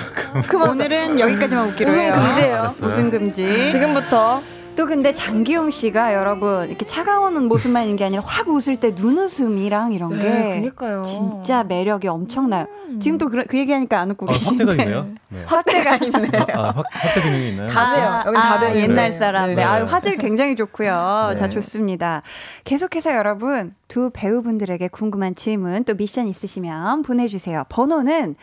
오늘은 0.70 1.20
여기까지만 1.20 1.70
웃기로 1.70 1.90
웃음 1.90 2.00
해요. 2.02 2.14
금지예요. 2.14 2.56
알았어요. 2.60 2.88
웃음 2.90 3.10
금지. 3.10 3.72
지금부터 3.72 4.42
또 4.76 4.86
근데 4.86 5.14
장기용 5.14 5.72
씨가 5.72 6.14
여러분 6.14 6.68
이렇게 6.68 6.86
차가운 6.86 7.48
모습만 7.48 7.84
있는 7.84 7.96
게 7.96 8.06
아니라 8.06 8.22
확 8.26 8.48
웃을 8.50 8.76
때 8.78 8.92
눈웃음이랑 8.92 9.94
이런 9.94 10.10
게 10.10 10.16
네, 10.18 10.60
그니까요. 10.60 11.04
진짜 11.04 11.64
매력이 11.64 12.08
엄청나요. 12.08 12.68
음. 12.90 13.00
지금 13.00 13.18
또 13.18 13.30
그, 13.30 13.46
그 13.46 13.58
얘기하니까 13.58 14.00
안 14.00 14.12
웃고 14.12 14.28
아, 14.30 14.34
계신데. 14.34 14.64
확대가 14.66 14.84
있네요. 14.84 15.08
네. 15.30 15.44
확대가 15.46 15.96
있네. 15.96 16.38
아, 16.54 16.60
아, 16.60 16.64
확, 16.76 16.86
확대 16.92 17.22
기능이 17.22 17.50
있나요? 17.50 17.70
다 17.70 17.96
돼요. 17.96 18.24
여긴 18.28 18.42
다 18.42 18.60
되는 18.60 18.76
옛날. 18.82 19.12
사람. 19.12 19.50
네. 19.50 19.56
네. 19.56 19.64
아유, 19.64 19.86
화질 19.86 20.18
굉장히 20.18 20.56
좋고요. 20.56 21.28
네. 21.30 21.36
자, 21.36 21.50
좋습니다. 21.50 22.22
계속해서 22.66 23.16
여러분, 23.16 23.74
두 23.88 24.10
배우분들에게 24.14 24.88
궁금한 24.90 25.36
질문 25.36 25.84
또 25.86 25.94
미션 25.94 26.28
있으시면 26.28 27.04
보내주세요. 27.04 27.64
번호는 27.70 28.36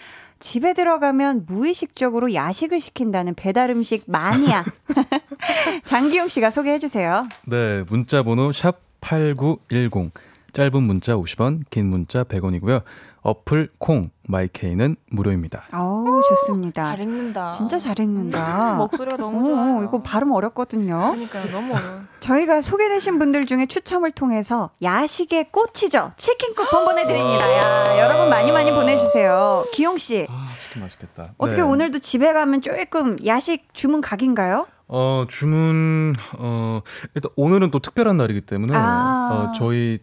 집에 0.43 0.75
들어가면 0.75 1.47
무의식적으로 1.47 2.35
야식을 2.35 2.81
시킨다는 2.81 3.35
배달 3.35 3.71
음식 3.71 4.03
마니아. 4.09 4.65
장기용 5.85 6.27
씨가 6.27 6.51
소개해 6.51 6.81
주세요. 6.81 7.29
네, 7.47 7.85
문자 7.89 8.25
번호 8.25 8.51
샵 8.53 8.81
8910. 9.01 10.11
짧은 10.53 10.83
문자 10.83 11.15
50원, 11.15 11.63
긴 11.71 11.87
문자 11.87 12.25
100원이고요. 12.25 12.83
어플 13.23 13.71
콩 13.79 14.11
마이케이는 14.33 14.97
무료입니다. 15.11 15.65
어우, 15.73 16.21
좋습니다. 16.29 16.83
잘 16.83 17.01
읽는다. 17.01 17.51
진짜 17.53 17.79
잘 17.79 18.01
읽는다. 18.01 18.77
목소리가 18.81 19.17
너무 19.19 19.41
어, 19.41 19.45
좋아요. 19.45 19.85
이거 19.85 20.03
발음 20.03 20.33
어렵거든요. 20.33 21.13
그러니까 21.13 21.43
너무 21.53 21.75
어려워. 21.75 22.01
저희가 22.21 22.61
소개되신 22.63 23.19
분들 23.19 23.47
중에 23.47 23.67
추첨을 23.67 24.11
통해서 24.13 24.71
야식의 24.83 25.51
꽃이죠. 25.53 26.11
치킨 26.17 26.55
쿠폰 26.55 26.87
보내드립니다. 26.87 27.53
야, 27.59 27.99
여러분 28.01 28.31
많이 28.31 28.51
많이 28.51 28.73
보내주세요. 28.73 29.65
기용 29.73 29.99
씨, 29.99 30.27
아, 30.31 30.49
치킨 30.59 30.83
맛있겠다. 30.83 31.35
어떻게 31.37 31.61
네. 31.61 31.69
오늘도 31.69 31.99
집에 31.99 32.33
가면 32.33 32.63
조금 32.63 33.19
야식 33.27 33.69
주문 33.75 34.01
각인가요? 34.01 34.67
어, 34.89 35.25
주문 35.29 36.15
어, 36.39 36.81
일단 37.15 37.31
오늘은 37.37 37.71
또 37.71 37.79
특별한 37.79 38.17
날이기 38.17 38.43
때문에 38.43 38.75
아. 38.77 39.51
어, 39.51 39.53
저희 39.59 40.01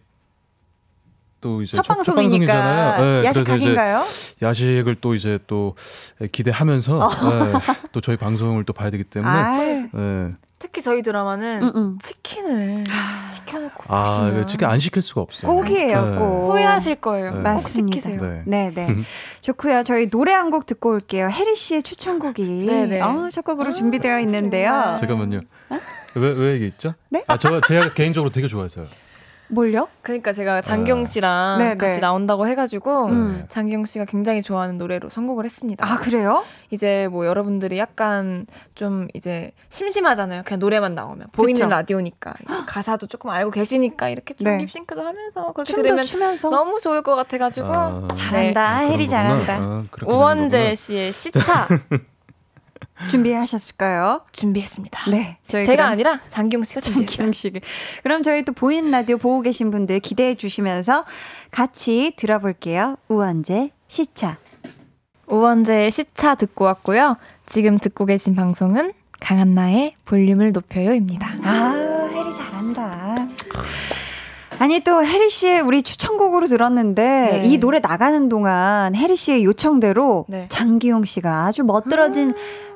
또 1.40 1.62
이제 1.62 1.74
첫 1.76 1.82
방송이니까 1.86 2.52
방송이잖아요. 2.52 3.02
네, 3.22 3.26
야식 3.26 3.44
그래서 3.44 3.56
이제 3.56 3.64
각인가요? 3.74 4.02
야식을 4.42 4.96
또 5.00 5.14
이제 5.14 5.38
또 5.46 5.74
기대하면서 6.32 7.08
네, 7.08 7.74
또 7.92 8.00
저희 8.00 8.16
방송을 8.16 8.64
또 8.64 8.72
봐야 8.72 8.90
되기 8.90 9.04
때문에 9.04 9.32
아, 9.32 9.56
네. 9.58 10.32
특히 10.58 10.82
저희 10.82 11.02
드라마는 11.02 11.62
음, 11.62 11.72
음. 11.74 11.98
치킨을 12.02 12.84
시켜놓고 13.32 13.84
아, 13.88 14.04
보시면 14.04 14.36
이거 14.36 14.46
치킨 14.46 14.68
안 14.68 14.78
시킬 14.78 15.00
수가 15.00 15.22
없어요. 15.22 15.50
꼭이에요, 15.50 16.02
네. 16.10 16.18
꼭. 16.18 16.50
후회하실 16.52 16.96
거예요. 16.96 17.30
네. 17.30 17.36
꼭 17.36 17.42
맞습니다. 17.42 17.96
시키세요. 18.00 18.20
네. 18.22 18.42
네, 18.44 18.70
네. 18.74 18.86
좋고요. 19.40 19.82
저희 19.84 20.10
노래 20.10 20.34
한 20.34 20.50
곡 20.50 20.66
듣고 20.66 20.90
올게요. 20.90 21.28
혜리 21.30 21.56
씨의 21.56 21.82
추천곡이 21.82 22.66
네네. 22.66 23.00
어, 23.00 23.28
첫 23.32 23.44
곡으로 23.44 23.72
준비되어 23.72 24.20
있는데요. 24.20 24.94
잠깐만요. 24.98 25.40
왜, 26.16 26.28
왜 26.32 26.56
이게 26.56 26.66
있죠? 26.66 26.94
네? 27.08 27.22
아, 27.28 27.38
저, 27.38 27.60
제가 27.60 27.94
개인적으로 27.94 28.30
되게 28.30 28.48
좋아해서요. 28.48 28.86
뭘요? 29.50 29.88
그러니까 30.02 30.32
제가 30.32 30.60
장경 30.62 31.06
씨랑 31.06 31.58
네, 31.58 31.76
같이 31.76 31.96
네. 31.96 32.00
나온다고 32.00 32.46
해가지고 32.46 33.06
음. 33.06 33.44
장경 33.48 33.84
씨가 33.84 34.04
굉장히 34.04 34.42
좋아하는 34.42 34.78
노래로 34.78 35.08
선곡을 35.08 35.44
했습니다. 35.44 35.84
아, 35.86 35.98
그래요? 35.98 36.44
이제 36.70 37.08
뭐 37.10 37.26
여러분들이 37.26 37.78
약간 37.78 38.46
좀 38.74 39.08
이제 39.14 39.52
심심하잖아요. 39.68 40.42
그냥 40.44 40.60
노래만 40.60 40.94
나오면 40.94 41.28
보이는. 41.32 41.68
라디오니까 41.68 42.34
이제 42.42 42.54
가사도 42.66 43.06
조금 43.06 43.30
알고 43.30 43.50
계시니까 43.50 44.08
이렇게 44.08 44.34
좀 44.34 44.44
네. 44.44 44.58
립싱크도 44.58 45.02
하면서 45.02 45.52
그렇게 45.52 45.72
춤도 45.72 45.82
들으면 45.82 46.04
추면서 46.04 46.50
너무 46.50 46.80
좋을 46.80 47.02
것 47.02 47.16
같아가지고 47.16 47.68
아, 47.68 48.08
잘한다. 48.14 48.78
혜리 48.88 49.06
거구나. 49.06 49.08
잘한다. 49.08 49.56
아, 49.60 49.84
되는 50.48 50.74
씨의 50.76 51.12
시차 51.12 51.66
준비하셨을까요? 53.08 54.22
준비했습니다. 54.32 55.10
네. 55.10 55.38
저희 55.44 55.64
제가 55.64 55.84
그럼 55.84 55.92
아니라 55.92 56.20
장경 56.28 56.64
씨가 56.64 56.80
준비했어요. 56.80 57.16
장기영 57.16 57.32
씨. 57.32 57.52
그럼 58.02 58.22
저희 58.22 58.44
또 58.44 58.52
보이는 58.52 58.90
라디오 58.90 59.16
보고 59.16 59.40
계신 59.42 59.70
분들 59.70 60.00
기대해 60.00 60.34
주시면서 60.34 61.04
같이 61.50 62.12
들어볼게요. 62.16 62.96
우원재 63.08 63.70
시차. 63.88 64.38
우원재의 65.26 65.90
시차 65.90 66.34
듣고 66.34 66.64
왔고요. 66.64 67.16
지금 67.46 67.78
듣고 67.78 68.04
계신 68.06 68.34
방송은 68.34 68.92
강한나의 69.20 69.94
볼륨을 70.04 70.52
높여요입니다. 70.52 71.36
아, 71.42 72.08
혜리 72.12 72.34
잘한다. 72.34 73.09
아니 74.60 74.80
또 74.80 75.02
혜리 75.02 75.30
씨의 75.30 75.62
우리 75.62 75.82
추천곡으로 75.82 76.46
들었는데 76.46 77.02
네. 77.02 77.42
이 77.46 77.58
노래 77.58 77.78
나가는 77.80 78.28
동안 78.28 78.94
혜리 78.94 79.16
씨의 79.16 79.42
요청대로 79.44 80.26
네. 80.28 80.44
장기용 80.50 81.06
씨가 81.06 81.46
아주 81.46 81.64
멋들어진 81.64 82.34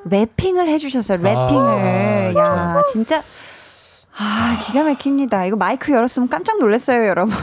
래핑을 0.09 0.67
해주셨어요. 0.67 1.19
래핑을. 1.19 2.33
아, 2.35 2.35
야 2.35 2.81
진짜 2.91 3.21
아 4.17 4.57
기가 4.65 4.81
막힙니다. 4.83 5.45
이거 5.45 5.57
마이크 5.57 5.91
열었으면 5.91 6.27
깜짝 6.29 6.57
놀랐어요, 6.57 7.05
여러분. 7.05 7.33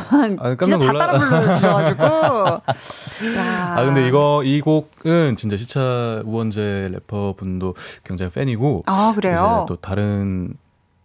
아, 0.40 0.57
깜짝 0.57 0.64
진짜 0.64 0.78
다 0.78 0.92
놀라- 0.92 1.07
따라 1.07 1.18
불러주셔가지고. 1.20 2.02
야. 3.38 3.74
아 3.76 3.85
근데 3.85 4.09
이거 4.09 4.42
이 4.44 4.61
곡은 4.61 5.37
진짜 5.37 5.57
시차 5.57 6.22
우원재 6.24 6.88
래퍼분도 6.94 7.74
굉장히 8.02 8.33
팬이고 8.33 8.83
아 8.87 9.12
그래요. 9.14 9.66
또 9.68 9.76
다른 9.76 10.55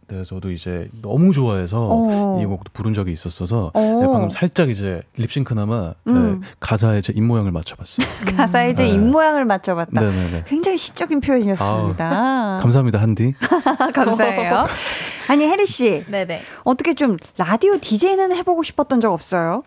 데서도 0.07 0.51
이제 0.51 0.89
너무 1.01 1.33
좋아해서 1.33 1.89
어. 1.91 2.39
이 2.41 2.45
곡도 2.45 2.71
부른 2.73 2.93
적이 2.93 3.11
있었어서 3.11 3.71
어. 3.73 3.79
네, 3.81 4.07
방금 4.07 4.29
살짝 4.29 4.69
이제 4.69 5.01
립싱크나마 5.17 5.93
음. 6.07 6.39
네, 6.41 6.47
가사에 6.61 7.01
제 7.01 7.13
입 7.13 7.23
모양을 7.23 7.51
맞춰봤어요. 7.51 8.07
가사에 8.37 8.73
제 8.73 8.83
네. 8.83 8.89
입모양을 8.91 9.43
맞춰봤다. 9.45 9.99
네네네. 9.99 10.43
굉장히 10.47 10.77
시적인 10.77 11.19
표현이었습니다. 11.19 12.59
감사합니다 12.61 13.01
한디. 13.01 13.33
감사해요. 13.93 14.65
아니 15.27 15.45
혜리 15.45 15.65
씨 15.65 16.05
네네. 16.07 16.41
어떻게 16.63 16.93
좀 16.93 17.17
라디오 17.37 17.77
DJ는 17.77 18.33
해보고 18.35 18.63
싶었던 18.63 19.01
적 19.01 19.11
없어요? 19.11 19.63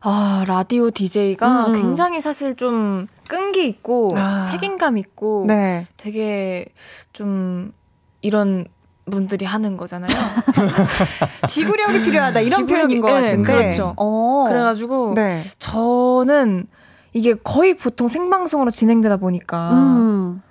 아, 0.00 0.42
라디오 0.48 0.90
DJ가 0.90 1.66
음. 1.68 1.72
굉장히 1.74 2.20
사실 2.20 2.56
좀 2.56 3.06
끈기 3.28 3.66
있고 3.68 4.10
아. 4.16 4.42
책임감 4.42 4.98
있고 4.98 5.44
네. 5.46 5.86
되게 5.96 6.66
좀 7.12 7.72
이런 8.20 8.64
분들이 9.10 9.44
하는 9.44 9.76
거잖아요. 9.76 10.10
지구력이 11.48 12.02
필요하다 12.02 12.40
이런 12.40 12.60
지구력이- 12.66 12.68
표현인 12.68 13.00
것 13.00 13.08
네, 13.08 13.20
같은데. 13.22 13.52
그렇죠. 13.52 13.94
어. 13.96 14.44
그래가지고 14.48 15.14
네. 15.16 15.40
저는 15.58 16.66
이게 17.12 17.34
거의 17.34 17.74
보통 17.76 18.08
생방송으로 18.08 18.70
진행되다 18.70 19.16
보니까 19.18 19.72
음. 19.72 20.42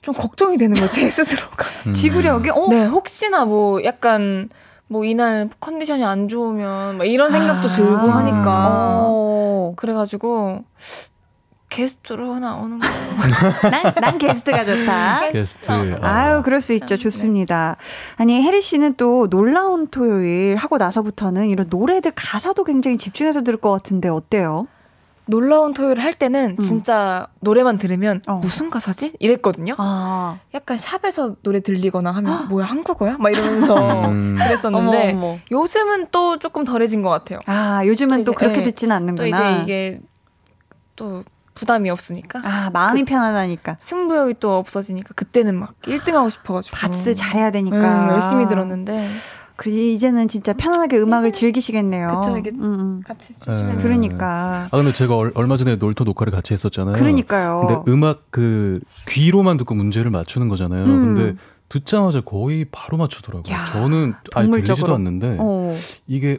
좀 0.00 0.14
걱정이 0.14 0.58
되는 0.58 0.74
거예요, 0.76 0.90
제 0.90 1.08
스스로가. 1.10 1.64
음. 1.86 1.94
지구력이 1.94 2.50
어. 2.50 2.68
네, 2.68 2.84
혹시나 2.84 3.44
뭐 3.44 3.82
약간 3.84 4.48
뭐 4.88 5.04
이날 5.04 5.48
컨디션이 5.58 6.04
안 6.04 6.28
좋으면 6.28 6.98
막 6.98 7.04
이런 7.06 7.30
생각도 7.32 7.68
들고 7.68 7.96
아. 7.96 8.16
하니까 8.18 8.98
어. 9.00 9.72
그래가지고 9.76 10.64
게스트로 11.72 12.38
나오는 12.38 12.78
거. 12.78 12.86
난, 13.70 13.94
난 13.94 14.18
게스트가 14.18 14.64
좋다. 14.64 15.28
게스트. 15.30 15.70
아. 15.70 15.98
아유, 16.02 16.42
그럴 16.44 16.60
수 16.60 16.74
있죠. 16.74 16.96
좋습니다. 16.96 17.76
아니, 18.16 18.42
혜리 18.42 18.60
씨는 18.60 18.94
또 18.94 19.28
놀라운 19.28 19.86
토요일 19.88 20.56
하고 20.56 20.76
나서부터는 20.76 21.48
이런 21.48 21.68
노래들 21.70 22.12
가사도 22.14 22.64
굉장히 22.64 22.98
집중해서 22.98 23.42
들을 23.42 23.58
것 23.58 23.70
같은데 23.70 24.08
어때요? 24.08 24.66
놀라운 25.24 25.72
토요일 25.72 26.00
할 26.00 26.12
때는 26.12 26.50
음. 26.50 26.56
진짜 26.58 27.28
노래만 27.40 27.78
들으면 27.78 28.20
어. 28.26 28.34
무슨 28.38 28.70
가사지? 28.70 29.12
이랬거든요. 29.18 29.74
아, 29.78 30.40
약간 30.52 30.76
샵에서 30.76 31.36
노래 31.42 31.60
들리거나 31.60 32.10
하면 32.10 32.48
뭐야 32.48 32.66
한국어야? 32.66 33.16
막 33.18 33.30
이러면서 33.30 34.08
음. 34.08 34.36
그랬었는데 34.42 35.12
어머, 35.12 35.26
어머. 35.26 35.38
요즘은 35.50 36.08
또 36.10 36.38
조금 36.38 36.64
덜해진 36.64 37.02
것 37.02 37.08
같아요. 37.08 37.38
아, 37.46 37.86
요즘은 37.86 38.24
또 38.24 38.32
이제, 38.32 38.36
그렇게 38.36 38.58
네. 38.58 38.64
듣지는 38.64 38.96
않는구나. 38.96 39.38
또 39.38 39.44
이제 39.44 39.62
이게 39.62 40.00
또 40.96 41.24
부담이 41.54 41.90
없으니까 41.90 42.40
아, 42.44 42.70
마음이 42.72 43.04
편안하니까. 43.04 43.76
승부욕이 43.80 44.34
또 44.40 44.56
없어지니까 44.56 45.10
그때는 45.14 45.58
막 45.58 45.74
1등 45.82 46.12
하고 46.12 46.30
싶어가지고 46.30 46.76
바스 46.76 47.14
잘해야 47.14 47.46
네, 47.46 47.58
되니까. 47.58 48.08
열심히 48.12 48.46
들었는데 48.46 49.08
그 49.56 49.70
이제는 49.70 50.28
진짜 50.28 50.54
편안하게 50.54 50.98
음악을 50.98 51.32
즐기시겠네요. 51.32 52.20
그쵸, 52.20 52.36
이게 52.36 52.50
음, 52.54 52.62
음. 52.62 53.02
같이 53.06 53.34
네. 53.34 53.76
그러니까. 53.80 54.68
아 54.70 54.76
근데 54.76 54.92
제가 54.92 55.16
얼, 55.16 55.30
얼마 55.34 55.56
전에 55.56 55.76
놀토 55.76 56.04
녹화를 56.04 56.32
같이 56.32 56.52
했었잖아요. 56.52 56.96
그러니까요. 56.96 57.66
근데 57.66 57.92
음악 57.92 58.30
그 58.30 58.80
귀로만 59.08 59.58
듣고 59.58 59.74
문제를 59.74 60.10
맞추는 60.10 60.48
거잖아요. 60.48 60.84
음. 60.84 61.14
근데 61.14 61.36
듣자마자 61.68 62.22
거의 62.22 62.66
바로 62.72 62.96
맞추더라고요. 62.98 63.52
야, 63.54 63.64
저는 63.66 64.14
아예. 64.34 64.50
들리지도 64.50 64.94
않는데 64.94 65.36
어. 65.38 65.76
이게 66.06 66.38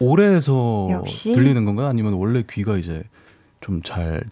오래해서. 0.00 1.02
들리는 1.22 1.64
건가요? 1.64 1.86
아니면 1.88 2.14
원래 2.14 2.44
귀가 2.48 2.76
이제 2.76 3.02
좀 3.60 3.82
잘 3.82 4.22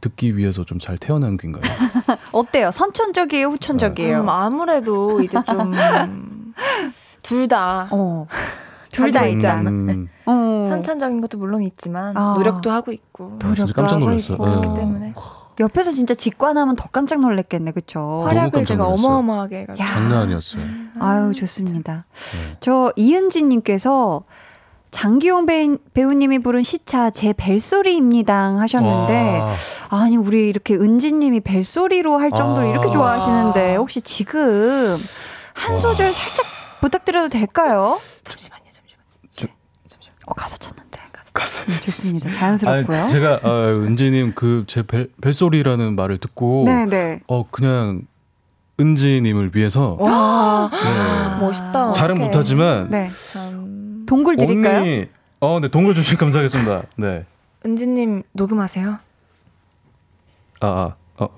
듣기 0.00 0.36
위해서 0.36 0.64
좀 0.64 0.78
잘 0.78 0.98
태어난 0.98 1.36
귀인가요? 1.36 1.62
어때요? 2.32 2.70
선천적이에요? 2.70 3.48
후천적이에요? 3.48 4.20
음, 4.22 4.28
아무래도 4.28 5.20
이제 5.22 5.38
좀 5.46 5.72
둘 7.22 7.48
다 7.48 7.88
어. 7.90 8.24
둘다 8.92 9.20
가지고 9.20 9.26
있지 9.26 9.38
있다. 9.38 9.60
음, 9.62 10.08
어. 10.26 10.66
선천적인 10.68 11.20
것도 11.20 11.38
물론 11.38 11.62
있지만 11.62 12.16
아. 12.16 12.34
노력도 12.36 12.70
하고 12.70 12.92
있고 12.92 13.38
아, 13.42 13.48
노력도 13.48 13.72
깜짝 13.72 13.94
하고 13.96 14.04
놀랐어요. 14.04 14.34
있고. 14.34 14.46
네. 14.46 14.56
그렇기 14.60 14.80
때문에 14.80 15.14
옆에서 15.60 15.90
진짜 15.92 16.14
직관하면 16.14 16.74
더 16.76 16.88
깜짝 16.90 17.20
놀랐겠네, 17.20 17.70
그쵸? 17.72 18.22
활약을 18.24 18.64
제가. 18.64 18.86
어마어마하게 18.86 19.60
해가지고 19.60 19.84
야. 19.88 19.92
장난 19.92 20.22
아니었어요. 20.22 20.62
아유, 20.98 21.32
좋습니다. 21.32 22.06
네. 22.32 22.56
저 22.60 22.92
이은지님께서 22.96 24.24
장기용 24.98 25.46
배, 25.46 25.68
배우님이 25.92 26.38
부른 26.38 26.62
시차 26.62 27.10
제 27.10 27.32
벨소리입니다 27.32 28.54
하셨는데 28.60 29.40
와, 29.40 29.54
아니 29.90 30.16
우리 30.16 30.48
이렇게 30.48 30.74
은지님이 30.76 31.40
벨소리로 31.40 32.16
할 32.18 32.30
정도로 32.30 32.68
아. 32.68 32.70
이렇게 32.70 32.90
좋아하시는데 32.92 33.74
혹시 33.74 34.00
지금 34.02 34.96
한 35.54 35.72
와. 35.72 35.78
소절 35.78 36.12
살짝 36.12 36.46
부탁드려도 36.80 37.28
될까요? 37.28 37.98
잠시만요 38.22 38.62
잠시만요 38.70 39.04
저- 39.30 39.46
잠시만요 39.88 40.18
어, 40.26 40.34
가사 40.34 40.56
찾는데. 40.56 40.84
네, 41.66 41.80
좋습니다. 41.80 42.28
자연스럽고요. 42.30 42.96
아니, 43.04 43.10
제가 43.10 43.40
아, 43.42 43.48
은지님 43.72 44.34
그 44.34 44.64
제 44.68 44.84
벨소리라는 45.20 45.96
말을 45.96 46.18
듣고 46.18 46.64
네네. 46.66 47.22
어 47.26 47.44
그냥 47.50 48.02
은지님을 48.78 49.50
위해서 49.54 49.96
와 49.98 50.70
네. 50.72 51.40
멋있다 51.44 51.92
잘은. 51.92 52.18
못하지만 52.18 52.90
네. 52.90 53.10
참 54.14 54.22
동굴 54.22 54.36
드릴까요? 54.36 54.80
언니, 54.80 55.08
어, 55.40 55.60
네, 55.60 55.68
동굴 55.68 55.94
주시면 55.94 56.18
감사하겠습니다. 56.18 56.82
네. 56.96 57.24
은지님 57.66 58.22
녹음하세요. 58.32 58.98
아, 60.60 60.66
아, 60.66 60.94
어. 61.16 61.28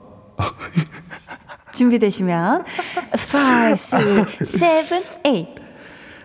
준비되시면 1.75 2.61
5, 2.61 3.71
6, 3.71 4.45
7, 4.45 4.89
8 5.23 5.67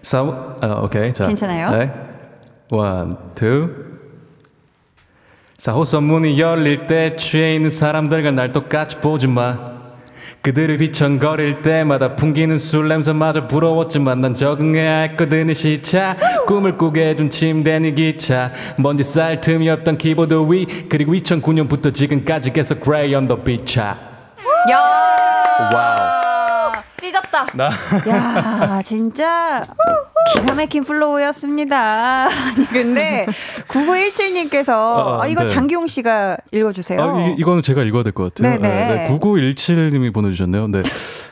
사, 0.02 0.20
아, 0.62 0.68
오케이. 0.84 1.14
자. 1.14 1.28
괜찮아요? 1.28 1.70
네. 1.72 1.94
one, 2.70 3.12
two. 3.36 3.70
4호선 5.58 6.04
문이 6.04 6.40
열릴 6.40 6.88
때 6.88 7.16
취해 7.16 7.56
있는 7.56 7.70
사람들과 7.70 8.32
날 8.32 8.52
똑같이 8.52 8.98
보지 9.00 9.28
마. 9.28 9.71
그들이 10.42 10.78
휘청거릴 10.78 11.62
때마다 11.62 12.16
풍기는 12.16 12.58
술 12.58 12.88
냄새마저 12.88 13.48
부러웠지만 13.48 14.22
난 14.22 14.34
적응해야 14.34 15.02
했거든 15.02 15.52
이 15.52 15.54
시차. 15.54 16.16
꿈을 16.48 16.80
꾸게 16.80 17.10
해준 17.10 17.30
침대 17.30 17.80
이 17.80 17.94
기차. 17.94 18.52
먼지 18.78 19.04
쌓일 19.04 19.40
틈이 19.40 19.70
없던 19.70 20.00
키보드 20.00 20.34
위 20.50 20.66
그리고 20.90 21.14
2009년부터 21.14 21.94
지금까지 21.94 22.54
계속 22.54 22.82
GRAY 22.82 23.14
on 23.14 23.26
the 23.26 23.44
beat 23.44 23.75
ya. 23.75 23.98
야! 24.72 24.80
wow 25.74 26.21
찢었다. 27.02 27.48
나 27.56 27.72
야, 28.08 28.80
진짜 28.86 29.66
기가 30.34 30.54
막힌 30.54 30.84
flow였습니다. 30.84 32.28
아니, 32.28 32.68
근데 32.68 33.26
9917님께서 33.68 34.72
아, 34.74 35.24
아, 35.24 35.28
이거 35.28 35.42
네. 35.42 35.48
장기용 35.48 35.88
씨가 35.88 36.38
읽어주세요. 36.52 37.02
아, 37.02 37.20
이, 37.28 37.36
이거는 37.40 37.64
제가 37.64 37.82
읽어야 37.84 38.04
될 38.04 38.14
것 38.14 38.34
같아요. 38.34 38.60
네네. 38.60 39.08
9917님이 39.08 40.14
보내주셨네요. 40.14 40.68
네. 40.68 40.84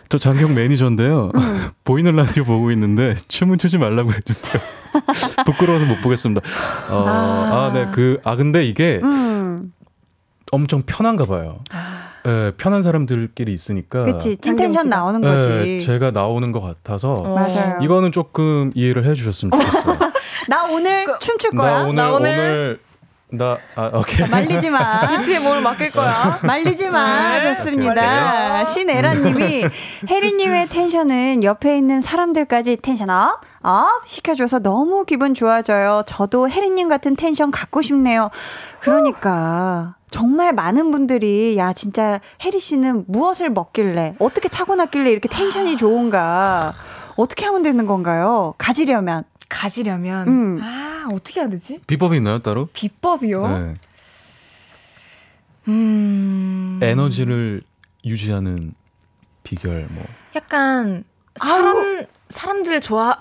저 0.10 0.18
장기용 0.18 0.56
매니저인데요. 0.56 1.32
음. 1.36 1.68
보이는 1.84 2.16
라디오 2.16 2.44
보고 2.44 2.72
있는데 2.72 3.14
춤은 3.28 3.60
추지 3.60 3.78
말라고 3.78 4.12
해주세요. 4.12 4.60
부끄러워서 5.46 5.86
못 5.86 6.02
보겠습니다. 6.02 6.42
어, 6.90 7.06
아, 7.08 7.72
네. 7.76 7.88
그, 7.94 8.20
아, 8.24 8.36
근데 8.36 8.66
이게 8.66 9.00
음, 9.04 9.72
엄청 10.52 10.82
편한가 10.82 11.26
봐요. 11.26 11.60
예, 12.30 12.52
편한 12.58 12.82
사람들끼리 12.82 13.52
있으니까. 13.54 14.06
그치. 14.06 14.38
씨가. 14.84 14.90
나오는 14.96 15.24
예, 15.24 15.28
거지. 15.28 15.80
제가 15.82 16.12
나오는 16.12 16.52
것 16.52 16.62
같아서. 16.62 17.14
어. 17.14 17.34
맞아요. 17.36 17.80
이거는 17.82 18.12
조금 18.12 18.72
이해를 18.76 19.06
해주셨으면 19.06 19.52
좋겠어요. 19.52 19.98
나 20.50 20.64
오늘 20.72 21.06
춤출 21.20 21.52
거야. 21.52 21.80
나 21.80 21.84
오늘, 21.84 21.96
나 21.96 22.12
오늘- 22.12 22.30
오늘, 22.32 22.80
나, 23.32 23.58
아, 23.76 23.92
오케이. 23.94 24.28
말리지 24.28 24.72
마. 24.72 25.22
뒤에 25.22 25.40
뭘 25.40 25.62
맡길 25.62 25.92
거야? 25.92 26.40
말리지 26.44 26.90
마. 26.90 27.38
네, 27.38 27.42
좋습니다. 27.42 28.66
신애라님이 28.66 29.66
혜리님의 30.10 30.68
텐션은 30.68 31.44
옆에 31.44 31.78
있는 31.78 32.02
사람들까지 32.02 32.78
텐션 32.78 33.12
up, 33.12 33.42
up 33.62 33.88
시켜줘서 34.08 34.60
너무 34.60 35.06
기분 35.06 35.36
좋아져요. 35.36 36.02
저도 36.08 36.50
혜리님 36.50 36.88
같은 36.88 37.16
텐션 37.16 37.52
갖고 37.52 37.82
싶네요. 37.84 38.32
그러니까. 38.80 39.96
정말 40.12 40.54
많은 40.54 40.90
분들이 40.90 41.56
야 41.56 41.72
진짜 41.72 42.20
혜리 42.44 42.60
씨는 42.60 43.06
무엇을 43.08 43.52
먹길래 43.52 44.16
어떻게 44.18 44.50
타고났길래 44.50 45.12
이렇게 45.12 45.30
텐션이 45.30 45.78
좋은가 45.78 46.74
어떻게 47.16 47.46
하면 47.46 47.62
되는 47.62 47.86
건가요? 47.86 48.56
가지려면 48.58 49.24
가지려면 49.50 50.28
음. 50.28 50.60
아 50.62 51.08
어떻게 51.12 51.40
해야 51.42 51.50
되지? 51.50 51.82
비법이 51.88 52.18
있나요, 52.18 52.40
따로? 52.40 52.68
비법이요? 52.72 53.48
네. 53.48 53.74
음 55.68 56.80
에너지를 56.82 57.62
유지하는 58.06 58.74
비결, 59.44 59.88
뭐. 59.92 60.04
약간 60.36 61.04
사람 61.36 62.06
사람들을 62.30 62.82
좋아 62.82 63.18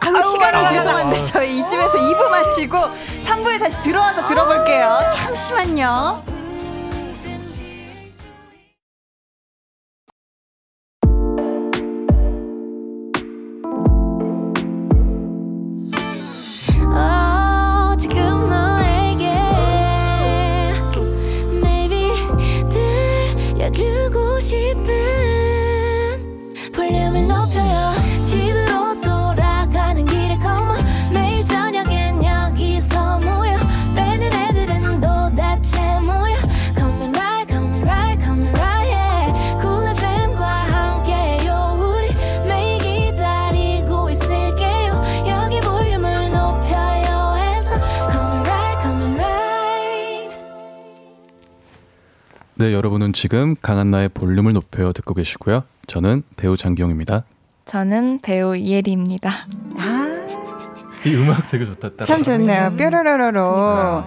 아유, 0.00 0.22
시간이 0.22 0.68
죄송한데 0.68 1.18
저희 1.24 1.58
이쯤에서 1.60 1.98
2부 1.98 2.28
마치고 2.30 2.76
3부에 2.78 3.58
다시 3.58 3.80
들어와서 3.82 4.26
들어볼게요. 4.26 4.98
잠시만요. 5.12 6.37
네, 52.58 52.72
여러분은 52.72 53.12
지금 53.12 53.54
강한나의 53.62 54.08
볼륨을 54.10 54.52
높여 54.52 54.92
듣고 54.92 55.14
계시고요. 55.14 55.62
저는 55.86 56.24
배우 56.36 56.56
장기영입니다. 56.56 57.22
저는 57.64 58.20
배우 58.20 58.56
이혜리입니다. 58.56 59.46
아, 59.78 60.26
이 61.06 61.14
음악 61.14 61.46
되게 61.46 61.64
좋다. 61.64 61.90
따라. 61.90 62.04
참 62.04 62.22
좋네요. 62.24 62.74
뾰로로로로. 62.76 64.04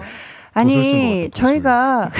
아니, 0.54 0.74
도술 0.74 0.84
쓴것 0.84 1.00
같아, 1.00 1.30
도술. 1.30 1.30
저희가 1.32 2.10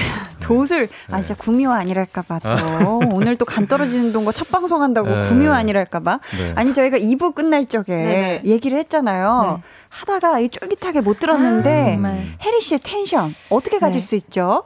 도술, 0.41 0.89
아, 1.11 1.18
진짜 1.18 1.35
구미호 1.35 1.70
아니랄까봐 1.70 2.39
또. 2.39 3.01
오늘 3.12 3.37
또 3.37 3.45
간 3.45 3.66
떨어지는 3.66 4.12
동거 4.14 4.33
첫 4.33 4.49
방송한다고 4.51 5.09
네. 5.11 5.28
구미호 5.28 5.53
아니랄까봐. 5.53 6.18
네. 6.39 6.53
아니, 6.55 6.72
저희가 6.72 6.97
2부 6.97 7.35
끝날 7.35 7.66
적에 7.66 7.93
네네. 7.95 8.43
얘기를 8.47 8.78
했잖아요. 8.78 9.59
네. 9.59 9.62
하다가 9.91 10.41
이 10.41 10.49
쫄깃하게 10.49 11.03
못 11.03 11.18
들었는데, 11.18 11.99
아. 12.03 12.09
혜리 12.43 12.61
씨의 12.62 12.80
텐션, 12.83 13.28
어떻게 13.51 13.78
가질 13.78 14.01
네. 14.01 14.07
수 14.07 14.14
있죠? 14.14 14.64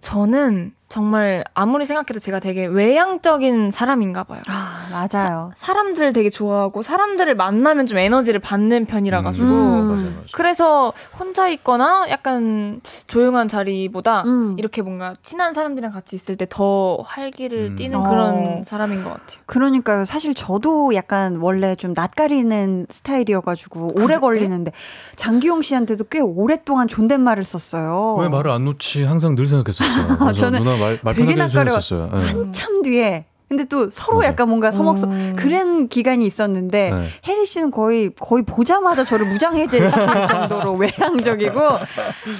저는 0.00 0.72
정말 0.88 1.44
아무리 1.54 1.84
생각해도 1.84 2.18
제가 2.18 2.40
되게 2.40 2.64
외향적인 2.66 3.70
사람인가 3.72 4.24
봐요. 4.24 4.40
아, 4.48 4.86
맞아요. 4.90 5.52
사 5.54 5.74
람들을 5.74 6.12
되게 6.14 6.30
좋아하고 6.30 6.82
사람들을 6.82 7.34
만나면 7.36 7.86
좀 7.86 7.98
에너지를 7.98 8.40
받는 8.40 8.86
편이라 8.86 9.22
가지고 9.22 9.46
음. 9.46 9.88
맞아요. 9.88 10.12
그래서 10.32 10.92
혼자 11.18 11.48
있거나 11.48 12.06
약간 12.08 12.80
조용한 13.06 13.48
자리보다 13.48 14.22
음. 14.22 14.56
이렇게 14.58 14.80
뭔가 14.82 15.14
친한 15.22 15.52
사람들이랑 15.54 15.92
같이 15.92 16.16
있을 16.16 16.36
때 16.36 16.46
더 16.50 16.96
활기를 17.04 17.72
음. 17.72 17.76
띠는 17.76 17.98
어. 17.98 18.08
그런 18.08 18.64
사람인 18.64 19.04
것 19.04 19.10
같아요. 19.10 19.40
그러니까요. 19.44 20.06
사실 20.06 20.34
저도 20.34 20.94
약간 20.94 21.36
원래 21.36 21.76
좀 21.76 21.92
낯가리는 21.94 22.86
스타일이어 22.88 23.42
가지고 23.42 23.92
오래 24.00 24.18
걸리는데 24.18 24.72
장기용 25.16 25.60
씨한테도 25.60 26.04
꽤 26.10 26.20
오랫동안 26.20 26.88
존댓말을 26.88 27.44
썼어요. 27.44 28.16
왜 28.20 28.28
말을 28.28 28.50
안 28.50 28.64
놓지 28.64 29.04
항상 29.04 29.34
늘 29.34 29.46
생각했었어요. 29.46 30.32
저는 30.32 30.64
누나 30.64 30.77
말, 30.78 30.98
말 31.02 31.14
되게 31.14 31.34
편하게 31.34 31.52
낯가려- 31.52 31.64
해주셨어요. 31.76 32.10
네. 32.12 32.26
한참 32.26 32.82
뒤에. 32.82 33.24
근데 33.48 33.64
또 33.64 33.88
서로 33.88 34.18
맞아. 34.18 34.28
약간 34.28 34.46
뭔가 34.48 34.70
서먹서 34.70 35.06
음. 35.06 35.34
그런 35.38 35.88
기간이 35.88 36.26
있었는데 36.26 36.90
네. 36.90 37.08
혜리 37.26 37.46
씨는 37.46 37.70
거의 37.70 38.10
거의 38.20 38.42
보자마자 38.44 39.04
저를 39.04 39.24
무장해제시킬 39.26 39.90
정도로 40.28 40.74
외향적이고 40.76 41.60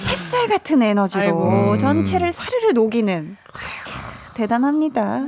햇살 0.07 0.47
같은 0.47 0.83
에너지로 0.83 1.21
아이고. 1.23 1.71
음. 1.73 1.79
전체를 1.79 2.31
사르르 2.31 2.73
녹이는 2.73 3.37
대단합니다. 4.35 5.23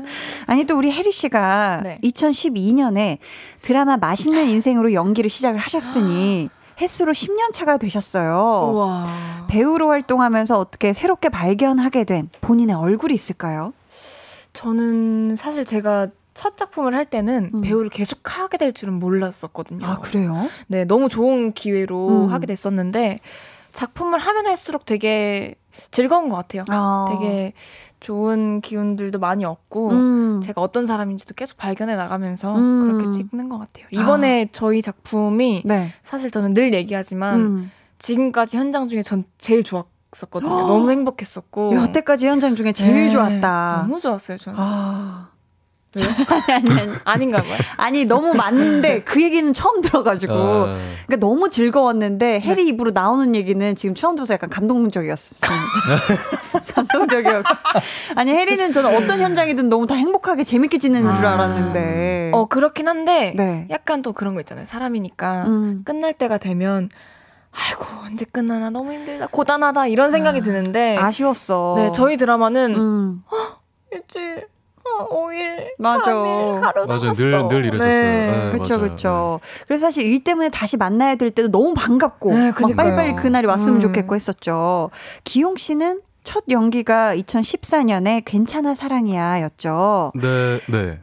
아니 0.46 0.66
또 0.66 0.78
우리 0.78 0.92
혜리 0.92 1.12
씨가 1.12 1.82
네. 1.84 1.98
2012년에 2.04 3.18
드라마 3.64 3.98
맛있는 3.98 4.48
인생으로 4.50 4.94
연기를 4.94 5.30
시작을 5.32 5.60
하셨으니 5.60 6.50
횟수로 6.82 7.14
10년 7.14 7.54
차가 7.54 7.78
되셨어요. 7.78 8.72
우와. 8.74 9.46
배우로 9.48 9.90
활동하면서 9.90 10.58
어떻게 10.58 10.94
새롭게 10.94 11.30
발견하게 11.30 12.04
된 12.06 12.30
본인의 12.42 12.76
얼굴이 12.76 13.14
있을까요? 13.14 13.74
저는 14.54 15.36
사실 15.36 15.64
제가 15.66 16.08
첫 16.34 16.58
작품을 16.58 16.96
할 16.96 17.06
때는 17.06 17.52
음. 17.54 17.62
배우를 17.62 17.90
계속 17.90 18.20
하게 18.24 18.58
될 18.58 18.74
줄은 18.74 18.96
몰랐었거든요. 18.96 19.86
아 19.86 20.00
그래요? 20.00 20.48
네, 20.68 20.86
너무 20.86 21.08
좋은 21.08 21.54
기회로 21.54 22.26
음. 22.26 22.30
하게 22.32 22.48
됐었는데 22.48 23.20
작품을 23.72 24.20
하면 24.20 24.48
할수록 24.48 24.86
되게 24.86 25.56
즐거운 25.92 26.30
것 26.30 26.36
같아요. 26.36 26.64
아. 26.70 27.06
되게 27.10 27.54
좋은 28.00 28.62
기운들도 28.62 29.20
많이 29.20 29.46
얻고 29.46 29.90
음. 29.92 30.42
제가 30.42 30.62
어떤 30.62 30.88
사람인지도 30.88 31.34
계속 31.36 31.58
발견해 31.58 31.96
나가면서 31.96 32.56
음. 32.56 32.82
그렇게 32.82 33.12
찍는 33.12 33.50
것 33.50 33.58
같아요. 33.58 33.86
이번에 33.92 34.50
저희 34.52 34.82
작품이 34.82 35.64
네. 35.66 35.90
사실 36.02 36.32
저는 36.32 36.54
늘 36.54 36.74
얘기하지만 36.74 37.40
음. 37.40 37.72
지금까지 38.00 38.58
현장 38.58 38.88
중에 38.88 39.04
전 39.04 39.24
제일 39.38 39.64
좋았었거든요. 39.64 40.50
너무 40.68 40.92
행복했었고 40.92 41.76
여태까지 41.76 42.28
현장 42.28 42.56
중에 42.56 42.72
제일 42.72 42.94
네, 43.06 43.10
좋았다. 43.12 43.84
너무 43.88 44.00
좋았어요. 44.00 44.38
저는. 44.38 44.60
아, 44.60 45.31
아니, 46.48 46.80
아니, 46.80 46.94
아닌가 47.04 47.42
봐요. 47.42 47.58
아니, 47.76 48.06
너무 48.06 48.34
많은데 48.34 49.04
그 49.04 49.22
얘기는 49.22 49.52
처음 49.52 49.82
들어가지고. 49.82 50.34
아. 50.34 50.78
그러니까 51.06 51.18
너무 51.20 51.50
즐거웠는데 51.50 52.40
해리 52.40 52.68
입으로 52.70 52.92
나오는 52.92 53.36
얘기는 53.36 53.76
지금 53.76 53.94
처음 53.94 54.16
들어서 54.16 54.34
약간 54.34 54.50
감동적이었습니다. 54.50 55.48
감동적이었고. 56.74 57.50
아니, 58.16 58.32
해리는 58.32 58.72
저는 58.72 58.96
어떤 58.96 59.20
현장이든 59.20 59.68
너무 59.68 59.86
다 59.86 59.96
행복하게 59.96 60.46
재밌게 60.46 60.78
지내는 60.78 61.14
줄 61.16 61.26
아. 61.26 61.34
알았는데. 61.34 62.32
어, 62.34 62.46
그렇긴 62.46 62.88
한데, 62.88 63.34
네. 63.36 63.68
약간 63.70 64.02
또 64.02 64.14
그런 64.14 64.34
거 64.34 64.40
있잖아요. 64.40 64.66
사람이니까. 64.66 65.46
음. 65.48 65.82
끝날 65.84 66.14
때가 66.14 66.38
되면, 66.38 66.90
아이고, 67.52 67.86
언제 68.06 68.24
끝나나 68.24 68.70
너무 68.70 68.94
힘들다, 68.94 69.28
고단하다, 69.28 69.88
이런 69.88 70.14
생각이 70.14 70.40
드는데, 70.40 70.96
아쉬웠어. 70.98 71.74
네, 71.76 71.92
저희 71.94 72.16
드라마는 72.16 72.76
음. 72.76 73.24
일주일, 73.92 74.48
어, 74.84 75.08
5일, 75.10 75.74
맞아. 75.78 76.12
3일, 76.12 76.62
하루 76.62 76.86
맞아요. 76.88 77.14
늘. 77.14 77.48
늘 77.48 77.66
이랬었어요. 77.66 77.92
네. 77.92 78.52
네, 78.52 78.58
맞아요. 78.58 78.80
그쵸. 78.82 79.40
그래서 79.68 79.86
사실 79.88 80.06
일 80.06 80.24
때문에 80.24 80.50
다시 80.50 80.78
만나야 80.78 81.16
될 81.16 81.32
때도 81.32 81.50
너무 81.52 81.74
반갑고, 81.74 82.34
네, 82.34 82.52
막. 82.52 82.76
빨리빨리 82.76 83.16
그날이 83.16 83.48
왔으면 83.48 83.78
음. 83.78 83.82
좋겠고 83.82 84.16
했었죠. 84.16 84.90
기용 85.24 85.56
씨는 85.58 86.02
첫 86.24 86.44
연기가 86.50 87.16
2014년에 87.16 88.24
괜찮아 88.26 88.74
사랑이야 88.74 89.42
였죠. 89.42 90.12
네, 90.16 90.60
네, 90.70 91.00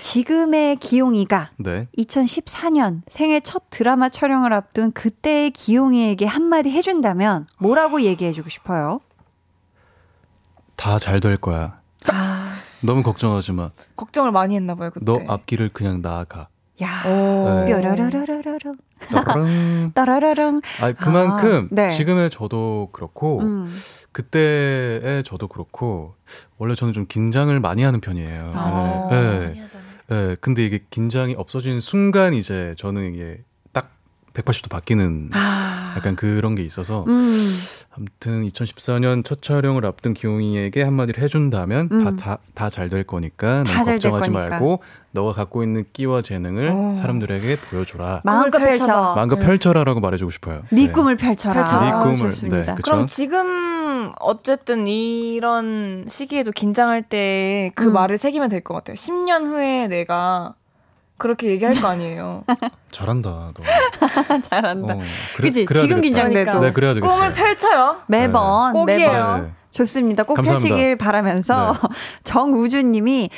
지금의 0.00 0.76
기용이가 0.76 1.50
네. 1.58 1.86
2014년 1.98 3.02
생애 3.08 3.40
첫 3.40 3.64
드라마 3.70 4.08
촬영을 4.08 4.52
앞둔 4.52 4.90
그때의 4.92 5.50
기용이에게 5.50 6.26
한마디 6.26 6.70
해준다면 6.70 7.46
뭐라고 7.58 8.00
얘기해주고 8.02 8.48
싶어요? 8.48 9.00
다 10.76 10.98
잘 10.98 11.20
될 11.20 11.36
거야. 11.36 11.78
아, 12.10 12.43
너무 12.84 13.02
걱정하지 13.02 13.52
마. 13.52 13.70
걱정을 13.96 14.30
많이 14.32 14.56
했나 14.56 14.74
봐요, 14.74 14.90
그때. 14.92 15.04
너 15.04 15.20
앞길을 15.26 15.70
그냥 15.72 16.02
나아가. 16.02 16.48
야, 16.82 16.88
오. 17.06 17.64
네. 17.64 17.66
뾰로로로로로, 17.66 18.74
따라랑. 19.12 19.92
따라라랑. 19.94 20.60
아, 20.82 20.92
그만큼 20.92 21.68
아, 21.70 21.74
네. 21.74 21.88
지금의 21.88 22.30
저도 22.30 22.88
그렇고 22.92 23.40
음. 23.40 23.68
그때의 24.12 25.22
저도 25.24 25.46
그렇고 25.48 26.14
원래 26.58 26.74
저는 26.74 26.92
좀 26.92 27.06
긴장을 27.08 27.58
많이 27.60 27.84
하는 27.84 28.00
편이에요. 28.00 28.52
맞아요. 28.54 29.08
네. 29.10 29.16
많이 29.38 29.54
네. 29.54 29.60
하잖아요. 29.60 29.88
네. 30.08 30.36
근데 30.40 30.66
이게 30.66 30.80
긴장이 30.90 31.34
없어지는 31.36 31.80
순간 31.80 32.34
이제 32.34 32.74
저는 32.76 33.14
이게 33.14 33.38
딱 33.38 33.44
180도 34.34 34.68
바뀌는 34.68 35.30
아, 35.32 35.94
약간 35.96 36.16
그런 36.16 36.54
게 36.56 36.62
있어서 36.62 37.04
음. 37.06 37.52
아무튼 37.96 38.46
2014년 38.48 39.24
첫 39.24 39.40
촬영을 39.42 39.86
앞둔 39.86 40.12
기용이에게 40.12 40.82
한마디를 40.82 41.22
해준다면 41.22 41.88
음. 41.92 42.16
다다 42.16 42.70
잘 42.70 42.88
될 42.88 43.04
거니까 43.04 43.58
넌 43.58 43.64
다잘될 43.64 44.10
걱정하지 44.10 44.30
거니까. 44.30 44.50
말고 44.58 44.80
너가 45.12 45.32
갖고 45.32 45.62
있는 45.62 45.84
끼와 45.92 46.20
재능을 46.22 46.68
어. 46.68 46.94
사람들에게 46.96 47.56
보여줘라. 47.70 48.22
마음껏. 48.24 48.58
펼쳐. 48.58 49.14
마음껏 49.14 49.36
네. 49.38 49.46
펼쳐라라고 49.46 50.00
말해주고 50.00 50.30
싶어요. 50.32 50.62
네 50.70 50.88
꿈을 50.90 51.16
펼쳐라. 51.16 51.54
펼쳐라. 51.54 51.84
네 51.84 51.90
아, 51.92 52.00
꿈을 52.00 52.18
좋습니다. 52.18 52.56
네, 52.58 52.74
그쵸? 52.74 52.82
그럼 52.82 53.06
지금 53.06 54.12
어쨌든 54.20 54.86
이런 54.88 56.04
시기에도 56.08 56.50
긴장할 56.50 57.02
때그 57.02 57.84
음. 57.88 57.92
말을 57.92 58.18
새기면 58.18 58.48
될 58.50 58.64
것 58.64 58.74
같아요. 58.74 58.96
10년 58.96 59.46
후에 59.46 59.86
내가 59.88 60.54
그렇게 61.24 61.46
얘기할 61.48 61.74
거 61.80 61.88
아니에요. 61.88 62.44
잘한다. 62.92 63.30
너. 63.30 63.54
잘한다. 64.42 64.94
어, 64.94 65.00
그치? 65.38 65.64
그래야 65.64 65.80
지금 65.82 66.02
되겠다. 66.02 66.28
긴장돼도. 66.28 66.60
네, 66.60 66.72
그래야 66.74 66.92
되겠어요. 66.92 67.18
꿈을 67.18 67.32
펼쳐요. 67.32 67.96
매번 68.08 68.18
네. 68.18 68.18
매번 68.26 68.72
꼭이에요. 68.74 69.38
네. 69.38 69.50
좋습니다. 69.70 70.22
꼭 70.24 70.34
감사합니다. 70.34 70.68
펼치길 70.68 70.96
바라면서 70.98 71.74
정우주님이 72.24 73.30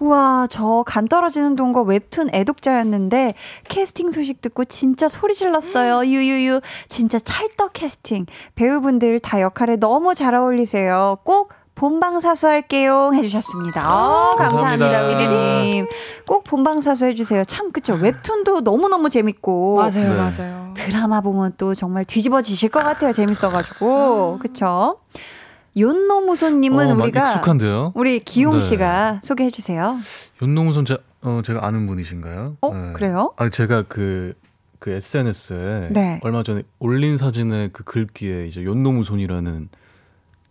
우와 0.00 0.46
저 0.48 0.82
간 0.86 1.06
떨어지는 1.06 1.54
동거 1.54 1.82
웹툰 1.82 2.30
애독자였는데 2.32 3.34
캐스팅 3.68 4.10
소식 4.10 4.40
듣고 4.40 4.64
진짜 4.64 5.06
소리 5.06 5.34
질렀어요. 5.34 6.06
유유유 6.06 6.62
진짜 6.88 7.18
찰떡 7.18 7.74
캐스팅 7.74 8.24
배우분들 8.54 9.20
다 9.20 9.40
역할에 9.42 9.76
너무 9.76 10.14
잘 10.14 10.34
어울리세요. 10.34 11.18
꼭 11.24 11.52
본방 11.74 12.20
사수 12.20 12.46
할게요 12.46 13.10
해주셨습니다. 13.14 13.80
어, 13.82 14.36
감사합니다, 14.36 14.88
감사합니다. 14.88 15.08
우주님. 15.08 15.86
꼭 16.26 16.44
본방 16.44 16.80
사수 16.80 17.06
해주세요. 17.06 17.44
참 17.44 17.72
그쵸 17.72 17.94
웹툰도 17.94 18.62
너무 18.62 18.88
너무 18.88 19.10
재밌고 19.10 19.76
맞아요, 19.76 19.90
네. 19.92 20.16
맞아요. 20.16 20.72
드라마 20.74 21.20
보면 21.20 21.54
또 21.56 21.74
정말 21.74 22.04
뒤집어지실 22.04 22.70
것 22.70 22.82
같아요. 22.82 23.12
재밌어가지고. 23.12 24.38
그쵸? 24.40 24.98
윤노무소님은 25.76 26.90
어, 26.92 26.94
막 26.94 27.04
우리가 27.04 27.22
익숙한데요. 27.22 27.92
우리 27.96 28.20
기용 28.20 28.54
네. 28.54 28.60
씨가 28.60 29.20
소개해 29.24 29.50
주세요. 29.50 29.98
윤농선 30.40 30.84
제, 30.84 30.98
어, 31.22 31.40
제가 31.44 31.66
아는 31.66 31.86
분이신가요? 31.88 32.56
어, 32.60 32.72
네. 32.74 32.92
그래요? 32.92 33.32
아 33.36 33.48
제가 33.48 33.82
그, 33.88 34.34
그 34.78 34.90
SNS에 34.90 35.88
네. 35.90 36.20
얼마 36.22 36.44
전에 36.44 36.62
올린 36.78 37.16
사진의 37.16 37.70
그 37.72 37.82
글귀에 37.82 38.46
이제 38.46 38.62
윤노무손이라는 38.62 39.68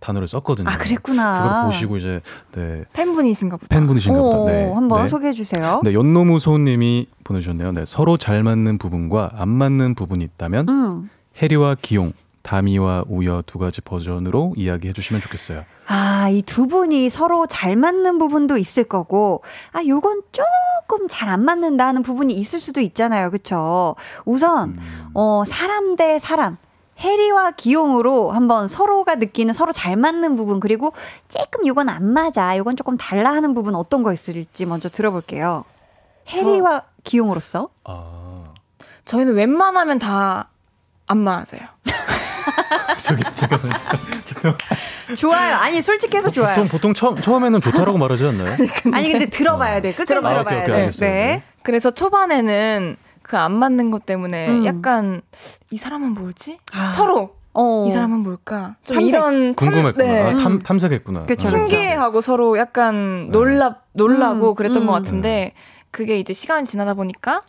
단어를 0.03 0.27
썼거든요. 0.27 0.67
아, 0.69 0.77
그랬구나. 0.77 1.43
그걸 1.43 1.65
보시고 1.67 1.95
이제 1.97 2.21
네 2.51 2.83
팬분이신가 2.91 3.55
보다. 3.57 3.67
팬분이신가 3.73 4.19
오, 4.19 4.31
보다. 4.43 4.51
네. 4.51 4.71
한번 4.73 5.03
네. 5.03 5.07
소개해 5.07 5.31
주세요. 5.31 5.79
네, 5.83 5.93
연노무 5.93 6.39
소님이 6.39 7.07
보내주셨네요. 7.23 7.71
네, 7.71 7.85
서로 7.85 8.17
잘 8.17 8.43
맞는 8.43 8.77
부분과 8.79 9.31
안 9.35 9.47
맞는 9.47 9.95
부분이 9.95 10.23
있다면 10.25 10.67
음. 10.67 11.09
해리와 11.41 11.77
기용, 11.81 12.11
다미와 12.41 13.05
우여 13.07 13.43
두 13.45 13.57
가지 13.59 13.79
버전으로 13.81 14.53
이야기해 14.57 14.91
주시면 14.93 15.21
좋겠어요. 15.21 15.63
아, 15.87 16.29
이 16.29 16.41
두 16.43 16.67
분이 16.67 17.09
서로 17.09 17.45
잘 17.47 17.75
맞는 17.77 18.17
부분도 18.17 18.57
있을 18.57 18.83
거고, 18.85 19.41
아, 19.71 19.81
요건 19.87 20.21
조금 20.31 21.07
잘 21.09 21.29
안 21.29 21.43
맞는다 21.45 21.87
하는 21.87 22.01
부분이 22.03 22.33
있을 22.33 22.59
수도 22.59 22.81
있잖아요. 22.81 23.31
그쵸? 23.31 23.95
우선, 24.25 24.69
음. 24.71 24.79
어, 25.13 25.43
사람 25.45 25.95
대 25.95 26.19
사람. 26.19 26.57
해리와 27.03 27.51
기용으로 27.51 28.31
한번 28.31 28.67
서로가 28.67 29.15
느끼는 29.15 29.53
서로 29.53 29.71
잘 29.71 29.95
맞는 29.97 30.35
부분, 30.35 30.59
그리고 30.59 30.93
조금 31.27 31.67
요건 31.67 31.89
안 31.89 32.05
맞아, 32.13 32.57
요건 32.57 32.75
조금 32.77 32.97
달라 32.97 33.31
하는 33.33 33.53
부분 33.53 33.75
어떤 33.75 34.03
거 34.03 34.13
있을지 34.13 34.65
먼저 34.65 34.87
들어볼게요. 34.89 35.65
해리와 36.29 36.83
기용으로서? 37.03 37.69
아, 37.83 38.53
저희는 39.05 39.33
웬만하면 39.35 39.99
다 39.99 40.47
안 41.07 41.17
맞아요. 41.19 41.67
저기 43.03 43.23
잠깐만. 43.35 43.71
잠깐만. 44.25 44.57
좋아요. 45.17 45.55
아니, 45.55 45.81
솔직해서 45.81 46.29
좋아요. 46.31 46.55
보통 46.55 46.67
보통 46.69 46.93
처음 46.93 47.15
처음에는 47.15 47.61
좋다라고 47.61 47.97
말하지 47.97 48.25
않나요? 48.27 48.55
아니, 48.93 49.11
근데 49.11 49.25
들어봐야 49.27 49.81
돼. 49.81 49.91
끝까지 49.91 50.07
들어봐요. 50.07 50.33
들어봐야 50.35 50.55
아, 50.55 50.61
오케이, 50.61 50.63
오케이, 50.63 50.75
돼. 50.75 50.81
알겠어요. 50.81 51.09
네. 51.09 51.43
그래서 51.61 51.91
초반에는 51.91 52.95
그 53.23 53.35
안 53.37 53.53
맞는 53.53 53.89
것 53.91 54.05
때문에 54.05 54.49
음. 54.49 54.65
약간 54.65 55.21
이 55.71 55.77
사람은 55.77 56.13
뭘지? 56.13 56.59
아. 56.73 56.91
서로 56.91 57.35
어. 57.53 57.85
이 57.87 57.91
사람은 57.91 58.19
뭘까? 58.19 58.75
좀 58.83 58.95
탐색. 58.95 59.09
이런 59.09 59.55
탐- 59.55 59.69
궁금했구나. 59.71 60.03
네. 60.05 60.21
아, 60.21 60.37
탐, 60.37 60.59
탐색했구나. 60.59 61.25
그쵸, 61.25 61.47
아, 61.47 61.51
그쵸. 61.51 61.57
신기해하고 61.57 62.21
서로 62.21 62.57
약간 62.57 63.25
네. 63.27 63.31
놀라 63.31 63.77
놀라고 63.93 64.51
음, 64.51 64.55
그랬던 64.55 64.83
음. 64.83 64.87
것 64.87 64.93
같은데 64.93 65.53
그게 65.91 66.19
이제 66.19 66.33
시간이 66.33 66.65
지나다 66.65 66.93
보니까 66.95 67.43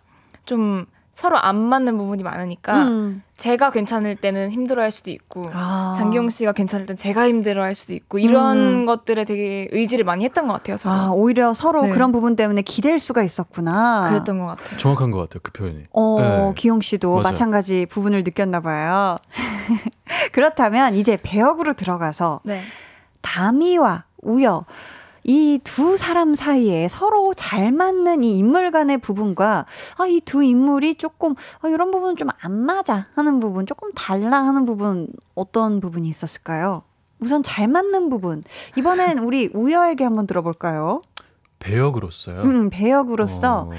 좀 0.45 0.87
서로 1.15 1.39
안 1.39 1.57
맞는 1.57 1.97
부분이 1.97 2.23
많으니까 2.25 2.83
음. 2.83 3.23
제가 3.37 3.71
괜찮을 3.71 4.17
때는 4.17 4.51
힘들어할 4.51 4.91
수도 4.91 5.11
있고 5.11 5.45
아. 5.53 5.95
장기용 5.97 6.29
씨가 6.29 6.53
괜찮을 6.53 6.87
땐 6.87 6.97
제가 6.97 7.29
힘들어할 7.29 7.75
수도 7.75 7.95
있고 7.95 8.19
이런 8.19 8.59
음. 8.59 8.87
것들에 8.87 9.25
되게 9.25 9.69
의지를 9.71 10.05
많이 10.05 10.25
했던 10.25 10.49
것 10.49 10.55
같아요. 10.55 10.77
서로 10.77 10.95
아, 10.95 11.11
오히려 11.12 11.53
서로 11.53 11.83
네. 11.83 11.91
그런 11.91 12.11
부분 12.11 12.35
때문에 12.35 12.62
기댈 12.62 12.99
수가 12.99 13.23
있었구나. 13.23 14.09
그랬던 14.11 14.41
것 14.41 14.47
같아요. 14.47 14.77
정확한 14.79 15.12
것 15.12 15.19
같아요. 15.21 15.41
그 15.43 15.53
표현이. 15.53 15.85
어, 15.93 16.17
네. 16.21 16.53
기용 16.57 16.81
씨도 16.81 17.11
맞아요. 17.11 17.23
마찬가지 17.23 17.87
부분을 17.87 18.25
느꼈나 18.25 18.61
봐요. 18.61 19.17
그렇다면 20.33 20.95
이제 20.95 21.17
배역으로 21.23 21.75
들어가서 21.75 22.41
네. 22.45 22.61
다미와 23.23 24.05
우여 24.23 24.65
이 25.25 25.59
두 25.64 25.97
사람 25.97 26.35
사이에 26.35 26.87
서로 26.89 27.33
잘 27.35 27.72
맞는 27.72 28.22
이 28.22 28.39
인물 28.39 28.70
간의 28.70 28.99
부분과 28.99 29.64
아, 29.97 30.07
이 30.07 30.20
두 30.20 30.43
인물이 30.43 30.97
조금 30.97 31.35
아, 31.61 31.68
이런 31.68 31.91
부분 31.91 32.16
좀안 32.16 32.53
맞아 32.53 33.07
하는 33.14 33.41
부분, 33.41 33.66
조금 33.66 33.91
달라 33.95 34.39
하는 34.39 34.64
부분 34.64 35.09
어떤 35.35 35.81
부분이 35.81 36.09
있었을까요? 36.09 36.83
우선 37.20 37.43
잘 37.43 37.68
맞는 37.68 38.11
부분. 38.11 38.43
이번엔 38.77 39.18
우리 39.20 39.49
우여에게 39.55 40.05
한번 40.05 40.27
들어볼까요? 40.27 41.01
배역으로서요. 41.59 42.43
음, 42.43 42.68
배역으로서 42.70 43.68
어, 43.70 43.75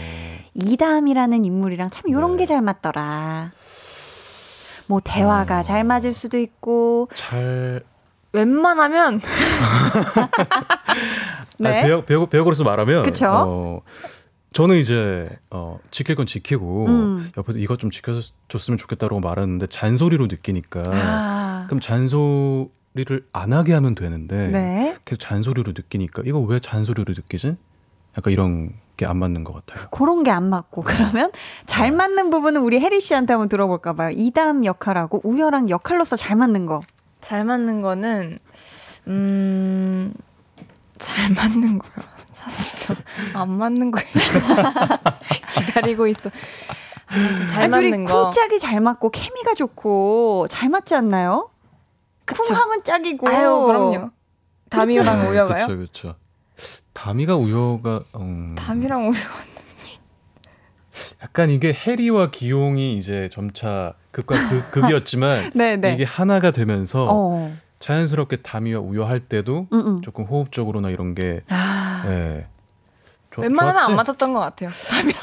이담이라는 0.56 1.46
인물이랑 1.46 1.91
참 1.91 2.10
요런 2.10 2.32
네. 2.32 2.38
게잘 2.38 2.62
맞더라. 2.62 3.52
뭐 4.88 5.00
대화가 5.04 5.60
어. 5.60 5.64
잘 5.64 5.84
맞을 5.84 6.14
수도 6.14 6.38
있고 6.39 7.10
잘 7.14 7.84
웬만하면 8.36 9.22
네. 11.60 11.70
아니, 11.70 11.82
배역, 11.84 12.06
배역, 12.06 12.30
배역으로서 12.30 12.64
말하면 12.64 13.04
그쵸? 13.04 13.28
어, 13.30 13.82
저는 14.54 14.78
이제 14.78 15.30
어, 15.50 15.80
지킬 15.92 16.16
건 16.16 16.26
지키고 16.26 16.86
음. 16.88 17.32
옆에서 17.38 17.60
이것 17.60 17.80
좀 17.80 17.92
지켜줬으면 17.92 18.78
좋겠다고 18.78 19.20
말하는데 19.20 19.68
잔소리로 19.68 20.28
느끼니까 20.28 20.84
아. 20.88 21.66
그럼 21.68 21.80
잔소리를 21.80 23.26
안 23.32 23.54
하게 23.54 23.74
하면 23.74 23.96
되는데 23.96 24.48
네. 24.48 24.96
계속 25.06 25.20
잔소리로 25.20 25.74
느끼니까 25.76 26.24
이거 26.26 26.40
왜 26.40 26.60
잔소리로 26.60 27.14
느끼지? 27.16 27.56
약간 28.18 28.34
이런 28.34 28.72
게 28.98 29.06
안 29.06 29.18
맞는 29.18 29.44
것 29.44 29.54
같아요. 29.66 29.88
그런 29.92 30.24
게 30.24 30.32
안 30.32 30.50
맞고 30.50 30.82
그러면 30.84 31.30
잘 31.66 31.92
네. 31.92 31.98
맞는 31.98 32.30
부분은 32.30 32.62
우리 32.62 32.80
혜리 32.80 33.02
씨한테 33.02 33.34
한번 33.34 33.50
들어볼까 33.50 33.92
봐요. 33.94 34.12
이담 34.16 34.64
역할하고 34.64 35.20
우열랑 35.26 35.70
역할로서 35.70 36.16
잘 36.16 36.38
맞는 36.38 36.66
거. 36.66 36.80
잘 37.26 37.43
맞는 37.43 37.82
거는 37.82 38.38
음. 39.07 40.13
잘 40.99 41.34
맞는 41.34 41.80
거요. 41.80 41.91
사실 42.34 42.95
좀안 43.34 43.49
맞는 43.49 43.89
거예요. 43.89 44.07
기다리고 45.57 46.05
있어. 46.05 46.30
아, 47.07 47.36
좀잘 47.36 47.63
아니, 47.63 47.71
둘이 47.71 47.89
맞는 47.89 48.05
거. 48.05 48.26
쿵짝이 48.26 48.59
잘 48.59 48.80
맞고 48.80 49.09
케미가 49.09 49.55
좋고 49.55 50.45
잘 50.51 50.69
맞지 50.69 50.93
않나요? 50.93 51.49
쿵하면 52.28 52.84
짝이고. 52.84 53.28
아유, 53.28 53.63
그럼요. 53.65 54.11
담이랑 54.69 55.28
우여가요? 55.28 55.65
그렇죠, 55.65 55.78
그렇죠. 55.78 56.15
담이가 56.93 57.38
우여가 57.38 58.01
음, 58.17 58.53
담이랑 58.55 59.09
우여. 59.09 59.19
약간 61.26 61.49
이게 61.49 61.73
해리와 61.73 62.30
기용이 62.30 62.97
이제 62.97 63.30
점차 63.32 63.93
극과 64.11 64.36
극, 64.49 64.71
극이었지만 64.71 65.51
네, 65.55 65.76
네. 65.76 65.93
이게 65.93 66.03
하나가 66.03 66.51
되면서 66.51 67.07
어. 67.09 67.51
자연스럽게 67.80 68.38
담이와 68.38 68.80
우여할 68.80 69.21
때도 69.21 69.67
음, 69.73 69.80
음. 69.80 70.01
조금 70.03 70.26
호흡적으로나 70.26 70.89
이런 70.91 71.15
게 71.15 71.41
아. 71.49 72.03
예. 72.07 72.45
좋- 73.32 73.41
웬만하면 73.41 73.73
좋았지? 73.73 73.91
안 73.91 73.95
맞았던 73.97 74.34
것 74.34 74.39
같아요. 74.39 74.69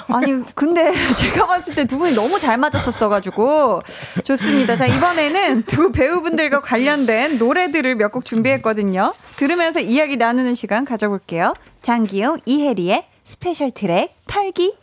아니 0.09 0.45
근데 0.55 0.93
제가 1.19 1.47
봤을 1.47 1.75
때 1.77 1.85
두 1.85 1.97
분이 1.99 2.15
너무 2.15 2.39
잘 2.39 2.59
맞았었어가지고 2.59 3.81
좋습니다. 4.25 4.77
자 4.77 4.87
이번에는 4.87 5.63
두 5.63 5.93
배우분들과 5.93 6.59
관련된 6.61 7.39
노래들을 7.39 7.95
몇 7.95 8.11
곡 8.13 8.25
준비했거든요. 8.27 9.15
들으면서 9.37 9.79
이야기 9.81 10.17
나누는 10.17 10.55
시간 10.55 10.85
가져볼게요. 10.85 11.55
장기용 11.81 12.41
이혜리의 12.45 13.07
special 13.25 13.71
트랙 13.71 14.15
털기. 14.27 14.75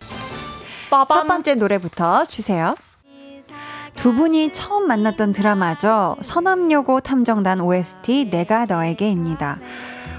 첫 0.90 1.28
번째 1.28 1.56
노래부터 1.56 2.26
주세요. 2.26 2.76
두 3.96 4.14
분이 4.14 4.54
처음 4.54 4.88
만났던 4.88 5.34
드라마죠. 5.34 6.16
선암여고 6.22 7.02
탐정단 7.02 7.60
OST 7.60 8.30
내가 8.32 8.66
너에게입니다. 8.66 9.60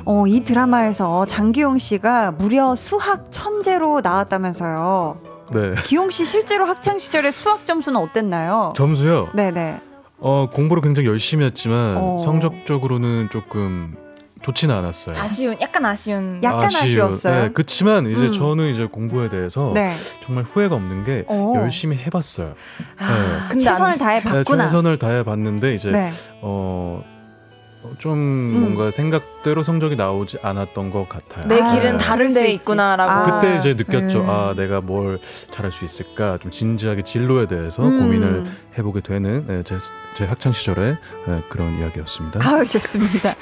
어, 0.05 0.27
이 0.27 0.41
드라마에서 0.41 1.27
장기용 1.27 1.79
씨가 1.79 2.33
무려 2.33 2.75
수학 2.75 3.31
천재로 3.31 4.01
나왔다면서요. 4.03 5.19
네. 5.53 5.75
기용 5.85 6.11
씨 6.11 6.25
실제로 6.25 6.65
학창 6.65 6.99
시절에 6.99 7.31
수학 7.31 7.67
점수는 7.67 7.99
어땠나요? 8.01 8.73
점수요. 8.77 9.29
네네. 9.35 9.81
어 10.19 10.49
공부를 10.53 10.83
굉장히 10.83 11.09
열심히 11.09 11.47
했지만 11.47 11.97
어. 11.97 12.19
성적적으로는 12.19 13.29
조금 13.31 13.97
좋지는 14.43 14.75
않았어요. 14.75 15.19
아쉬운, 15.19 15.57
약간 15.61 15.85
아쉬운. 15.85 16.41
약간 16.43 16.65
아쉬웠어요. 16.65 17.43
네, 17.43 17.51
그렇지만 17.53 18.11
이제 18.11 18.27
음. 18.27 18.33
저는 18.33 18.73
이제 18.73 18.87
공부에 18.87 19.29
대해서 19.29 19.73
네. 19.75 19.93
정말 20.23 20.45
후회가 20.45 20.75
없는 20.75 21.05
게 21.05 21.25
어. 21.29 21.53
열심히 21.57 21.97
해봤어요. 21.97 22.55
아, 22.99 23.49
근데 23.51 23.65
최선을 23.65 23.93
안 23.93 23.99
다해 23.99 24.21
네, 24.21 24.29
봤구나. 24.31 24.65
최선을 24.65 24.99
다해 24.99 25.23
봤는데 25.25 25.75
이제 25.75 25.91
네. 25.91 26.11
어. 26.41 27.03
어, 27.83 27.91
좀 27.99 28.13
음. 28.13 28.61
뭔가 28.61 28.91
생각대로 28.91 29.63
성적이 29.63 29.97
나오지 29.97 30.39
않았던 30.43 30.91
것 30.91 31.09
같아요. 31.09 31.47
내 31.49 31.61
아, 31.61 31.73
길은 31.73 31.97
다른 31.97 32.29
데에 32.29 32.49
있지. 32.49 32.55
있구나라고. 32.57 33.11
아. 33.11 33.23
그때 33.41 33.57
이제 33.57 33.75
느꼈죠. 33.75 34.21
음. 34.23 34.29
아, 34.29 34.55
내가 34.55 34.81
뭘 34.83 35.19
잘할 35.51 35.73
수 35.73 35.85
있을까? 35.85 36.37
좀 36.39 36.51
진지하게 36.51 37.03
진로에 37.03 37.47
대해서 37.47 37.83
음. 37.83 38.01
고민을 38.01 38.45
해보게 38.77 39.01
되는 39.01 39.47
네, 39.47 39.63
제, 39.63 39.79
제 40.15 40.27
학창 40.27 40.53
시절의 40.53 40.97
네, 41.27 41.43
그런 41.49 41.79
이야기였습니다. 41.79 42.41
아유, 42.47 42.67
좋습니다. 42.67 43.35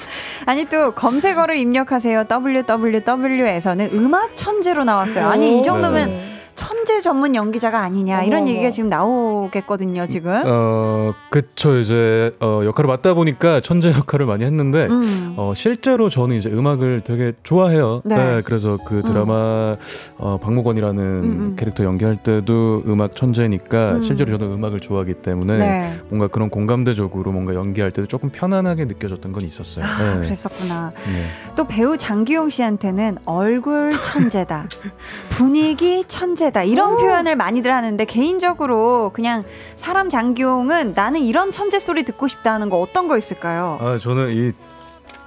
아니, 0.45 0.65
또 0.65 0.93
검색어를 0.93 1.57
입력하세요. 1.57 2.23
www에서는 2.29 3.89
음악 3.93 4.37
천재로 4.37 4.85
나왔어요. 4.85 5.27
아니, 5.27 5.59
이 5.59 5.63
정도면 5.63 6.38
천재 6.55 6.99
전문 7.01 7.35
연기자가 7.35 7.79
아니냐. 7.81 8.23
이런 8.23 8.41
어머, 8.41 8.51
얘기가. 8.51 8.69
지금 8.69 8.89
나오겠거든요, 8.89 10.07
지금. 10.07 10.41
어, 10.45 11.13
그쵸. 11.29 11.77
이제 11.79 12.31
어, 12.39 12.61
역할을 12.65 12.87
맡다 12.87 13.13
보니까 13.13 13.61
천재 13.61 13.91
역할을 13.91 14.25
많이 14.25 14.43
했는데 14.43 14.87
음. 14.87 15.33
어, 15.37 15.53
실제로 15.55 16.09
저는 16.09 16.35
이제 16.35 16.49
음악을 16.49 17.01
되게 17.03 17.33
좋아해요. 17.43 18.01
네. 18.05 18.41
그래서 18.43 18.77
그 18.85 19.03
드라마 19.03 19.75
어, 20.17 20.37
박목원이라는 20.41 21.03
음, 21.03 21.23
음. 21.23 21.55
캐릭터 21.57 21.83
연기할 21.83 22.15
때도 22.17 22.83
음악 22.87 23.15
천재니까 23.15 23.93
음. 23.93 24.01
실제로 24.01 24.37
저는 24.37 24.53
음악을 24.53 24.79
좋아하기 24.79 25.15
때문에 25.15 25.57
네. 25.57 25.99
뭔가 26.09 26.27
그런 26.27 26.49
공감대적으로 26.49 27.31
뭔가 27.31 27.53
연기할 27.55 27.91
때도 27.91 28.07
조금 28.07 28.29
편안하게 28.29 28.85
느껴졌던 28.85 29.31
건 29.31 29.43
있었어요. 29.43 29.85
아, 29.85 30.15
네. 30.15 30.25
그랬었구나. 30.25 30.91
네. 31.05 31.25
또 31.55 31.65
배우 31.65 31.97
장기용 31.97 32.49
씨한테는 32.49 33.17
얼굴 33.25 33.91
천재다, 34.01 34.67
분위기 35.29 36.03
천재 36.07 36.38
다 36.51 36.63
이런 36.63 36.95
표현을 36.97 37.35
많이들 37.35 37.73
하는데 37.73 38.03
개인적으로 38.05 39.11
그냥 39.13 39.43
사람 39.75 40.07
장기용은 40.09 40.93
나는 40.95 41.21
이런 41.21 41.51
천재 41.51 41.79
소리 41.79 42.03
듣고 42.03 42.27
싶다 42.27 42.53
하는 42.53 42.69
거 42.69 42.79
어떤 42.79 43.07
거 43.09 43.17
있을까요? 43.17 43.77
아 43.81 43.97
저는 44.01 44.29
이 44.29 44.51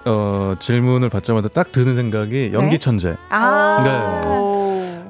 어, 0.04 0.54
질문을 0.58 1.10
받자마자 1.10 1.48
딱 1.48 1.70
드는 1.70 1.94
생각이 1.94 2.50
연기 2.54 2.70
네? 2.70 2.78
천재. 2.78 3.16
아, 3.28 3.82
네. 3.84 4.28
오. 4.28 4.62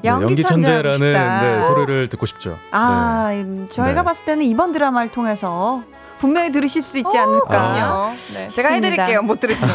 네, 0.02 0.08
연기, 0.08 0.24
연기 0.24 0.42
천재라는 0.42 1.12
네, 1.12 1.62
소리를 1.62 2.08
듣고 2.08 2.26
싶죠. 2.26 2.58
아, 2.72 3.30
음, 3.32 3.68
저희가 3.70 4.02
네. 4.02 4.04
봤을 4.04 4.24
때는 4.24 4.44
이번 4.44 4.72
드라마를 4.72 5.12
통해서 5.12 5.82
분명히 6.18 6.52
들으실 6.52 6.82
수 6.82 6.98
있지 6.98 7.18
않을까. 7.18 7.46
그럼요. 7.48 8.12
네, 8.34 8.48
제가. 8.48 8.74
해드릴게요. 8.74 9.22
못 9.22 9.40
들으시면. 9.40 9.72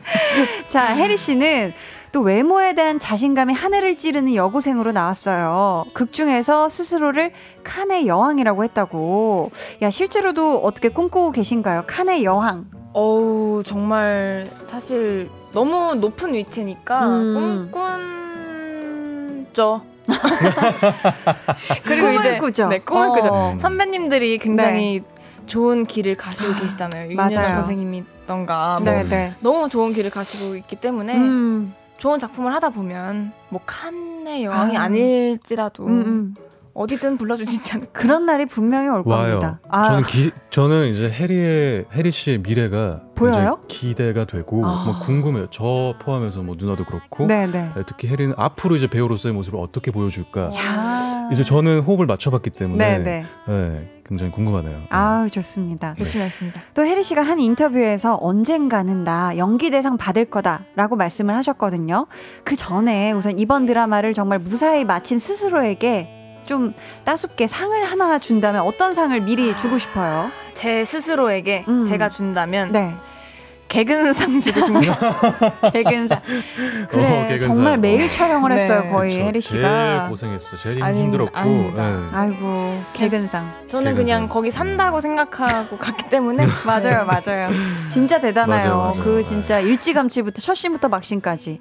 자, 0.68 0.94
혜리 0.94 1.16
씨는 1.16 1.74
또 2.12 2.20
외모에 2.20 2.74
대한 2.74 2.98
자신감이 2.98 3.52
하늘을 3.52 3.96
찌르는 3.96 4.34
여고생으로 4.34 4.92
나왔어요. 4.92 5.84
극 5.92 6.12
중에서 6.12 6.68
스스로를 6.68 7.32
칸의 7.64 8.06
여왕이라고 8.06 8.64
했다고. 8.64 9.50
야, 9.82 9.90
실제로도 9.90 10.58
어떻게 10.58 10.88
꿈꾸고 10.88 11.32
계신가요? 11.32 11.84
칸의 11.86 12.24
여왕. 12.24 12.66
어우, 12.92 13.62
정말 13.64 14.48
사실 14.64 15.28
너무 15.52 15.94
높은 15.94 16.34
위치니까 16.34 17.06
음. 17.08 17.70
꿈꾼죠. 19.44 19.82
그리고 21.84 22.06
꿈을 22.06 22.20
이제 22.20 22.38
꾸죠. 22.38 22.68
네, 22.68 22.78
꿈을 22.78 23.08
어. 23.08 23.12
꾸죠. 23.12 23.56
선배님들이 23.60 24.38
굉장히 24.38 25.02
좋은 25.46 25.86
길을 25.86 26.16
가시고 26.16 26.54
계시잖아요. 26.60 27.14
맞아요. 27.14 27.30
윤여정 27.30 27.54
선생님이던가 27.54 28.78
뭐 28.82 28.92
네, 28.92 29.02
네. 29.04 29.34
너무 29.40 29.68
좋은 29.68 29.92
길을 29.92 30.10
가시고 30.10 30.56
있기 30.56 30.76
때문에 30.76 31.16
음, 31.16 31.74
좋은 31.98 32.18
작품을 32.18 32.52
하다 32.54 32.70
보면 32.70 33.32
뭐 33.50 33.60
칸의 33.66 34.44
여왕이 34.44 34.76
아. 34.76 34.82
아. 34.82 34.88
닐지라도 34.88 35.84
음, 35.86 36.00
음. 36.06 36.34
어디든 36.74 37.16
불러주시지 37.18 37.72
않을까. 37.72 37.90
그런 37.92 38.24
날이 38.24 38.46
분명히 38.46 38.86
올 38.88 39.02
와요. 39.04 39.40
겁니다. 39.40 39.60
아, 39.68 39.84
저는 39.84 40.02
기, 40.04 40.30
저는 40.50 40.86
이제 40.92 41.10
해리의 41.10 41.86
해리 41.92 42.12
씨의 42.12 42.38
미래가 42.38 43.02
보여요? 43.16 43.58
기대가 43.66 44.24
되고 44.24 44.64
아. 44.64 44.84
뭐 44.84 45.00
궁금해요. 45.00 45.48
저 45.50 45.94
포함해서 45.98 46.42
뭐 46.42 46.54
누나도 46.56 46.84
그렇고 46.84 47.26
네, 47.26 47.48
네. 47.48 47.72
네, 47.74 47.82
특히 47.84 48.06
해리는 48.06 48.32
앞으로 48.36 48.76
이제 48.76 48.86
배우로서의 48.86 49.34
모습을 49.34 49.58
어떻게 49.58 49.90
보여줄까. 49.90 50.54
야. 50.54 51.28
이제 51.32 51.42
저는 51.42 51.80
호흡을 51.80 52.06
맞춰봤기 52.06 52.50
때문에 52.50 52.98
네, 52.98 53.04
네. 53.04 53.26
네, 53.48 53.97
굉장히 54.08 54.32
궁금하네요. 54.32 54.84
아우, 54.88 55.28
좋습니다. 55.28 55.94
열심히 55.98 56.22
하겠습니다. 56.22 56.62
또 56.72 56.84
혜리 56.84 57.02
씨가 57.02 57.22
한 57.22 57.38
인터뷰에서 57.38 58.18
언젠가는 58.20 59.04
나 59.04 59.36
연기 59.36 59.70
대상 59.70 59.98
받을 59.98 60.24
거다라고 60.24 60.96
말씀을 60.96 61.36
하셨거든요. 61.36 62.06
그 62.42 62.56
전에 62.56 63.12
우선 63.12 63.38
이번 63.38 63.66
드라마를 63.66 64.14
정말 64.14 64.38
무사히 64.38 64.84
마친 64.86 65.18
스스로에게 65.18 66.08
좀 66.46 66.72
따숩게 67.04 67.46
상을 67.46 67.84
하나 67.84 68.18
준다면 68.18 68.62
어떤 68.62 68.94
상을 68.94 69.20
미리 69.20 69.54
주고 69.58 69.76
싶어요? 69.76 70.30
제 70.54 70.84
스스로에게 70.84 71.66
음. 71.68 71.84
제가 71.84 72.08
준다면 72.08 72.72
네. 72.72 72.96
개근상 73.68 74.40
주고 74.40 74.60
싶네요. 74.62 74.94
개근상. 75.72 76.20
그래, 76.88 77.04
어, 77.04 77.28
개근상. 77.28 77.48
정말 77.48 77.78
매일 77.78 78.10
촬영을 78.10 78.50
네. 78.50 78.62
했어요, 78.62 78.90
거의 78.90 79.12
그쵸. 79.12 79.24
혜리 79.26 79.40
제일 79.42 79.62
씨가. 79.62 80.08
고생했어. 80.08 80.56
제일 80.56 80.82
아니, 80.82 81.02
힘들었고. 81.02 81.38
네. 81.40 82.00
아이고, 82.12 82.82
개근상. 82.94 83.44
저는 83.68 83.92
개근상. 83.92 83.94
그냥 83.96 84.28
거기 84.28 84.50
산다고 84.50 85.00
생각하고 85.00 85.76
갔기 85.76 86.08
때문에 86.08 86.46
맞아요, 86.66 87.04
맞아요. 87.04 87.50
진짜 87.90 88.20
대단해요. 88.20 88.56
맞아요, 88.56 88.78
맞아요. 88.78 89.04
그 89.04 89.22
진짜 89.22 89.60
일찌감치부터 89.60 90.40
첫 90.40 90.54
씬부터 90.54 90.88
막씬까지 90.88 91.60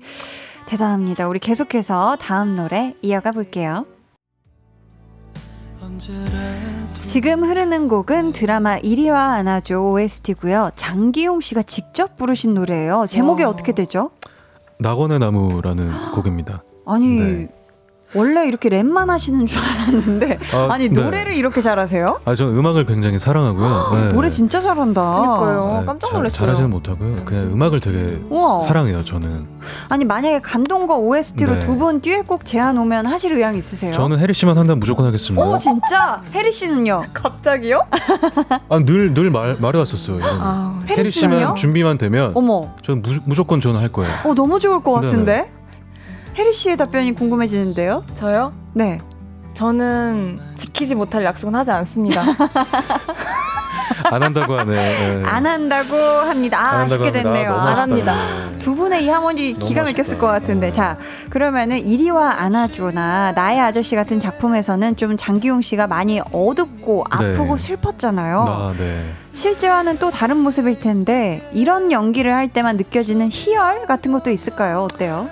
대단합니다. 0.66 1.28
우리 1.28 1.40
계속해서 1.40 2.18
다음 2.20 2.56
노래 2.56 2.94
이어가 3.02 3.32
볼게요. 3.32 3.86
지금 7.08 7.46
흐르는 7.46 7.88
곡은 7.88 8.34
드라마 8.34 8.78
이리와 8.78 9.36
안아줘 9.36 9.80
OST고요. 9.80 10.72
장기용 10.76 11.40
씨가 11.40 11.62
직접 11.62 12.18
부르신 12.18 12.54
노래예요. 12.54 13.06
제목이 13.08 13.44
와. 13.44 13.50
어떻게 13.50 13.72
되죠? 13.72 14.12
낙원의 14.80 15.20
나무라는 15.20 15.90
곡입니다. 16.14 16.64
아니 16.86 17.08
네. 17.20 17.48
원래 18.14 18.48
이렇게 18.48 18.70
랩만 18.70 19.08
하시는 19.08 19.46
줄 19.46 19.62
알았는데 19.62 20.40
아, 20.56 20.68
아니 20.72 20.88
네. 20.90 21.02
노래를 21.02 21.36
이렇게 21.36 21.60
잘하세요? 21.62 22.22
아, 22.24 22.36
저는 22.36 22.58
음악을 22.58 22.86
굉장히 22.86 23.20
사랑하고요. 23.20 23.90
네. 23.94 24.14
노래 24.14 24.30
진짜 24.30 24.62
잘한다. 24.62 25.02
그러니까요. 25.22 25.78
네, 25.82 25.86
깜짝 25.86 26.08
잘- 26.08 26.18
놀랐어요. 26.18 26.38
잘하지는 26.40 26.70
못하고요. 26.70 27.26
그냥 27.26 27.44
음악을 27.52 27.82
되게 27.82 28.20
우와. 28.30 28.62
사랑해요, 28.62 29.04
저는. 29.04 29.46
아니 29.90 30.06
만약에 30.06 30.40
감동과 30.40 30.96
OST로 30.96 31.54
네. 31.56 31.60
두분 31.60 32.00
듀엣곡 32.02 32.46
제안 32.46 32.78
오면 32.78 33.06
하실 33.08 33.34
의향 33.34 33.56
있으세요? 33.58 33.92
저는 33.92 34.20
해리 34.20 34.34
씨만 34.34 34.58
한다면 34.58 34.80
무조건 34.80 35.06
하겠습니다. 35.06 35.46
오 35.46 35.58
진짜 35.58 36.22
해리 36.34 36.52
씨는요? 36.52 37.04
갑자기요? 37.14 37.82
아, 38.70 38.80
늘, 38.80 39.14
늘 39.14 39.30
말, 39.32 39.58
말해왔었어요. 39.60 40.20
아, 40.24 40.80
해리 40.88 41.00
해리 41.00 41.10
씨만? 41.10 41.56
준비만 41.56 41.98
되면 41.98 42.32
어머, 42.36 42.72
저는 42.84 43.02
무, 43.02 43.10
무조건 43.26 43.60
저는 43.60 43.82
할 43.82 43.90
거예요. 43.90 44.10
어 44.26 44.34
너무 44.34 44.60
좋을 44.60 44.82
것 44.82 45.02
네네. 45.02 45.08
같은데. 45.12 45.52
해리 46.38 46.54
씨의 46.54 46.78
답변이 46.78 47.14
궁금해지는데요. 47.14 48.04
저요? 48.14 48.54
네. 48.74 49.00
저는 49.56 50.40
지키지 50.54 50.94
못할 50.94 51.24
약속은 51.24 51.56
하지 51.56 51.72
않습니다. 51.72 52.24
안 54.12 54.22
한다고 54.22 54.56
하네. 54.60 54.76
네. 54.76 55.24
안 55.26 55.48
한다고 55.48 55.96
합니다. 55.96 56.60
아, 56.60 56.82
아쉽게 56.82 57.06
합니다. 57.06 57.24
됐네요. 57.24 57.54
아, 57.54 57.70
안 57.70 57.78
합니다. 57.78 58.14
네. 58.52 58.60
두 58.60 58.76
분의 58.76 59.04
이 59.06 59.10
하모니 59.10 59.58
기가 59.58 59.84
막혔을. 59.84 60.20
것 60.20 60.28
같은데. 60.28 60.68
어. 60.68 60.72
자, 60.72 60.98
그러면은 61.32 61.80
이리와 61.80 62.40
안아줘나 62.40 63.32
나의 63.32 63.60
아저씨 63.60 63.96
같은 63.96 64.20
작품에서는 64.20 64.96
좀 64.96 65.18
장기용 65.18 65.62
씨가 65.62 65.88
많이 65.88 66.22
어둡고 66.32 67.06
네. 67.20 67.32
아프고 67.32 67.58
슬펐잖아요. 67.58 68.46
아, 68.48 68.74
네. 68.78 69.04
실제와는 69.34 69.98
또 69.98 70.12
다른 70.12 70.38
모습일 70.38 70.80
텐데 70.80 71.50
이런 71.52 71.92
연기를 71.92 72.34
할 72.34 72.48
때만 72.54 72.78
느껴지는 72.78 73.30
희열 73.32 73.88
같은 73.88 74.12
것도 74.12 74.30
있을까요? 74.30 74.82
어때요? 74.82 75.28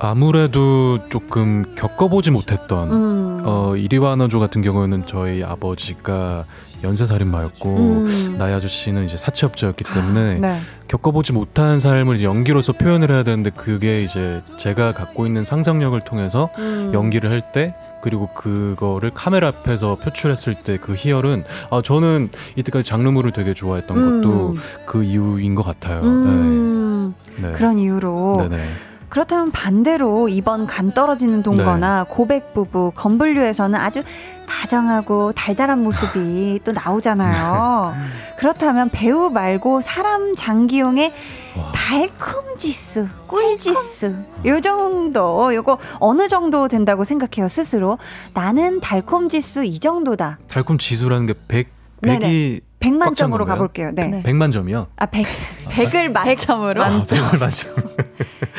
아무래도 0.00 0.98
조금 1.08 1.64
겪어보지 1.74 2.30
못했던 2.30 2.90
음. 2.90 3.42
어 3.44 3.74
이리와 3.76 4.16
나조 4.16 4.38
같은 4.38 4.62
경우에는 4.62 5.06
저희 5.06 5.42
아버지가 5.42 6.44
연쇄살인마였고 6.84 7.76
음. 7.76 8.36
나의 8.38 8.54
아저씨는 8.54 9.06
이제 9.06 9.16
사채업자였기 9.16 9.84
때문에 9.84 10.34
네. 10.36 10.60
겪어보지 10.86 11.32
못한 11.32 11.78
삶을 11.78 12.22
연기로서 12.22 12.72
표현을 12.72 13.10
해야 13.10 13.22
되는데 13.24 13.50
그게 13.50 14.02
이제 14.02 14.42
제가 14.56 14.92
갖고 14.92 15.26
있는 15.26 15.42
상상력을 15.44 15.98
통해서 16.02 16.50
음. 16.58 16.92
연기를 16.94 17.30
할때 17.30 17.74
그리고 18.00 18.28
그거를 18.34 19.10
카메라 19.12 19.48
앞에서 19.48 19.96
표출했을 19.96 20.54
때 20.54 20.78
그 20.80 20.94
희열은 20.94 21.42
아 21.70 21.82
저는 21.82 22.30
이때까지 22.54 22.84
장르물을 22.84 23.32
되게 23.32 23.52
좋아했던 23.54 23.96
음. 23.96 24.22
것도 24.22 24.54
그 24.86 25.02
이유인 25.02 25.56
것 25.56 25.64
같아요. 25.64 26.02
음. 26.02 27.14
네. 27.36 27.48
네. 27.48 27.52
그런 27.52 27.78
이유로 27.78 28.46
네네. 28.48 28.62
그렇다면 29.08 29.50
반대로 29.50 30.28
이번 30.28 30.66
간 30.66 30.92
떨어지는 30.92 31.42
동거나 31.42 32.04
네. 32.04 32.10
고백 32.14 32.54
부부 32.54 32.92
건불류에서는 32.94 33.78
아주 33.78 34.02
다정하고 34.48 35.32
달달한 35.32 35.82
모습이 35.82 36.60
또 36.64 36.72
나오잖아요. 36.72 37.94
그렇다면 38.38 38.90
배우 38.90 39.30
말고 39.30 39.80
사람 39.80 40.34
장기용의 40.34 41.12
와. 41.56 41.72
달콤 41.74 42.56
지수, 42.58 43.06
꿀 43.26 43.58
지수 43.58 44.14
요 44.46 44.60
정도 44.60 45.54
요거 45.54 45.78
어느 46.00 46.28
정도 46.28 46.66
된다고 46.66 47.04
생각해요 47.04 47.48
스스로 47.48 47.98
나는 48.34 48.80
달콤 48.80 49.28
지수 49.28 49.64
이 49.64 49.78
정도다. 49.78 50.38
달콤 50.48 50.78
지수라는 50.78 51.26
게 51.26 51.34
100, 51.46 51.68
네네. 52.02 52.60
100이 52.80 52.90
100만 52.92 53.00
꽉찬 53.00 53.14
점으로 53.14 53.44
건가요? 53.44 53.56
가볼게요. 53.56 53.90
네. 53.94 54.08
네. 54.08 54.22
100만 54.22 54.52
점이요? 54.52 54.86
아, 54.96 55.06
100, 55.06 55.26
100을 55.66 56.10
만점으로. 56.10 56.82
아, 56.82 57.02
100을 57.04 57.40
만점. 57.40 57.74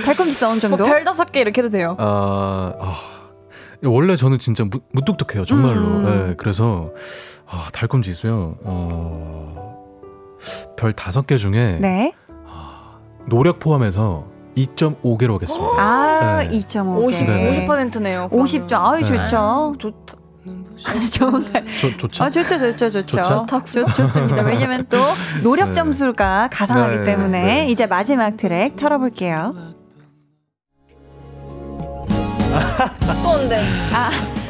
달콤 0.06 0.26
지수 0.26 0.48
어느 0.48 0.60
정도? 0.60 0.78
뭐 0.78 0.88
별 0.88 1.04
다섯 1.04 1.32
개 1.32 1.40
이렇게 1.42 1.62
해도 1.62 1.70
돼요. 1.70 1.96
아, 2.00 2.74
아, 2.80 2.96
원래 3.84 4.16
저는 4.16 4.40
진짜 4.40 4.64
무, 4.66 4.80
무뚝뚝해요, 4.92 5.46
정말로. 5.46 5.80
음. 5.82 6.04
네, 6.06 6.34
그래서 6.38 6.92
아, 7.48 7.68
달콤 7.74 8.02
지수요. 8.02 8.58
어, 8.64 9.86
별 10.78 10.94
다섯 10.94 11.26
개 11.28 11.38
중에 11.38 11.78
네. 11.80 12.14
노력 13.28 13.60
포함해서 13.60 14.26
2.5개로 14.58 15.34
하겠습니다. 15.34 15.74
아, 15.82 16.40
네. 16.44 16.50
2.5개. 16.60 17.04
50, 17.06 17.28
네. 17.28 17.68
50%네요. 17.68 18.30
50점. 18.32 18.74
아유, 18.86 19.02
네. 19.02 19.08
좋죠. 19.26 19.76
좋다. 19.78 20.14
좋은가요? 21.12 21.64
좋, 21.80 21.98
좋죠? 21.98 22.24
아, 22.24 22.30
좋죠, 22.30 22.58
좋죠, 22.58 22.90
좋죠. 22.90 23.02
좋죠? 23.02 23.46
좋, 23.66 23.86
좋습니다. 23.96 24.42
왜냐면 24.44 24.86
또 24.90 24.98
노력 25.44 25.70
네. 25.70 25.74
점수가 25.74 26.50
가상하기 26.52 26.98
네, 26.98 27.04
때문에 27.04 27.42
네. 27.42 27.68
이제 27.68 27.86
마지막 27.86 28.38
트랙 28.38 28.76
털어볼게요. 28.78 29.54
또 33.24 33.30
온대. 33.30 33.62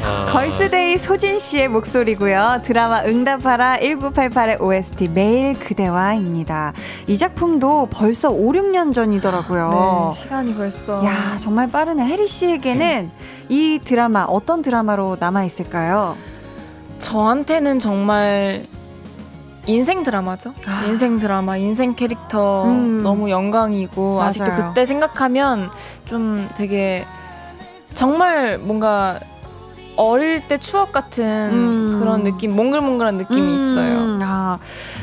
아, 0.02 0.26
걸스데이 0.32 0.96
소진 0.98 1.38
씨의 1.38 1.68
목소리고요. 1.68 2.60
드라마 2.64 3.02
응답하라 3.04 3.76
1988의 3.78 4.60
OST 4.60 5.08
매일 5.10 5.54
그대와입니다. 5.58 6.72
이 7.06 7.18
작품도 7.18 7.88
벌써 7.90 8.30
5, 8.30 8.52
6년 8.52 8.94
전이더라고요. 8.94 10.12
네, 10.14 10.18
시간이 10.20 10.54
벌써. 10.54 11.04
야, 11.04 11.36
정말 11.38 11.68
빠르네. 11.68 12.04
해리 12.06 12.26
씨에게는 12.26 13.10
이 13.48 13.80
드라마 13.84 14.24
어떤 14.24 14.62
드라마로 14.62 15.18
남아 15.20 15.44
있을까요? 15.44 16.16
저한테는 16.98 17.78
정말 17.78 18.64
인생 19.66 20.02
드라마죠. 20.02 20.54
아. 20.66 20.84
인생 20.88 21.18
드라마, 21.18 21.56
인생 21.58 21.94
캐릭터 21.94 22.64
음. 22.64 23.02
너무 23.02 23.28
영광이고 23.30 24.16
맞아요. 24.16 24.28
아직도 24.28 24.50
그때 24.56 24.86
생각하면 24.86 25.70
좀 26.06 26.48
되게 26.56 27.04
정말 27.92 28.58
뭔가 28.58 29.20
어릴 29.96 30.46
때 30.48 30.58
추억 30.58 30.92
같은 30.92 31.24
음. 31.52 31.98
그런 32.00 32.22
느낌, 32.22 32.54
몽글몽글한 32.56 33.16
느낌이 33.18 33.54
있어요. 33.54 33.98
음, 33.98 34.20
아, 34.22 34.58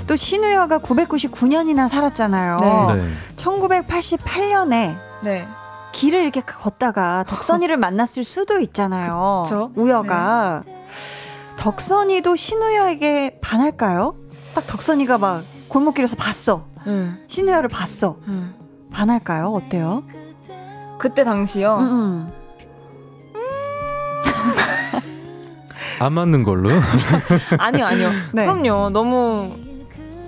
또 0.07 0.15
신우여가 0.15 0.79
999년이나 0.79 1.87
살았잖아요. 1.87 2.57
네. 2.59 2.95
네. 2.95 3.07
1988년에 3.35 4.97
네. 5.23 5.47
길을 5.91 6.21
이렇게 6.23 6.41
걷다가 6.41 7.23
덕선이를 7.27 7.77
만났을 7.77 8.23
수도 8.23 8.59
있잖아요. 8.59 9.43
그쵸? 9.45 9.71
우여가. 9.75 10.61
덕선이도 11.57 12.35
신우여에게 12.35 13.39
반할까요? 13.41 14.15
딱 14.55 14.65
덕선이가 14.67 15.17
막 15.17 15.41
골목길에서 15.69 16.15
봤어. 16.15 16.65
응. 16.87 17.17
신우여를 17.27 17.69
봤어. 17.69 18.17
응. 18.27 18.53
반할까요? 18.91 19.47
어때요? 19.47 20.03
그때 20.97 21.23
당시요. 21.23 21.77
음, 21.77 21.83
음. 21.85 22.33
안 25.99 26.13
맞는 26.13 26.43
걸로. 26.43 26.69
아니요, 27.57 27.85
아니요. 27.85 28.09
네. 28.33 28.45
그럼요. 28.45 28.89
너무 28.91 29.55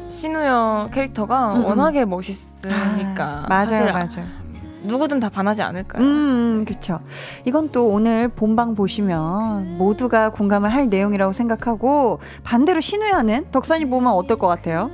신우여 0.10 0.90
캐릭터가 0.94 1.54
음, 1.54 1.62
음. 1.62 1.66
워낙에 1.66 2.06
멋있으니까 2.06 3.44
아, 3.46 3.46
맞아요, 3.48 3.66
사실 3.66 3.86
맞아요. 3.94 4.40
누구든 4.84 5.20
다 5.20 5.30
반하지 5.30 5.62
않을까요? 5.62 6.02
음, 6.04 6.66
그쵸. 6.66 7.00
이건 7.46 7.72
또 7.72 7.88
오늘 7.90 8.30
본방 8.30 8.76
보시면 8.76 9.78
모두가 9.78 10.30
공감을 10.32 10.74
할 10.74 10.90
내용이라고 10.90 11.34
생각하고 11.34 12.20
반대로 12.44 12.80
신우여는 12.80 13.52
덕선이 13.52 13.86
보면 13.86 14.14
어떨 14.14 14.40
것 14.40 14.48
같아요? 14.48 14.90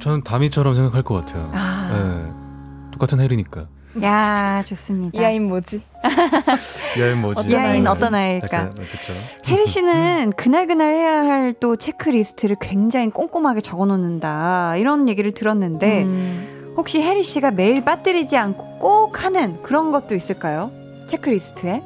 저는 0.00 0.24
다미처럼 0.24 0.74
생각할 0.74 1.02
것 1.02 1.14
같아요. 1.14 1.50
아, 1.52 1.90
네. 1.92 2.90
똑같은 2.92 3.20
해리니까. 3.20 3.68
야, 4.02 4.62
좋습니다. 4.66 5.20
이 5.20 5.24
아이는 5.24 5.46
뭐지? 5.48 5.82
야인 6.98 7.20
뭐지? 7.20 7.48
이 7.48 7.54
아이는? 7.54 7.86
어떤 7.90 8.14
아이일까? 8.14 8.46
약간, 8.56 8.74
그쵸. 8.74 9.12
혜리 9.46 9.66
씨는 9.66 10.32
그날 10.36 10.66
그날 10.66 10.92
해야 10.92 11.22
할 11.24 11.52
또 11.60 11.76
체크리스트를 11.76 12.56
굉장히 12.60 13.10
꼼꼼하게 13.10 13.60
적어 13.60 13.84
놓는다. 13.86 14.76
이런 14.76 15.08
얘기를 15.08 15.32
들었는데 15.32 16.02
음, 16.04 16.74
혹시 16.76 17.00
혜리 17.02 17.22
씨가 17.22 17.50
매일 17.52 17.84
빠뜨리지 17.84 18.36
않고 18.36 18.78
꼭 18.78 19.24
하는 19.24 19.62
그런 19.62 19.90
것도 19.92 20.14
있을까요? 20.14 20.70
체크리스트에? 21.08 21.82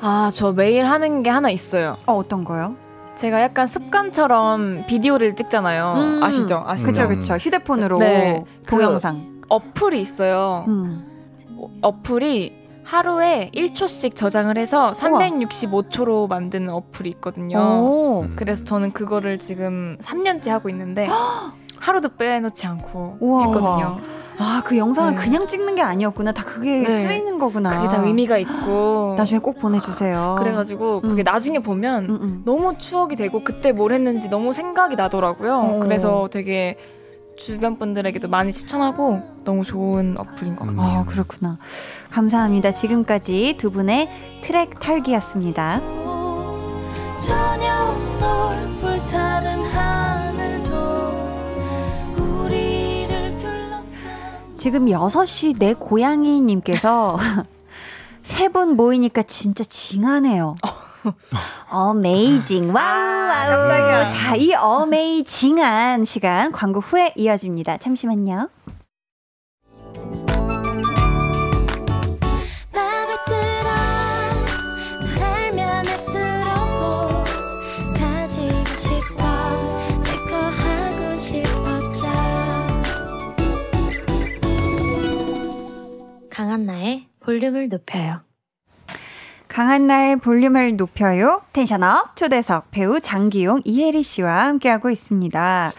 아, 0.00 0.30
저 0.32 0.52
매일 0.52 0.86
하는 0.86 1.22
게 1.24 1.30
하나 1.30 1.50
있어요. 1.50 1.96
어, 2.06 2.14
어떤 2.14 2.44
거요? 2.44 2.76
제가 3.16 3.42
약간 3.42 3.66
습관처럼 3.66 4.84
비디오를 4.86 5.34
찍잖아요. 5.34 5.94
음. 5.96 6.22
아시죠? 6.22 6.62
아시죠? 6.64 6.90
그쵸, 6.90 7.02
음. 7.04 7.08
그쵸. 7.08 7.34
휴대폰으로 7.34 7.98
네. 7.98 8.44
동영상. 8.68 9.42
어플이 9.48 10.00
있어요. 10.00 10.64
음. 10.68 11.04
어, 11.58 11.70
어플이 11.82 12.68
하루에 12.84 13.50
1초씩 13.54 14.14
저장을 14.16 14.56
해서 14.56 14.92
365초로 14.92 16.28
만드는 16.28 16.70
어플이 16.70 17.10
있거든요. 17.10 17.58
오. 17.58 18.20
음. 18.24 18.32
그래서 18.36 18.64
저는 18.64 18.92
그거를 18.92 19.38
지금 19.38 19.98
3년째 20.00 20.48
하고 20.48 20.70
있는데 20.70 21.08
하루도 21.78 22.16
빼놓지 22.16 22.66
않고 22.66 23.18
우와. 23.20 23.44
했거든요. 23.46 23.98
아, 24.40 24.62
그 24.64 24.78
영상을 24.78 25.16
네. 25.16 25.20
그냥 25.20 25.46
찍는 25.48 25.74
게 25.74 25.82
아니었구나. 25.82 26.32
다 26.32 26.44
그게 26.44 26.82
네. 26.82 26.88
쓰이는 26.90 27.38
거구나. 27.38 27.76
그게 27.82 27.88
다 27.88 28.02
의미가 28.04 28.38
있고 28.38 29.14
나중에 29.18 29.40
꼭 29.40 29.58
보내주세요. 29.58 30.36
그래가지고 30.38 31.00
그게 31.00 31.22
음. 31.22 31.24
나중에 31.24 31.58
보면 31.58 32.04
음, 32.08 32.18
음. 32.22 32.42
너무 32.44 32.78
추억이 32.78 33.16
되고 33.16 33.42
그때 33.42 33.72
뭘 33.72 33.92
했는지 33.92 34.28
너무 34.28 34.52
생각이 34.52 34.94
나더라고요. 34.96 35.54
어. 35.56 35.80
그래서 35.80 36.28
되게 36.30 36.76
주변 37.38 37.78
분들에게도 37.78 38.28
많이 38.28 38.52
추천하고 38.52 39.22
너무 39.44 39.64
좋은 39.64 40.16
어플인 40.18 40.56
것 40.56 40.66
같아요. 40.66 40.98
아, 41.00 41.04
그렇구나. 41.04 41.56
감사합니다. 42.10 42.72
지금까지 42.72 43.54
두 43.58 43.70
분의 43.70 44.08
트랙 44.42 44.80
탈기였습니다. 44.80 45.80
지금 54.54 54.86
6시 54.86 55.58
내 55.58 55.74
고양이님께서 55.74 57.16
세 58.22 58.48
분 58.48 58.76
모이니까 58.76 59.22
진짜 59.22 59.64
징하네요. 59.64 60.56
amazing. 61.70 62.74
wow, 62.74 63.28
wow. 63.28 63.68
깜짝이야. 63.68 64.06
자, 64.08 64.36
이 64.36 64.52
amazing한 64.54 66.04
시간 66.04 66.52
광고 66.52 66.80
후에 66.80 67.12
이어집니다. 67.16 67.78
잠시만요. 67.78 68.48
강한나의 86.30 87.08
볼륨을 87.18 87.68
높여요 87.68 88.27
강한나의 89.58 90.20
볼륨을 90.20 90.76
높여요. 90.76 91.42
텐션업 91.52 92.14
초대석 92.14 92.70
배우 92.70 93.00
장기용 93.00 93.62
이혜리 93.64 94.04
씨와 94.04 94.44
함께하고 94.44 94.88
있습니다. 94.88 95.72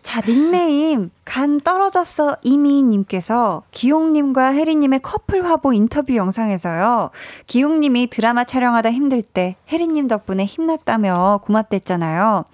자 0.00 0.20
닉네임 0.20 1.10
간 1.24 1.58
떨어졌어 1.58 2.36
이미님께서 2.42 3.64
기용님과 3.72 4.54
혜리님의 4.54 5.00
커플 5.02 5.44
화보 5.44 5.72
인터뷰 5.72 6.14
영상에서요. 6.14 7.10
기용님이 7.48 8.10
드라마 8.10 8.44
촬영하다 8.44 8.92
힘들 8.92 9.22
때 9.22 9.56
혜리님 9.72 10.06
덕분에 10.06 10.44
힘났다며 10.44 11.40
고맙댔잖아요. 11.42 12.44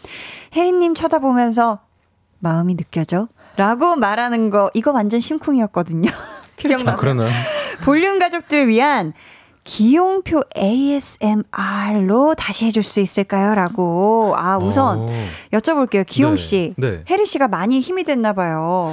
혜리님 0.57 0.95
쳐다보면서 0.95 1.80
마음이 2.38 2.78
느껴져? 2.78 3.28
라고 3.59 3.95
말하는 3.95 4.49
거 4.49 4.70
이거 4.72 4.91
완전 4.91 5.20
심쿵이었거든요. 5.20 6.11
기억나요? 6.57 6.95
아, 6.95 6.97
그러나요? 6.97 7.30
볼륨 7.84 8.18
가족들 8.18 8.68
위한 8.68 9.12
기용표 9.64 10.42
ASMR로 10.56 12.34
다시 12.36 12.66
해줄 12.66 12.82
수 12.82 13.00
있을까요? 13.00 13.54
라고. 13.54 14.34
아, 14.36 14.58
우선 14.58 15.00
어, 15.00 15.06
여쭤볼게요. 15.52 16.04
기용씨. 16.06 16.74
네, 16.76 16.90
네. 16.90 17.04
혜리 17.08 17.26
씨가 17.26 17.48
많이 17.48 17.80
힘이 17.80 18.04
됐나봐요. 18.04 18.90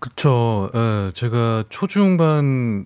그쵸. 0.00 0.70
예, 0.74 1.10
제가 1.14 1.64
초중반 1.68 2.84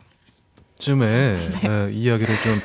쯤에 0.78 1.36
네. 1.62 1.68
예, 1.68 1.92
이야기를 1.92 2.34
좀 2.42 2.60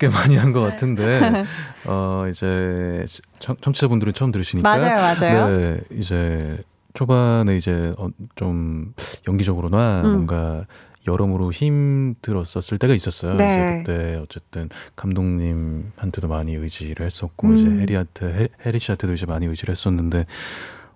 꽤 0.00 0.08
많이 0.08 0.36
한 0.36 0.52
것 0.52 0.62
같은데, 0.62 1.44
어, 1.86 2.24
이제, 2.28 3.04
청, 3.38 3.54
청취자분들은 3.60 4.14
처음 4.14 4.32
들으시니까. 4.32 4.68
맞아요, 4.68 4.96
맞아요. 4.96 5.46
네, 5.56 5.80
이제, 5.92 6.58
초반에 6.92 7.56
이제, 7.56 7.94
어, 7.96 8.08
좀, 8.34 8.94
연기적으로나 9.28 10.00
음. 10.04 10.10
뭔가, 10.10 10.64
여러모로 11.06 11.52
힘들었었을 11.52 12.78
때가 12.78 12.94
있었어요. 12.94 13.34
네. 13.34 13.82
이제 13.84 13.92
그때 13.92 14.16
어쨌든 14.16 14.68
감독님한테도 14.96 16.28
많이 16.28 16.54
의지를 16.54 17.06
했었고 17.06 17.48
음. 17.48 17.56
이제 17.56 17.68
해리한테 17.68 18.26
해, 18.26 18.48
해리 18.64 18.78
씨한테도 18.78 19.14
이제 19.14 19.26
많이 19.26 19.46
의지를 19.46 19.72
했었는데 19.72 20.26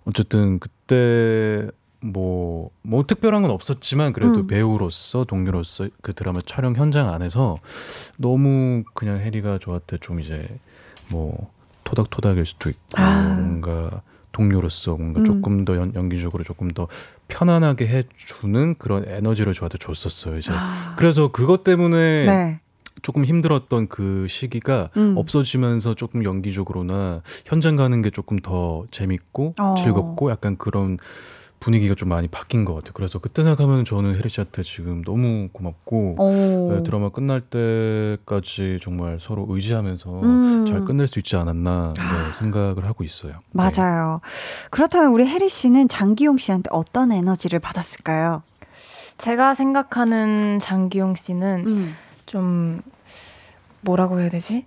어쨌든 0.05 0.59
그때 0.59 1.69
뭐, 2.03 2.71
뭐 2.83 3.05
특별한 3.07 3.43
건 3.43 3.51
없었지만 3.51 4.13
그래도 4.13 4.41
음. 4.41 4.47
배우로서 4.47 5.25
동료로서 5.25 5.89
그 6.03 6.15
드라마 6.15 6.41
촬영 6.45 6.75
현장 6.75 7.13
안에서 7.13 7.59
너무 8.17 8.85
그냥 8.95 9.19
해리가 9.21 9.59
저한테 9.59 9.99
좀 9.99 10.21
이제 10.21 10.49
뭐 11.11 11.51
토닥토닥일 11.85 12.47
수도 12.47 12.71
있고 12.71 12.81
아. 12.95 13.37
뭔가 13.39 14.03
동료로서 14.41 14.97
뭔가 14.97 15.21
음. 15.21 15.25
조금 15.25 15.65
더 15.67 15.77
연, 15.77 15.95
연기적으로 15.95 16.43
조금 16.45 16.71
더 16.71 16.89
편안하게 17.29 17.87
해주는 17.87 18.77
그런 18.79 19.05
에너지를 19.07 19.53
저한테 19.53 19.77
줬었어요. 19.77 20.39
이제 20.39 20.51
아, 20.53 20.95
그래서 20.97 21.29
그것 21.29 21.63
때문에 21.63 22.25
네. 22.25 22.61
조금 23.03 23.27
힘들었던 23.27 23.89
그 23.89 24.27
시기가 24.29 24.89
음. 24.97 25.15
없어지면서 25.17 25.95
조금 25.95 26.25
연기적으로나 26.25 27.23
현장 27.45 27.77
가는 27.77 28.01
게 28.01 28.09
조금 28.09 28.39
더 28.39 28.85
재밌고 28.91 29.55
어. 29.61 29.75
즐겁고 29.79 30.31
약간 30.31 30.57
그런 30.57 30.97
분위기가 31.61 31.95
좀 31.95 32.09
많이 32.09 32.27
바뀐 32.27 32.65
것 32.65 32.75
같아요. 32.75 32.93
그래서 32.95 33.19
그때 33.19 33.43
생각하면 33.45 33.85
저는 33.85 34.17
혜리 34.17 34.29
씨한테 34.31 34.63
지금 34.63 35.03
너무 35.05 35.49
고맙고 35.53 36.17
오. 36.19 36.73
네, 36.73 36.83
드라마 36.83 37.11
끝날 37.11 37.43
때까지 37.43 38.79
정말 38.83 39.19
서로 39.21 39.47
의지하면서 39.49 40.23
음. 40.23 40.67
잘 40.67 40.85
끝낼 40.87 41.07
수 41.07 41.19
있지 41.19 41.37
않았나 41.37 41.93
네, 41.95 42.33
생각을 42.33 42.87
하고 42.87 43.05
있어요. 43.05 43.33
네. 43.33 43.39
맞아요. 43.53 44.21
그렇다면 44.71 45.13
우리 45.13 45.27
혜리 45.27 45.49
씨는 45.51 45.89
장기용 45.89 46.39
씨한테 46.39 46.71
어떤 46.73 47.13
에너지를 47.13 47.61
받았을까요? 47.61 48.43
제가 49.19 49.55
생각하는 49.55 50.59
장기용 50.59 51.15
씨는 51.15 51.65
음. 51.67 51.95
좀 52.25 52.81
뭐라고 53.83 54.19
해야 54.19 54.31
되지? 54.31 54.65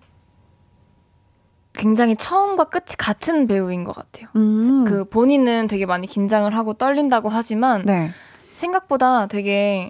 굉장히 1.74 2.16
처음과 2.16 2.66
끝이 2.66 2.96
같은 2.98 3.48
배우인 3.48 3.84
것 3.84 3.96
같아요. 3.96 4.28
음. 4.36 4.86
그 4.86 5.06
본인은 5.06 5.68
되게 5.68 5.86
많이 5.86 6.08
긴장을 6.08 6.54
하고 6.56 6.74
떨린다고 6.74 7.30
하지만 7.30 7.84
네. 7.86 8.10
생각보다 8.54 9.28
되게 9.28 9.90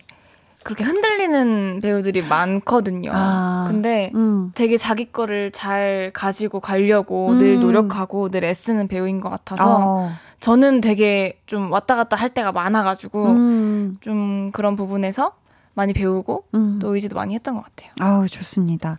그렇게 0.64 0.86
흔들리는 0.86 1.82
배우들이 1.82 2.24
많거든요. 2.24 3.12
아. 3.14 3.68
근데 3.70 4.12
음. 4.16 4.52
되게 4.56 4.78
자기 4.78 5.12
거를 5.12 5.52
잘 5.52 6.12
가지고 6.14 6.62
가려고 6.62 7.32
음. 7.32 7.38
늘 7.38 7.60
노력하고 7.60 8.30
늘 8.30 8.46
애쓰는 8.46 8.88
배우인 8.88 9.20
것 9.20 9.30
같아서 9.30 9.64
어. 9.68 10.12
저는 10.40 10.80
되게 10.82 11.38
좀 11.46 11.72
왔다 11.72 11.96
갔다 11.96 12.16
할 12.16 12.30
때가 12.30 12.54
많아가지고 12.54 13.26
음. 13.26 13.98
좀 14.00 14.52
그런 14.52 14.78
부분에서 14.78 15.34
많이 15.74 15.92
배우고 15.92 16.46
음. 16.56 16.80
또 16.82 16.96
의지도 16.96 17.16
많이 17.16 17.36
했던 17.36 17.56
것 17.56 17.64
같아요. 17.66 17.92
아우 18.00 18.28
좋습니다. 18.28 18.98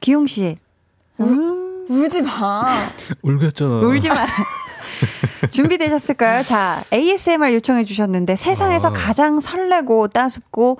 기용 0.00 0.26
씨. 0.26 0.58
음. 1.20 1.67
울지 1.88 2.22
마. 2.22 2.64
울겠잖아. 3.22 3.80
울지 3.80 4.08
마. 4.08 4.26
준비되셨을까요? 5.50 6.42
자, 6.42 6.82
ASMR 6.92 7.54
요청해 7.54 7.84
주셨는데 7.84 8.36
세상에서 8.36 8.88
아. 8.88 8.92
가장 8.92 9.40
설레고 9.40 10.08
따숩고 10.08 10.78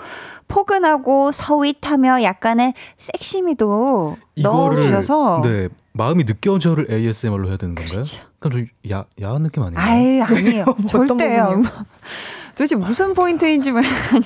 포근하고 0.49 1.31
서윗하며 1.31 2.23
약간의 2.23 2.75
섹시미도 2.97 4.17
넣어 4.43 4.75
주셔서 4.75 5.41
네 5.45 5.69
마음이 5.93 6.25
느껴져를 6.25 6.87
ASMR로 6.91 7.49
해야 7.49 7.57
되는 7.57 7.75
건가요? 7.75 7.95
그렇죠. 7.95 8.25
그럼 8.41 8.53
좀 8.53 8.91
야, 8.91 9.05
야한 9.21 9.43
느낌 9.43 9.63
아닌가요? 9.63 9.87
아유, 9.87 10.23
아니에요. 10.23 10.65
절대요. 10.89 11.63
도대체 12.59 12.75
무슨 12.75 13.15
포인트인지 13.15 13.71
몰라. 13.71 13.87
야한 13.87 14.21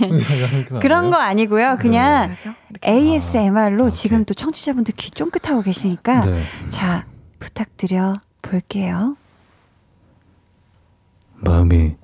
느낌 0.64 0.80
그런? 0.80 1.11
거 1.11 1.18
아니고요. 1.18 1.76
그냥? 1.78 2.35
이렇게. 2.70 2.91
ASMR로 2.91 3.87
아, 3.87 3.91
지금. 3.91 4.24
또 4.24 4.33
청취자분들 4.33 4.95
귀 4.97 5.11
쫑긋하고 5.11 5.61
계시니까 5.61 6.24
네. 6.24 6.43
자, 6.70 7.05
부탁드려 7.39 8.22
볼게요. 8.41 9.18
마음이 11.41 11.95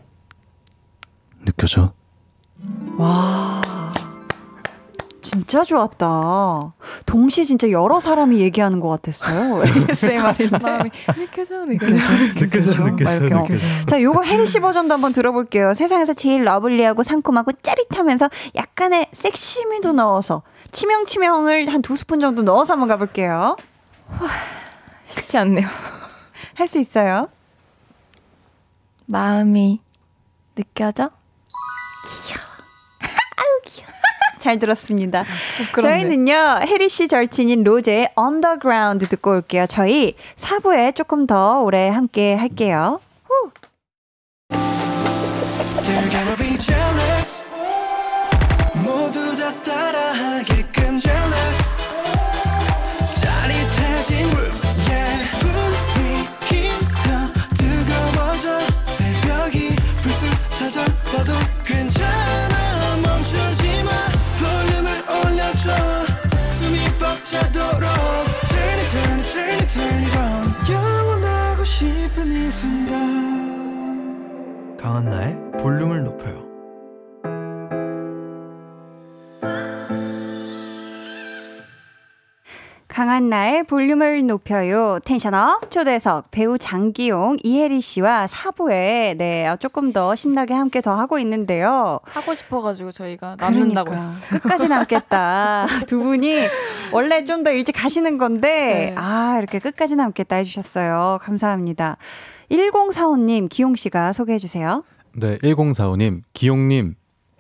느껴져. 1.46 1.94
와. 2.98 3.77
진짜 5.38 5.62
좋았다. 5.62 6.74
동시에 7.06 7.44
진짜 7.44 7.70
여러 7.70 8.00
사람이 8.00 8.40
얘기하는 8.40 8.80
것 8.80 8.88
같았어요. 8.88 9.62
ASMR인데. 9.64 10.58
마음이 10.58 10.90
느껴져 11.16 11.64
느껴져. 11.64 11.94
느껴져, 12.34 13.24
이렇게 13.24 13.54
어. 13.54 13.58
자, 13.86 14.02
요거 14.02 14.24
혜리 14.24 14.46
씨 14.46 14.58
버전도 14.58 14.94
한번 14.94 15.12
들어볼게요. 15.12 15.74
세상에서 15.74 16.12
제일 16.12 16.42
lovely하고 16.44 17.04
상큼하고 17.04 17.52
짜릿하면서 17.62 18.28
약간의 18.56 19.06
섹시미도 19.12 19.92
넣어서 19.92 20.42
치명치명을 20.72 21.72
한 21.72 21.82
두 21.82 21.94
스푼 21.94 22.18
정도 22.18 22.42
넣어서 22.42 22.72
한번 22.74 22.88
가볼게요. 22.88 23.56
쉽지 25.06 25.38
않네요. 25.38 25.66
할 26.54 26.66
수 26.66 26.80
있어요. 26.80 27.28
마음이 29.06 29.78
느껴져? 30.56 31.10
잘 34.38 34.58
들었습니다. 34.58 35.24
부끄럽네. 35.58 36.00
저희는요, 36.00 36.60
혜리 36.66 36.88
씨 36.88 37.08
절친인 37.08 37.64
로제의 37.64 38.10
On 38.14 38.32
The 38.32 38.57
Ground 38.57 39.08
듣고 39.08 39.32
올게요. 39.32 39.66
저희 39.66 40.14
4부에 40.36 40.94
조금 40.94 41.26
더 41.26 41.60
오래 41.60 41.88
함께 41.88 42.34
할게요. 42.34 43.00
강한나의 74.88 75.36
볼륨을 75.60 76.02
높여요. 76.02 76.48
강한 82.88 83.28
나의 83.28 83.64
볼륨을 83.64 84.26
높여요. 84.26 84.98
텐션업 85.04 85.70
초대석 85.70 86.30
배우 86.30 86.56
장기용, 86.56 87.36
이혜리 87.44 87.82
씨와 87.82 88.26
사부에 88.26 89.14
네, 89.18 89.46
어, 89.46 89.56
조금 89.56 89.92
더 89.92 90.14
신나게 90.16 90.54
함께 90.54 90.80
더 90.80 90.94
하고 90.94 91.18
있는데요. 91.18 92.00
하고 92.04 92.34
싶어가지고 92.34 92.90
저희가 92.90 93.36
남는다고 93.38 93.90
그러니까 93.90 94.10
했어요. 94.10 94.40
끝까지 94.40 94.68
남겠다. 94.68 95.66
두 95.86 95.98
분이 96.02 96.38
원래 96.90 97.22
좀 97.24 97.44
더 97.44 97.50
일찍 97.52 97.72
가시는 97.72 98.16
건데 98.18 98.48
네. 98.48 98.94
아, 98.96 99.36
이렇게 99.38 99.58
끝까지 99.58 99.94
남겠다 99.94 100.36
해 100.36 100.44
주셨어요. 100.44 101.18
감사합니다. 101.22 101.98
1045님, 102.50 103.48
기용 103.48 103.74
씨가 103.76 104.12
소개해 104.12 104.38
주세요. 104.38 104.84
네, 105.12 105.38
1045님, 105.38 106.22
기용님, 106.32 106.94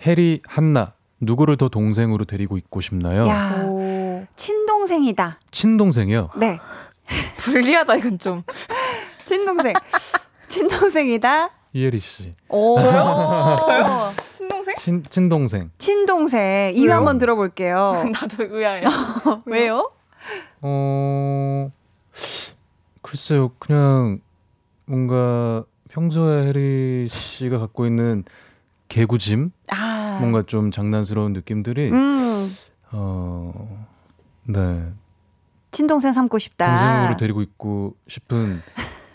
해리, 0.06 0.42
한나, 0.46 0.94
누구를 1.20 1.56
더 1.56 1.68
동생으로 1.68 2.24
데리고 2.24 2.56
있고 2.58 2.80
싶나요? 2.80 3.26
야, 3.26 3.64
오. 3.66 4.24
친동생이다. 4.36 5.40
친동생이요? 5.50 6.28
네. 6.36 6.58
불리하다 7.38 7.96
이건 7.96 8.18
좀. 8.18 8.42
친동생. 9.24 9.72
친동생이다. 10.48 11.50
이혜리 11.72 11.98
씨. 11.98 12.32
오. 12.48 12.78
저요? 12.78 14.12
친동생? 14.36 14.74
친, 14.76 15.02
친동생. 15.08 15.70
친동생. 15.78 16.72
이유 16.74 16.92
한번 16.92 17.18
들어볼게요. 17.18 18.04
나도 18.12 18.44
의아해요. 18.56 18.88
왜요? 19.46 19.90
어, 20.60 21.70
글쎄요, 23.02 23.52
그냥 23.58 24.20
뭔가 24.88 25.64
평소에 25.90 26.46
해리 26.48 27.08
씨가 27.10 27.58
갖고 27.58 27.86
있는 27.86 28.24
개구짐? 28.88 29.50
아. 29.70 30.16
뭔가 30.20 30.42
좀 30.46 30.70
장난스러운 30.70 31.32
느낌들이, 31.34 31.90
음. 31.92 32.50
어, 32.92 33.86
네. 34.44 34.82
친동생 35.70 36.12
삼고 36.12 36.38
싶다. 36.38 36.66
동생으로 36.78 37.16
데리고 37.18 37.42
있고 37.42 37.94
싶은 38.08 38.62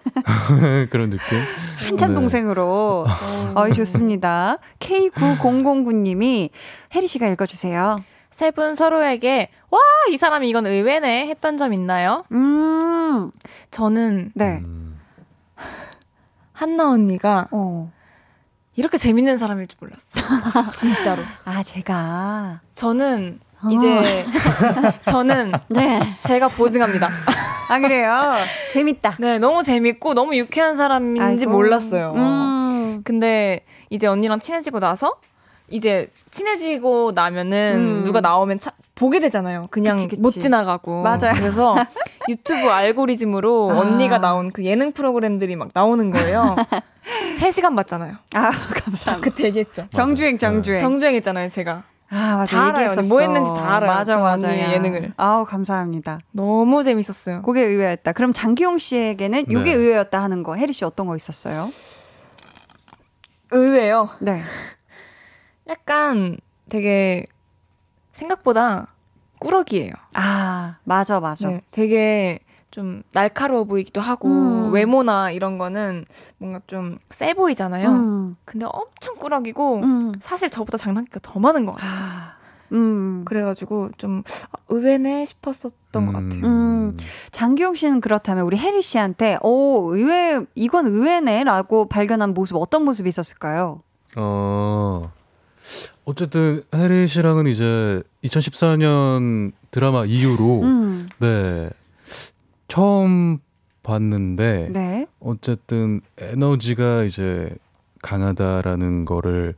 그런 0.91 1.09
느낌? 1.09 1.39
한참 1.77 2.09
네. 2.09 2.15
동생으로. 2.15 3.07
어이, 3.55 3.73
좋습니다. 3.73 4.57
K9009님이 4.79 6.49
혜리 6.93 7.07
씨가 7.07 7.27
읽어주세요. 7.29 7.97
세 8.31 8.51
분 8.51 8.73
서로에게 8.75 9.49
와 9.69 9.79
이 10.09 10.17
사람이 10.17 10.49
이건 10.49 10.65
의외네 10.67 11.27
했던 11.27 11.55
점 11.57 11.71
있나요? 11.73 12.25
음. 12.31 13.31
저는 13.71 14.31
네. 14.35 14.59
음, 14.65 14.82
한나 16.53 16.89
언니가 16.89 17.47
어. 17.51 17.91
이렇게 18.75 18.97
재밌는 18.97 19.37
사람일 19.37 19.67
줄 19.67 19.77
몰랐어. 19.81 20.19
진짜로. 20.71 21.21
아, 21.45 21.61
제가. 21.61 22.61
저는 22.73 23.39
이제 23.71 24.25
저는 25.05 25.51
네. 25.69 26.17
제가 26.21 26.47
보증합니다. 26.49 27.09
아, 27.69 27.79
그래요? 27.79 28.33
재밌다. 28.71 29.17
네, 29.19 29.37
너무 29.39 29.63
재밌고 29.63 30.13
너무 30.15 30.35
유쾌한 30.35 30.75
사람인지 30.75 31.45
아이고. 31.45 31.51
몰랐어요. 31.51 32.13
음. 32.15 33.01
근데 33.03 33.65
이제 33.89 34.07
언니랑 34.07 34.39
친해지고 34.39 34.79
나서 34.79 35.19
이제 35.69 36.11
친해지고 36.31 37.13
나면은 37.15 37.73
음. 37.75 38.03
누가 38.03 38.21
나오면 38.21 38.59
차- 38.59 38.71
보게 38.95 39.19
되잖아요. 39.19 39.67
그냥 39.71 39.95
그치, 39.95 40.07
그치. 40.07 40.21
못 40.21 40.31
지나가고. 40.31 41.01
맞아요. 41.03 41.33
그래서 41.35 41.75
유튜브 42.29 42.69
알고리즘으로 42.69 43.71
아. 43.71 43.79
언니가 43.79 44.19
나온 44.19 44.51
그 44.51 44.63
예능 44.65 44.91
프로그램들이 44.91 45.55
막 45.55 45.69
나오는 45.73 46.11
거예요. 46.11 46.55
3시간 47.39 47.75
봤잖아요. 47.75 48.13
아, 48.35 48.49
감사합니다. 48.51 49.19
그때 49.29 49.45
얘기했죠. 49.45 49.87
정주행, 49.93 50.37
정주행. 50.37 50.79
정주행 50.79 51.15
했잖아요, 51.15 51.49
제가. 51.49 51.83
아, 52.09 52.37
맞아. 52.37 52.55
다 52.57 52.67
알아요. 52.67 52.95
뭐 53.09 53.21
했는지 53.21 53.49
다 53.49 53.75
알아요. 53.77 53.91
맞아, 53.91 54.13
저 54.13 54.19
맞아. 54.19 54.55
예능을. 54.55 55.13
아우, 55.17 55.45
감사합니다. 55.45 56.19
너무 56.31 56.83
재밌었어요. 56.83 57.41
그게 57.41 57.61
의외였다. 57.63 58.11
그럼 58.11 58.31
장기용 58.31 58.77
씨에게는 58.77 59.45
이게 59.49 59.63
네. 59.63 59.73
의외였다 59.73 60.21
하는 60.21 60.43
거, 60.43 60.55
혜리 60.55 60.71
씨 60.73 60.85
어떤 60.85 61.07
거 61.07 61.15
있었어요? 61.15 61.69
의외요. 63.51 64.09
네. 64.19 64.41
약간 65.67 66.37
되게 66.69 67.25
생각보다 68.11 68.87
꾸러기예요. 69.39 69.91
아, 70.13 70.77
맞아, 70.83 71.19
맞아. 71.19 71.47
네, 71.47 71.61
되게 71.71 72.39
좀 72.71 73.03
날카로워 73.11 73.65
보이기도 73.65 74.01
하고 74.01 74.27
음. 74.29 74.71
외모나 74.73 75.31
이런 75.31 75.57
거는 75.57 76.05
뭔가 76.37 76.59
좀 76.67 76.97
세 77.11 77.33
보이잖아요. 77.33 77.89
음, 77.89 78.35
근데 78.45 78.65
엄청 78.71 79.15
꾸러기고 79.15 79.75
음. 79.83 80.13
사실 80.21 80.49
저보다 80.49 80.77
장난기가 80.77 81.19
더 81.21 81.39
많은 81.39 81.65
것 81.65 81.73
같아요. 81.73 81.91
아, 81.91 82.35
음. 82.71 83.23
그래가지고 83.25 83.91
좀 83.97 84.23
아, 84.51 84.57
의외네 84.69 85.25
싶었었던 85.25 86.05
것 86.05 86.11
같아요. 86.13 86.45
음. 86.45 86.97
장기용 87.31 87.75
씨는 87.75 88.01
그렇다면 88.01 88.45
우리 88.45 88.57
혜리 88.57 88.81
씨한테 88.81 89.37
오 89.43 89.93
의외 89.95 90.43
이건 90.55 90.87
의외네라고 90.87 91.85
발견한 91.87 92.33
모습 92.33 92.55
어떤 92.57 92.83
모습이 92.85 93.07
있었을까요? 93.09 93.81
어, 94.17 95.11
어쨌든 96.05 96.63
해리 96.73 97.07
씨랑은 97.07 97.47
이제 97.47 98.01
2014년 98.23 99.53
드라마 99.71 100.05
이후로 100.05 100.61
음, 100.61 101.09
네 101.19 101.69
처음 102.67 103.39
봤는데 103.83 104.69
네. 104.71 105.07
어쨌든 105.19 106.01
에너지가 106.17 107.03
이제 107.03 107.55
강하다라는 108.01 109.05
거를 109.05 109.55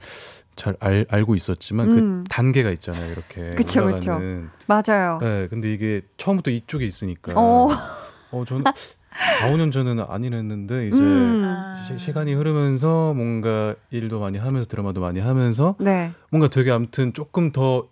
잘 0.56 0.76
알, 0.80 1.06
알고 1.10 1.36
있었지만 1.36 1.92
음. 1.92 2.24
그 2.24 2.30
단계가 2.30 2.70
있잖아요 2.72 3.12
이렇게 3.12 3.56
그쵸, 3.56 3.86
올라가는. 3.86 4.50
맞아요. 4.68 5.20
네, 5.22 5.48
근데 5.50 5.74
이게 5.74 6.02
처음부터 6.18 6.52
이쪽에 6.52 6.86
있으니까 6.86 7.34
어, 7.36 7.70
어 8.32 8.46
저는 8.46 8.64
4, 9.40 9.48
5년 9.50 9.72
전에는 9.72 10.06
아니랬는데 10.08 10.88
이제 10.90 11.00
음, 11.00 11.44
아. 11.46 11.76
시, 11.84 11.98
시간이 11.98 12.34
흐르면서 12.34 13.14
뭔가 13.14 13.76
일도 13.92 14.20
많이 14.20 14.38
하면서 14.38 14.68
드라마도 14.68 15.02
많이 15.02 15.20
하면서 15.20 15.76
네. 15.80 16.12
뭔가 16.30 16.48
되게 16.50 16.72
아무튼 16.72 17.14
조금 17.14 17.52
더 17.52 17.88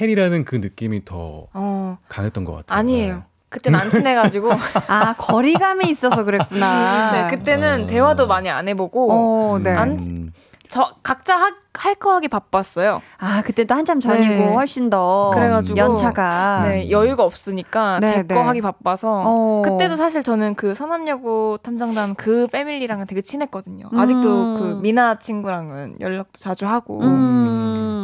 헬이라는 0.00 0.44
그 0.44 0.56
느낌이 0.56 1.04
더 1.04 1.46
어, 1.52 1.98
강했던 2.08 2.44
것 2.44 2.52
같아요. 2.54 2.78
아니에요. 2.78 3.24
그때는 3.48 3.78
안 3.78 3.90
친해가지고 3.90 4.50
아 4.88 5.14
거리감이 5.18 5.88
있어서 5.90 6.24
그랬구나. 6.24 7.12
네, 7.28 7.36
그때는 7.36 7.84
어. 7.84 7.86
대화도 7.86 8.26
많이 8.26 8.48
안 8.48 8.68
해보고 8.68 9.08
어, 9.12 9.58
네. 9.58 9.70
안- 9.72 10.32
저 10.72 10.90
각자 11.02 11.52
할거 11.74 12.14
하기 12.14 12.28
바빴어요. 12.28 13.02
아 13.18 13.42
그때도 13.42 13.74
한참 13.74 14.00
전이고 14.00 14.34
네. 14.34 14.54
훨씬 14.54 14.88
더 14.88 15.30
그래가지고 15.34 15.76
연차가 15.76 16.62
네, 16.64 16.90
여유가 16.90 17.24
없으니까 17.24 18.00
네, 18.00 18.06
제거 18.06 18.36
네. 18.36 18.40
하기 18.40 18.62
바빠서 18.62 19.22
어. 19.26 19.60
그때도 19.62 19.96
사실 19.96 20.22
저는 20.22 20.54
그 20.54 20.74
서남여고 20.74 21.58
탐정단 21.58 22.14
그 22.14 22.46
패밀리랑은 22.46 23.06
되게 23.06 23.20
친했거든요. 23.20 23.90
음. 23.92 23.98
아직도 23.98 24.54
그 24.58 24.78
미나 24.80 25.18
친구랑은 25.18 25.96
연락도 26.00 26.40
자주 26.40 26.66
하고 26.66 27.02
음, 27.02 27.61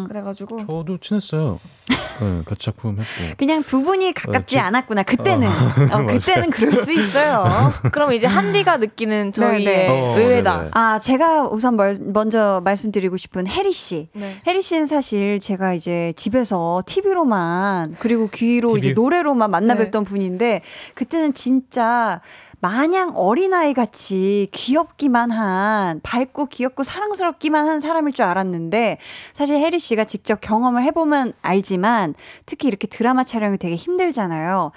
그래가지고 0.09 0.67
저도 0.67 0.99
친했어요. 0.99 1.61
네, 2.21 2.43
같이 2.45 2.67
작품 2.67 2.99
했고. 2.99 3.37
그냥 3.37 3.63
두 3.63 3.81
분이 3.83 4.13
가깝지 4.13 4.57
지- 4.57 4.59
않았구나. 4.59 5.05
그때는 5.05 5.47
어, 5.47 6.05
그때는 6.05 6.51
그럴 6.51 6.85
수 6.85 6.91
있어요. 6.93 7.45
그럼 7.93 8.13
이제 8.13 8.27
한디가 8.27 8.79
느끼는 8.79 9.31
저희의 9.33 9.65
네, 9.65 9.87
네. 9.87 9.89
어, 9.89 10.19
의외다. 10.19 10.57
네네. 10.59 10.71
아, 10.75 10.99
제가 10.99 11.45
우선 11.45 11.77
멀- 11.77 11.97
먼저 12.01 12.61
말씀드리고 12.65 13.17
싶은 13.17 13.47
혜리 13.47 13.73
씨. 13.73 14.09
네. 14.15 14.41
혜리 14.49 14.63
씨는 14.63 14.87
사실 14.87 15.39
제가 15.39 15.75
이제 15.75 16.13
집에서 16.17 16.83
TV로만 16.87 17.95
그리고 18.01 18.29
귀로 18.33 18.71
TV? 18.75 18.79
이제 18.81 18.93
노래로만 18.95 19.51
만나 19.51 19.75
네. 19.75 19.89
뵀던 19.89 20.05
분인데 20.05 20.63
그때는 20.95 21.35
진짜 21.35 22.21
마냥 22.61 23.13
어린아이 23.15 23.73
같이 23.73 24.49
귀엽기만 24.53 25.31
한 25.31 26.01
밝고 26.03 26.47
귀엽고 26.47 26.83
사랑스럽기만 26.83 27.69
한 27.69 27.79
사람일 27.79 28.13
줄 28.13 28.25
알았는데 28.25 28.99
사실 29.33 29.59
혜리 29.59 29.79
씨가 29.79 30.05
직접 30.05 30.41
경험을 30.41 30.83
해보면 30.85 31.35
알지만 31.41 32.15
특히 32.47 32.67
이렇게 32.67 32.89
드라마 32.89 33.23
촬영이 33.23 33.59
되게 33.59 33.77
힘들잖아요. 33.77 34.73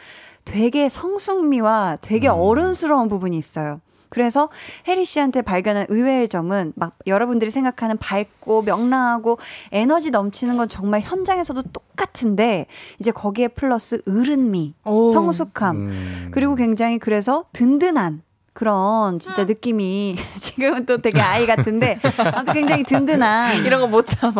되게 0.45 0.89
성숙미와 0.89 1.97
되게 2.01 2.27
음. 2.27 2.35
어른스러운 2.35 3.07
부분이 3.07 3.37
있어요. 3.37 3.81
그래서 4.11 4.49
혜리 4.87 5.05
씨한테 5.05 5.41
발견한 5.41 5.85
의외의 5.87 6.27
점은 6.27 6.73
막 6.75 6.97
여러분들이 7.07 7.49
생각하는 7.49 7.97
밝고 7.97 8.63
명랑하고 8.63 9.39
에너지 9.71 10.11
넘치는 10.11 10.57
건 10.57 10.67
정말 10.67 10.99
현장에서도 10.99 11.61
똑같은데 11.71 12.67
이제 12.99 13.11
거기에 13.11 13.47
플러스 13.47 14.01
어른미, 14.05 14.73
오. 14.83 15.07
성숙함 15.07 15.75
음. 15.77 16.29
그리고 16.31 16.55
굉장히 16.55 16.99
그래서 16.99 17.45
든든한 17.53 18.21
그런 18.53 19.19
진짜 19.19 19.45
느낌이 19.45 20.17
지금은 20.37 20.85
또 20.85 20.97
되게 21.01 21.21
아이 21.21 21.45
같은데 21.45 21.99
아무튼 22.17 22.53
굉장히 22.53 22.83
든든한 22.83 23.63
이런 23.65 23.79
거 23.79 23.87
못 23.87 24.05
참아. 24.05 24.33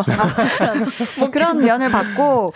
뭐 1.18 1.30
그런 1.32 1.58
면을 1.60 1.90
받고 1.90 2.52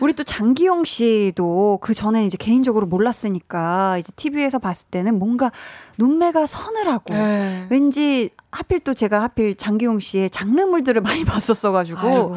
우리 0.00 0.12
또 0.14 0.22
장기용 0.24 0.84
씨도 0.84 1.78
그 1.80 1.94
전에 1.94 2.24
이제 2.26 2.36
개인적으로 2.36 2.86
몰랐으니까 2.86 3.98
이제 3.98 4.12
TV에서 4.16 4.58
봤을 4.58 4.88
때는 4.90 5.18
뭔가 5.18 5.50
눈매가 5.98 6.46
서늘하고 6.46 7.14
네. 7.14 7.66
왠지 7.70 8.30
하필 8.50 8.80
또 8.80 8.94
제가 8.94 9.22
하필 9.22 9.54
장기용 9.54 10.00
씨의 10.00 10.30
장르물들을 10.30 11.00
많이 11.02 11.24
봤었어가지고 11.24 11.98
아이고. 12.00 12.36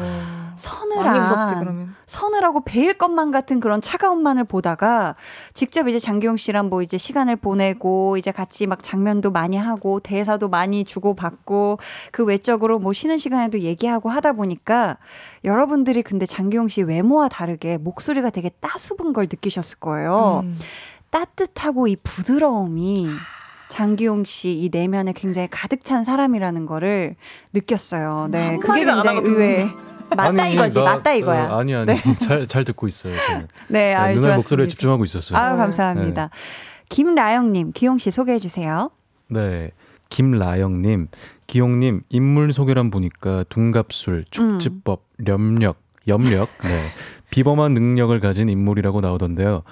서늘한. 0.56 1.94
서늘하고 2.06 2.64
베일 2.64 2.94
것만 2.98 3.30
같은 3.30 3.60
그런 3.60 3.80
차가운만을 3.80 4.44
보다가 4.44 5.14
직접 5.52 5.88
이제 5.88 5.98
장기용 5.98 6.36
씨랑 6.36 6.68
뭐 6.68 6.82
이제 6.82 6.96
시간을 6.98 7.36
보내고 7.36 8.16
이제 8.16 8.30
같이 8.30 8.66
막 8.66 8.82
장면도 8.82 9.30
많이 9.30 9.56
하고 9.56 10.00
대사도 10.00 10.48
많이 10.48 10.84
주고 10.84 11.14
받고 11.14 11.78
그 12.12 12.24
외적으로 12.24 12.78
뭐 12.78 12.92
쉬는 12.92 13.18
시간에도 13.18 13.60
얘기하고 13.60 14.08
하다 14.10 14.32
보니까 14.34 14.98
여러분들이 15.44 16.02
근데 16.02 16.26
장기용 16.26 16.68
씨 16.68 16.82
외모와 16.82 17.28
다르게 17.28 17.78
목소리가 17.78 18.30
되게 18.30 18.50
따수분 18.60 19.12
걸 19.12 19.24
느끼셨을 19.24 19.78
거예요. 19.78 20.42
음. 20.44 20.58
따뜻하고 21.10 21.86
이 21.88 21.96
부드러움이 22.02 23.08
장기용 23.68 24.24
씨 24.24 24.60
이 24.64 24.68
내면에 24.72 25.12
굉장히 25.12 25.48
가득 25.50 25.84
찬 25.84 26.04
사람이라는 26.04 26.66
거를 26.66 27.16
느꼈어요. 27.52 28.28
네, 28.30 28.58
그게 28.58 28.84
굉장히 28.84 29.20
의외. 29.24 29.68
맞다 30.14 30.42
아니, 30.42 30.52
이거지, 30.54 30.78
나- 30.78 30.84
맞다 30.84 31.12
이거야. 31.12 31.50
어, 31.52 31.58
아니 31.60 31.74
아니 31.74 31.94
잘잘 32.20 32.64
듣고 32.64 32.86
있어요. 32.88 33.16
저는. 33.26 33.48
네, 33.68 33.88
네, 33.90 33.94
아유, 33.94 34.16
누나의 34.16 34.36
목소리에. 34.36 34.68
집중하고 34.68 35.04
있었어요. 35.04 35.38
아유, 35.38 35.56
감사합니다. 35.56 36.30
김라영님, 36.88 37.72
기용 37.72 37.98
씨 37.98 38.10
소개해 38.10 38.38
주세요. 38.38 38.90
네. 39.28 39.70
김라영님, 40.10 41.08
기용님, 41.46 42.02
인물 42.08 42.52
소개란 42.52 42.90
보니까 42.90 43.44
둔갑술, 43.48 44.24
축지법, 44.30 45.02
렴력, 45.18 45.78
염력, 46.06 46.48
네. 46.62 46.84
비범한 47.30 47.74
능력을 47.74 48.18
가진 48.20 48.48
인물이라고 48.48 49.00
나오던데요. 49.00 49.62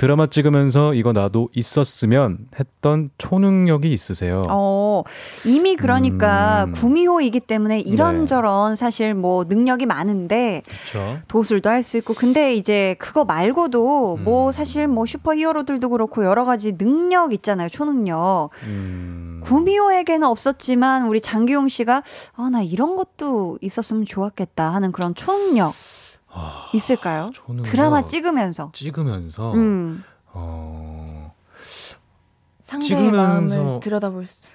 드라마 0.00 0.26
찍으면서 0.28 0.94
이거 0.94 1.12
나도 1.12 1.50
있었으면 1.54 2.38
했던 2.58 3.10
초능력이 3.18 3.92
있으세요. 3.92 4.44
어, 4.48 5.02
이미 5.44 5.76
그러니까 5.76 6.64
음. 6.64 6.72
구미호이기 6.72 7.40
때문에 7.40 7.80
이런저런 7.80 8.76
사실 8.76 9.12
뭐 9.12 9.44
능력이 9.44 9.84
많은데 9.84 10.62
그렇죠. 10.64 11.18
도술도 11.28 11.68
할 11.68 11.82
수 11.82 11.98
있고 11.98 12.14
근데 12.14 12.54
이제 12.54 12.96
그거 12.98 13.26
말고도 13.26 14.20
뭐 14.22 14.46
음. 14.46 14.52
사실 14.52 14.88
뭐 14.88 15.04
슈퍼 15.04 15.34
히어로들도 15.34 15.90
그렇고 15.90 16.24
여러 16.24 16.46
가지 16.46 16.78
능력 16.78 17.34
있잖아요. 17.34 17.68
초능력. 17.68 18.48
음. 18.64 19.40
구미호에게는 19.44 20.26
없었지만 20.26 21.08
우리 21.08 21.20
장기용 21.20 21.68
씨가 21.68 22.02
아, 22.36 22.48
나 22.50 22.62
이런 22.62 22.94
것도 22.94 23.58
있었으면 23.60 24.06
좋았겠다 24.06 24.72
하는 24.72 24.92
그런 24.92 25.14
초능력 25.14 25.74
아, 26.32 26.68
있을까요? 26.72 27.30
드라마 27.64 28.04
찍으면서. 28.04 28.70
찍으면서 28.72 29.52
음. 29.54 30.04
어. 30.32 31.34
상대의 32.62 32.90
찍으면서- 33.10 33.12
마음을 33.16 33.80
들여다볼 33.80 34.26
수. 34.26 34.48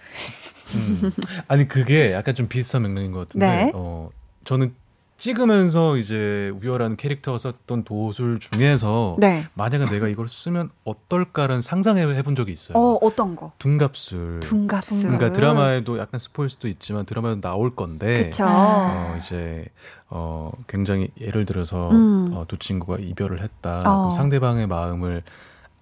음. 0.76 1.12
아니 1.48 1.68
그게 1.68 2.14
약간 2.14 2.34
좀 2.34 2.48
비슷한 2.48 2.84
맥락인 2.84 3.12
것 3.12 3.28
같은데 3.28 3.48
네. 3.48 3.72
어, 3.76 4.10
저는 4.46 4.74
찍으면서 5.18 5.98
이제 5.98 6.52
우열한 6.62 6.98
캐릭터가 6.98 7.38
썼던 7.38 7.84
도술 7.84 8.40
중에서 8.40 9.16
네. 9.20 9.48
만약에 9.54 9.86
내가 9.86 10.08
이걸 10.08 10.28
쓰면 10.28 10.70
어떨까라는 10.84 11.62
상상해 11.62 12.22
본 12.24 12.36
적이 12.36 12.52
있어요. 12.52 12.78
어, 12.78 13.00
어떤 13.02 13.36
거? 13.36 13.54
둔갑술. 13.60 14.42
둔갑술. 14.42 15.04
그러니까 15.04 15.32
드라마에도 15.32 15.98
약간 16.00 16.20
스포일 16.20 16.50
수도 16.50 16.68
있지만 16.68 17.06
드라마에도 17.06 17.42
나올 17.42 17.76
건데 17.76 18.26
그쵸. 18.26 18.46
어, 18.46 19.16
이제 19.18 19.66
어, 20.10 20.52
굉장히 20.68 21.10
예를 21.20 21.46
들어서 21.46 21.90
음. 21.92 22.32
어, 22.34 22.46
두 22.48 22.58
친구가 22.58 22.98
이별을 23.00 23.42
했다. 23.42 23.84
어. 23.86 24.12
상대방의 24.12 24.68
마음을 24.68 25.24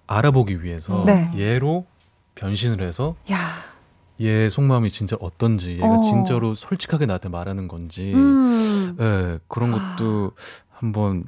알아보기 0.06 0.62
위해서 0.62 1.02
네. 1.06 1.30
얘로 1.36 1.86
변신을 2.34 2.80
해서 2.82 3.16
야. 3.30 3.38
얘 4.20 4.48
속마음이 4.48 4.90
진짜 4.90 5.16
어떤지 5.20 5.74
얘가 5.76 5.86
어. 5.88 6.02
진짜로 6.02 6.54
솔직하게 6.54 7.06
나한테 7.06 7.28
말하는 7.28 7.66
건지 7.68 8.12
음. 8.14 8.96
예, 9.00 9.38
그런 9.48 9.72
것도 9.72 10.32
한번 10.70 11.24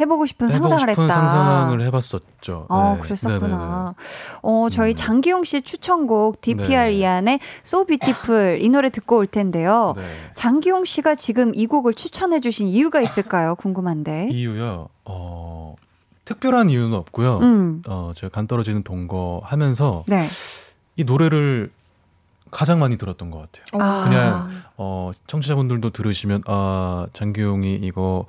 해보고 0.00 0.26
싶은 0.26 0.48
해보고 0.50 0.68
상상을 0.68 0.92
싶은 0.92 1.04
했다. 1.04 1.14
상상을 1.14 1.80
해봤었죠. 1.86 2.66
아, 2.68 2.94
네. 2.94 3.02
그랬었구나. 3.02 3.94
어, 4.42 4.66
저희 4.70 4.92
음. 4.92 4.94
장기용 4.94 5.44
씨 5.44 5.60
추천곡 5.62 6.40
DPR 6.40 6.90
네. 6.90 6.92
이안의 6.92 7.40
So 7.64 7.84
Beautiful 7.84 8.62
이 8.62 8.68
노래 8.68 8.90
듣고 8.90 9.16
올 9.16 9.26
텐데요. 9.26 9.94
네. 9.96 10.02
장기용 10.34 10.84
씨가 10.84 11.14
지금 11.16 11.52
이 11.54 11.66
곡을 11.66 11.94
추천해 11.94 12.40
주신 12.40 12.68
이유가 12.68 13.00
있을까요? 13.00 13.56
궁금한데. 13.56 14.28
이유요. 14.30 14.88
어, 15.04 15.74
특별한 16.24 16.70
이유는 16.70 16.96
없고요. 16.96 17.38
음. 17.38 17.82
어, 17.88 18.12
제가 18.14 18.30
간 18.30 18.46
떨어지는 18.46 18.84
동거 18.84 19.40
하면서 19.44 20.04
네. 20.06 20.22
이 20.96 21.04
노래를 21.04 21.70
가장 22.50 22.78
많이 22.78 22.96
들었던 22.96 23.30
것 23.30 23.38
같아요. 23.38 23.82
아. 23.82 24.04
그냥 24.04 24.50
어, 24.76 25.10
청취자분들도 25.26 25.90
들으시면 25.90 26.42
아 26.46 27.06
장기용이 27.12 27.74
이거 27.82 28.26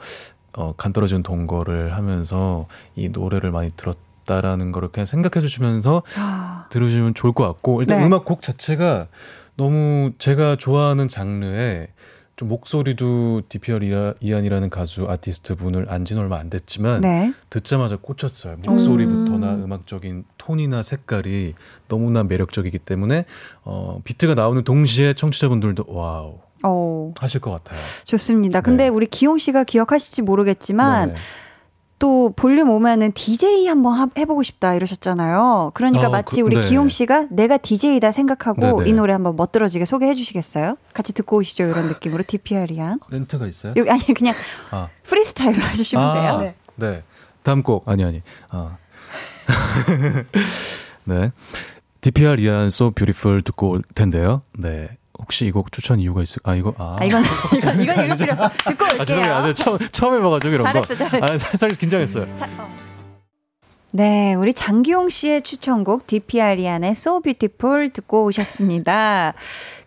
어, 0.53 0.73
간 0.75 0.93
떨어지는 0.93 1.23
동거를 1.23 1.93
하면서 1.95 2.67
이 2.95 3.09
노래를 3.09 3.51
많이 3.51 3.71
들었다라는 3.75 4.71
거를 4.71 4.89
그냥 4.89 5.05
생각해 5.05 5.41
주시면서 5.41 6.03
아. 6.17 6.65
들으시면 6.69 7.13
좋을 7.13 7.33
것 7.33 7.45
같고 7.47 7.81
일단 7.81 7.99
네. 7.99 8.05
음악 8.05 8.25
곡 8.25 8.41
자체가 8.41 9.07
너무 9.55 10.11
제가 10.19 10.55
좋아하는 10.55 11.07
장르에 11.07 11.89
좀 12.39 12.47
목소리도 12.47 13.41
DPR 13.49 13.79
이라- 13.79 14.13
이안이라는 14.21 14.69
가수 14.69 15.09
아티스트 15.09 15.55
분을 15.55 15.87
안진 15.89 16.17
얼마 16.17 16.37
안 16.39 16.49
됐지만 16.49 17.01
네. 17.01 17.33
듣자마자 17.49 17.97
꽂혔어요. 17.97 18.55
목소리부터나 18.65 19.55
음. 19.55 19.63
음악적인 19.65 20.23
톤이나 20.37 20.81
색깔이 20.81 21.55
너무나 21.89 22.23
매력적이기 22.23 22.79
때문에 22.79 23.25
어, 23.65 23.99
비트가 24.05 24.35
나오는 24.35 24.63
동시에 24.63 25.15
청취자분들도 25.15 25.83
wow 25.89 26.39
어, 26.63 27.13
하실 27.19 27.41
것 27.41 27.51
같아요. 27.51 27.77
좋습니다. 28.05 28.61
근데 28.61 28.85
네. 28.85 28.87
우리 28.89 29.05
기용 29.07 29.37
씨가 29.37 29.65
기억하실지 29.65 30.21
모르겠지만 30.21 31.09
네. 31.09 31.15
또 31.99 32.31
볼륨 32.35 32.69
오면은 32.69 33.11
DJ 33.11 33.67
한번 33.67 33.93
하- 33.99 34.07
해보고 34.17 34.41
싶다 34.41 34.73
이러셨잖아요. 34.73 35.71
그러니까 35.73 36.07
어, 36.07 36.09
마치 36.09 36.37
그- 36.37 36.47
우리 36.47 36.55
네. 36.55 36.67
기용 36.67 36.87
씨가 36.89 37.27
내가 37.29 37.57
DJ다 37.57 38.11
생각하고 38.11 38.79
네네. 38.79 38.89
이 38.89 38.93
노래 38.93 39.11
한번 39.13 39.35
멋들어지게 39.35 39.83
소개해 39.85 40.15
주시겠어요? 40.15 40.77
같이 40.93 41.13
듣고 41.13 41.37
오시죠. 41.37 41.65
이런 41.65 41.87
느낌으로 41.87 42.23
DPR 42.25 42.55
이안. 42.55 42.95
렌트가 43.09 43.47
있어요? 43.47 43.73
여기 43.75 43.89
아니 43.91 44.01
그냥 44.13 44.33
아. 44.71 44.87
프리스타일로 45.03 45.61
해주시면 45.61 46.03
아, 46.03 46.13
돼요. 46.21 46.37
네. 46.39 46.55
네. 46.75 47.03
다음 47.43 47.61
곡 47.63 47.87
아니 47.87 48.03
아니. 48.05 48.21
아. 48.49 48.77
네. 51.03 51.31
DPR 52.01 52.39
이한 52.39 52.67
So 52.67 52.91
Beautiful 52.91 53.41
듣고 53.41 53.71
올 53.71 53.81
텐데요. 53.93 54.43
네. 54.57 54.89
혹시 55.19 55.45
이 55.45 55.51
곡 55.51 55.71
추천 55.71 55.99
이유가 55.99 56.21
있을? 56.23 56.39
아 56.43 56.55
이거 56.55 56.73
아. 56.77 56.97
아, 56.99 57.03
이건 57.05 57.23
이건 57.55 57.81
이건 57.81 58.05
읽을 58.05 58.15
필요 58.17 58.31
없어. 58.31 58.49
듣고 58.49 58.85
올게요. 58.85 59.01
아, 59.01 59.05
죄송해요. 59.05 59.33
아, 59.33 59.53
처음 59.53 59.77
처음 59.91 60.15
해봐가지고 60.15 60.53
이런 60.55 60.65
잘했어, 60.65 60.87
거. 60.87 60.95
잘했어. 60.95 61.25
아, 61.33 61.37
살살 61.37 61.69
긴장했어요. 61.71 62.27
네, 63.91 64.35
우리 64.35 64.53
장기용 64.53 65.09
씨의 65.09 65.41
추천곡 65.41 66.05
DPR이안의 66.05 66.91
So 66.91 67.21
Beautiful 67.21 67.89
듣고 67.89 68.25
오셨습니다. 68.25 69.33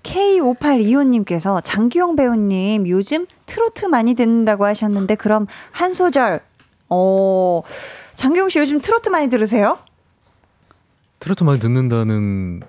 K5825님께서 0.03 1.61
장기용 1.63 2.17
배우님 2.17 2.89
요즘 2.89 3.27
트로트 3.47 3.87
많이 3.87 4.15
듣는다고 4.15 4.67
하셨는데 4.67 5.15
그럼 5.15 5.47
한 5.71 5.93
소절. 5.95 6.41
어, 6.95 7.63
장기용 8.17 8.49
씨 8.49 8.59
요즘 8.59 8.81
트로트 8.81 9.09
많이 9.09 9.29
들으세요? 9.31 9.79
트로트 11.21 11.45
많이 11.45 11.61
듣는다는 11.61 12.63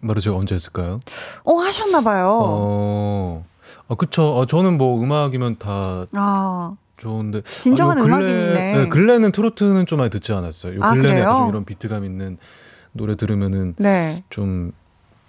말을 0.00 0.22
제가 0.22 0.36
언제 0.36 0.54
했을까요? 0.54 1.00
어, 1.44 1.54
하셨나 1.56 2.00
봐요. 2.00 2.38
어, 2.42 3.44
어 3.88 3.94
그쵸. 3.96 4.36
어, 4.36 4.46
저는 4.46 4.78
뭐 4.78 5.02
음악이면 5.02 5.56
다 5.58 6.06
아, 6.14 6.74
좋은데. 6.96 7.42
진정한 7.42 7.98
아, 7.98 8.00
요 8.00 8.04
근래- 8.04 8.16
음악인이네. 8.16 8.72
네, 8.84 8.88
근래는 8.88 9.32
트로트는 9.32 9.86
좀 9.86 9.98
많이 9.98 10.10
듣지 10.10 10.32
않았어요. 10.32 10.76
요 10.76 10.80
아, 10.82 10.90
근래는 10.90 11.10
그래요? 11.10 11.22
약간 11.24 11.36
좀 11.38 11.48
이런 11.48 11.64
비트감 11.64 12.04
있는 12.04 12.38
노래 12.92 13.14
들으면은 13.16 13.74
네. 13.78 14.22
좀 14.30 14.72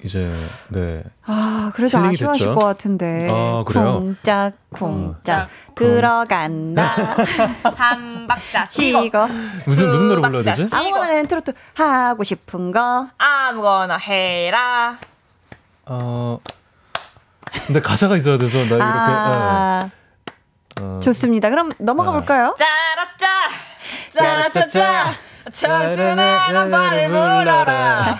이제 0.03 0.31
네. 0.69 1.03
아, 1.25 1.71
그래도 1.75 1.97
아쉬워하실 1.97 2.47
됐죠? 2.47 2.57
것 2.57 2.65
같은데. 2.65 3.27
아, 3.29 3.63
그래요? 3.67 3.99
쿵짝, 3.99 4.53
쿵짝, 4.71 5.49
들어간다. 5.75 6.83
한 7.75 8.25
박자 8.25 8.65
쉬고 8.65 9.01
시거. 9.03 9.27
무슨 9.65 9.89
무슨 9.89 10.07
노래 10.07 10.21
그 10.21 10.27
불러야 10.27 10.43
되지? 10.55 10.73
아무거나 10.73 11.07
는 11.13 11.27
트로트 11.27 11.53
하고 11.73 12.23
싶은 12.23 12.71
거. 12.71 13.09
아무거나 13.17 13.97
해라. 13.97 14.97
어. 15.85 16.39
근데 17.65 17.81
가사가 17.81 18.15
있어야 18.15 18.37
돼서 18.37 18.57
나 18.59 18.65
이렇게 18.65 18.83
아, 18.83 19.89
네. 20.77 20.83
어, 20.83 20.99
좋습니다. 21.01 21.49
그럼 21.49 21.71
넘어가 21.77 22.11
아. 22.11 22.13
볼까요? 22.13 22.55
짜라짜. 22.57 23.27
짜라짜짜. 24.13 25.13
자주내 25.51 26.15
나발을 26.15 27.07
불어라. 27.09 28.19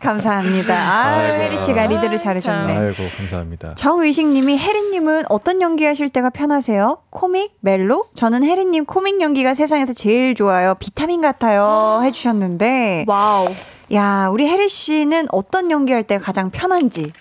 감사합니다. 0.00 0.74
아. 0.74 1.18
혜리 1.20 1.58
씨가 1.58 1.86
리드를 1.86 2.18
잘해줬네. 2.18 2.76
아이고 2.76 3.02
감사합니다. 3.16 3.74
정의식님이 3.74 4.58
혜리님은 4.58 5.24
어떤 5.28 5.60
연기하실 5.62 6.10
때가 6.10 6.30
편하세요? 6.30 6.98
코믹, 7.10 7.56
멜로? 7.60 8.06
저는 8.14 8.44
혜리님 8.44 8.84
코믹 8.86 9.20
연기가 9.20 9.54
세상에서 9.54 9.92
제일 9.92 10.34
좋아요. 10.34 10.74
비타민 10.78 11.20
같아요. 11.20 12.00
해주셨는데, 12.04 13.04
wow. 13.06 13.48
야 13.94 14.28
우리 14.30 14.48
혜리 14.48 14.68
씨는 14.68 15.28
어떤 15.30 15.70
연기할 15.70 16.02
때 16.02 16.18
가장 16.18 16.50
편한지? 16.50 17.12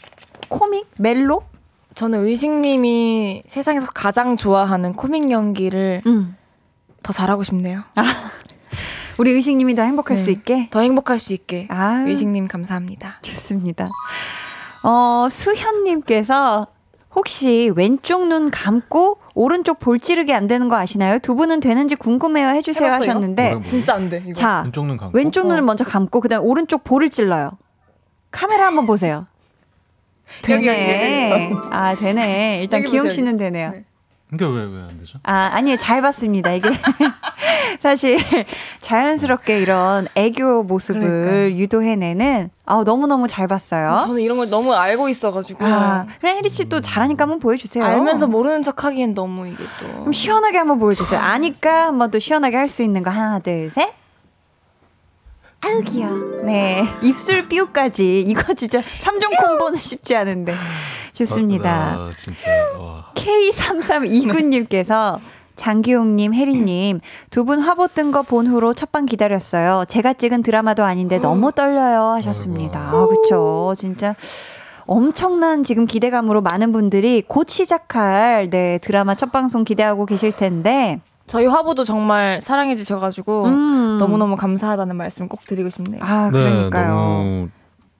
코믹, 0.49 0.87
멜로? 0.97 1.43
저는 1.93 2.25
의식님이 2.25 3.43
세상에서 3.47 3.87
가장 3.93 4.35
좋아하는 4.35 4.93
코믹 4.93 5.31
연기를 5.31 6.01
음. 6.05 6.35
더 7.05 7.13
잘하고 7.13 7.43
싶네요. 7.43 7.83
우리 9.19 9.31
의식님이 9.31 9.75
더 9.75 9.83
행복할 9.83 10.17
네. 10.17 10.23
수 10.23 10.31
있게. 10.31 10.67
더 10.71 10.79
행복할 10.79 11.19
수 11.19 11.33
있게. 11.33 11.67
아, 11.69 12.03
의식님 12.07 12.47
감사합니다. 12.47 13.19
좋습니다. 13.21 13.89
어, 14.83 15.27
수현님께서 15.29 16.65
혹시 17.13 17.71
왼쪽 17.75 18.25
눈 18.27 18.49
감고 18.49 19.19
오른쪽 19.35 19.77
볼 19.77 19.99
찌르기 19.99 20.33
안 20.33 20.47
되는 20.47 20.67
거 20.67 20.77
아시나요? 20.77 21.19
두 21.19 21.35
분은 21.35 21.59
되는지 21.59 21.95
궁금해요 21.95 22.49
해주세요 22.49 22.87
해봤어요? 22.87 23.09
하셨는데 23.09 23.41
뭐야, 23.43 23.55
뭐야. 23.55 23.65
진짜 23.65 23.93
안 23.93 24.09
돼. 24.09 24.23
이거. 24.25 24.33
자 24.33 24.63
왼쪽 24.65 24.85
눈 24.87 24.97
감고 24.97 25.15
왼쪽 25.17 25.47
눈을 25.47 25.61
먼저 25.61 25.83
감고 25.85 26.19
그다음 26.21 26.41
에 26.41 26.45
오른쪽 26.45 26.83
볼을 26.83 27.09
찔러요. 27.09 27.51
카메라 28.31 28.65
한번 28.65 28.87
보세요. 28.87 29.27
여기, 30.49 30.65
되네. 30.65 31.49
여기, 31.51 31.55
아 31.71 31.95
되네. 31.95 32.61
일단 32.63 32.83
여기 32.83 32.97
보세요, 32.97 33.09
씨는 33.11 33.37
되네요. 33.37 33.71
네. 33.71 33.85
이게 34.33 34.43
왜 34.45 34.51
왜 34.65 34.81
안 34.81 34.97
되죠? 34.99 35.19
아, 35.23 35.51
아니에요. 35.53 35.77
잘 35.77 36.01
봤습니다. 36.01 36.51
이게 36.51 36.69
사실 37.79 38.17
자연스럽게 38.81 39.59
이런 39.61 40.07
애교 40.15 40.63
모습을 40.63 40.99
그러니까요. 41.01 41.51
유도해내는 41.51 42.49
아, 42.65 42.83
너무 42.83 43.07
너무 43.07 43.27
잘 43.27 43.47
봤어요. 43.47 44.01
저는 44.05 44.21
이런 44.21 44.37
걸 44.37 44.49
너무 44.49 44.73
알고 44.73 45.09
있어가지고 45.09 45.63
아, 45.65 46.05
그래 46.19 46.33
혜리 46.35 46.49
씨 46.49 46.65
또 46.67 46.81
잘하니까 46.81 47.23
한번 47.23 47.39
보여주세요. 47.39 47.83
알면서 47.85 48.25
모르는 48.27 48.61
척하기엔 48.63 49.13
너무 49.13 49.47
이게 49.47 49.63
또. 49.79 49.87
그럼 49.99 50.11
시원하게 50.11 50.57
한번 50.57 50.79
보여주세요. 50.79 51.19
아니까 51.19 51.87
한번 51.87 52.09
또 52.11 52.17
시원하게 52.19 52.57
할 52.57 52.67
수 52.67 52.81
있는 52.81 53.03
거 53.03 53.11
하나, 53.11 53.37
둘, 53.39 53.69
셋. 53.69 53.93
아유 55.65 55.81
귀여워. 55.83 56.13
네 56.43 56.85
입술 57.01 57.47
삐우까지 57.47 58.21
이거 58.21 58.53
진짜 58.53 58.81
3종 58.99 59.41
콤보는 59.41 59.77
쉽지 59.77 60.15
않은데 60.15 60.53
좋습니다. 61.11 61.71
아, 61.97 62.11
진짜 62.17 62.49
와. 62.77 63.05
K3329님께서 63.15 65.19
장기용님, 65.55 66.33
혜리님 66.33 66.99
두 67.31 67.45
분 67.45 67.59
화보 67.61 67.87
뜬 67.87 68.11
거 68.11 68.21
본 68.23 68.45
후로 68.47 68.73
첫방 68.73 69.05
기다렸어요. 69.05 69.85
제가 69.87 70.13
찍은 70.13 70.43
드라마도 70.43 70.83
아닌데 70.83 71.17
너무 71.19 71.51
떨려요 71.51 72.09
하셨습니다. 72.15 72.79
아, 72.79 73.07
그쵸. 73.07 73.73
진짜 73.77 74.15
엄청난 74.85 75.63
지금 75.63 75.87
기대감으로 75.87 76.41
많은 76.41 76.71
분들이 76.73 77.23
곧 77.27 77.49
시작할 77.49 78.49
네 78.51 78.77
드라마 78.79 79.15
첫 79.15 79.31
방송 79.31 79.63
기대하고 79.63 80.05
계실 80.05 80.31
텐데 80.31 80.99
저희 81.27 81.45
화보도 81.45 81.83
정말 81.83 82.41
사랑해 82.41 82.75
주셔가지고 82.75 83.45
음. 83.45 83.97
너무너무 83.97 84.35
감사하다는 84.35 84.95
말씀 84.95 85.27
꼭 85.27 85.41
드리고 85.41 85.69
싶네요. 85.69 86.03
아 86.03 86.29
네, 86.31 86.39
그러니까요. 86.43 86.87
너무 86.87 87.49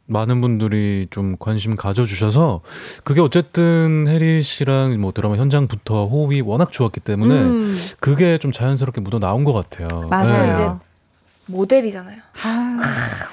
많은 0.07 0.39
분들이 0.41 1.07
좀 1.09 1.35
관심 1.39 1.75
가져주셔서 1.75 2.61
그게 3.03 3.21
어쨌든 3.21 4.05
혜리 4.07 4.43
씨랑 4.43 4.99
뭐 5.01 5.11
드라마 5.11 5.35
현장부터 5.35 6.05
호흡이 6.05 6.41
워낙 6.41 6.71
좋았기 6.71 6.99
때문에 6.99 7.33
음, 7.33 7.75
그게 7.99 8.37
좀 8.37 8.51
자연스럽게 8.51 9.01
묻어 9.01 9.19
나온 9.19 9.43
것 9.43 9.53
같아요. 9.53 9.87
맞아요. 10.09 10.79
네. 10.79 10.85
모델이잖아요. 11.47 12.17
아, 12.43 12.79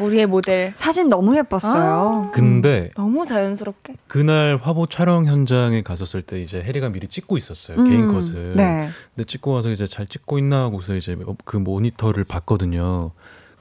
우리의 0.01 0.27
모델. 0.27 0.73
사진 0.75 1.09
너무 1.09 1.37
예뻤어요. 1.37 2.31
근데 2.33 2.91
너무 2.95 3.27
자연스럽게. 3.27 3.97
그날 4.07 4.59
화보 4.61 4.87
촬영 4.87 5.27
현장에 5.27 5.83
갔었을 5.83 6.23
때 6.23 6.41
이제 6.43 6.63
혜리가 6.63 6.91
미리 6.91 7.09
찍고 7.09 7.37
있었어요 7.37 7.79
음, 7.79 7.85
개인 7.85 8.13
컷을. 8.13 8.57
네. 8.57 8.89
근데 9.15 9.25
찍고 9.25 9.53
와서 9.53 9.71
이제 9.71 9.87
잘 9.87 10.07
찍고 10.07 10.39
있나 10.39 10.61
하고서 10.61 10.95
이제 10.95 11.17
그 11.45 11.57
모니터를 11.57 12.25
봤거든요. 12.25 13.13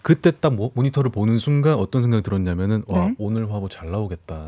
그때 0.01 0.31
딱 0.31 0.55
모, 0.55 0.71
모니터를 0.73 1.11
보는 1.11 1.37
순간 1.37 1.75
어떤 1.75 2.01
생각이 2.01 2.23
들었냐면은 2.23 2.83
와 2.87 3.05
네. 3.07 3.15
오늘 3.19 3.51
화보 3.51 3.69
잘 3.69 3.91
나오겠다. 3.91 4.47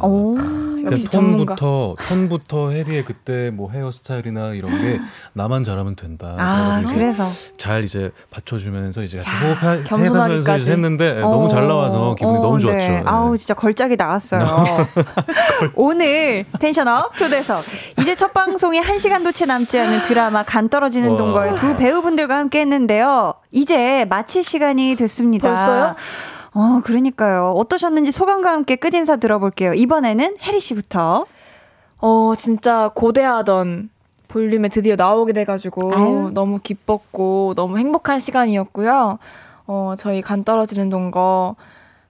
역시 0.91 1.07
그러니까. 1.07 1.55
톤부터 1.55 1.95
톤부터 2.07 2.69
해리의 2.71 3.05
그때 3.05 3.51
뭐 3.51 3.71
헤어스타일이나 3.71 4.53
이런 4.53 4.71
게 4.81 4.99
나만 5.33 5.63
잘하면 5.63 5.95
된다. 5.95 6.35
아, 6.37 6.83
그래서. 6.87 7.23
잘 7.57 7.83
이제 7.83 8.11
받쳐주면서 8.31 9.03
이제 9.03 9.17
같이 9.17 9.29
호흡해 9.29 9.83
겸손하기까지. 9.83 10.05
해가면서 10.05 10.57
이제 10.57 10.71
했는데 10.71 11.13
너무 11.21 11.49
잘 11.49 11.67
나와서 11.67 12.15
기분이 12.15 12.37
어, 12.37 12.41
너무 12.41 12.57
네. 12.57 12.61
좋았죠. 12.63 12.87
네. 12.87 13.03
아우 13.05 13.37
진짜 13.37 13.53
걸작이 13.53 13.95
나왔어요. 13.95 14.87
오늘 15.75 16.45
텐션업 16.59 17.17
초대석 17.17 17.63
이제 17.99 18.15
첫 18.15 18.33
방송이 18.33 18.79
한 18.79 18.97
시간도 18.97 19.31
채 19.31 19.45
남지 19.45 19.79
않은 19.79 20.03
드라마 20.03 20.43
간 20.43 20.69
떨어지는 20.69 21.11
와. 21.11 21.17
동거의 21.17 21.55
두 21.55 21.75
배우분들과 21.77 22.37
함께 22.37 22.61
했는데요. 22.61 23.33
이제 23.51 24.05
마칠 24.09 24.43
시간이 24.43 24.95
됐습니다. 24.95 25.47
벌써요? 25.47 25.95
어, 26.53 26.81
그러니까요. 26.83 27.51
어떠셨는지 27.55 28.11
소감과 28.11 28.51
함께 28.51 28.75
끝인사 28.75 29.15
들어볼게요. 29.17 29.73
이번에는 29.73 30.35
혜리 30.41 30.59
씨부터. 30.59 31.25
어, 31.99 32.33
진짜 32.37 32.91
고대하던 32.93 33.89
볼륨에 34.27 34.67
드디어 34.69 34.95
나오게 34.95 35.33
돼가지고 35.33 35.93
아유. 35.95 36.31
너무 36.33 36.59
기뻤고 36.59 37.53
너무 37.55 37.77
행복한 37.77 38.19
시간이었고요. 38.19 39.19
어, 39.67 39.95
저희 39.97 40.21
간 40.21 40.43
떨어지는 40.43 40.89
동거 40.89 41.55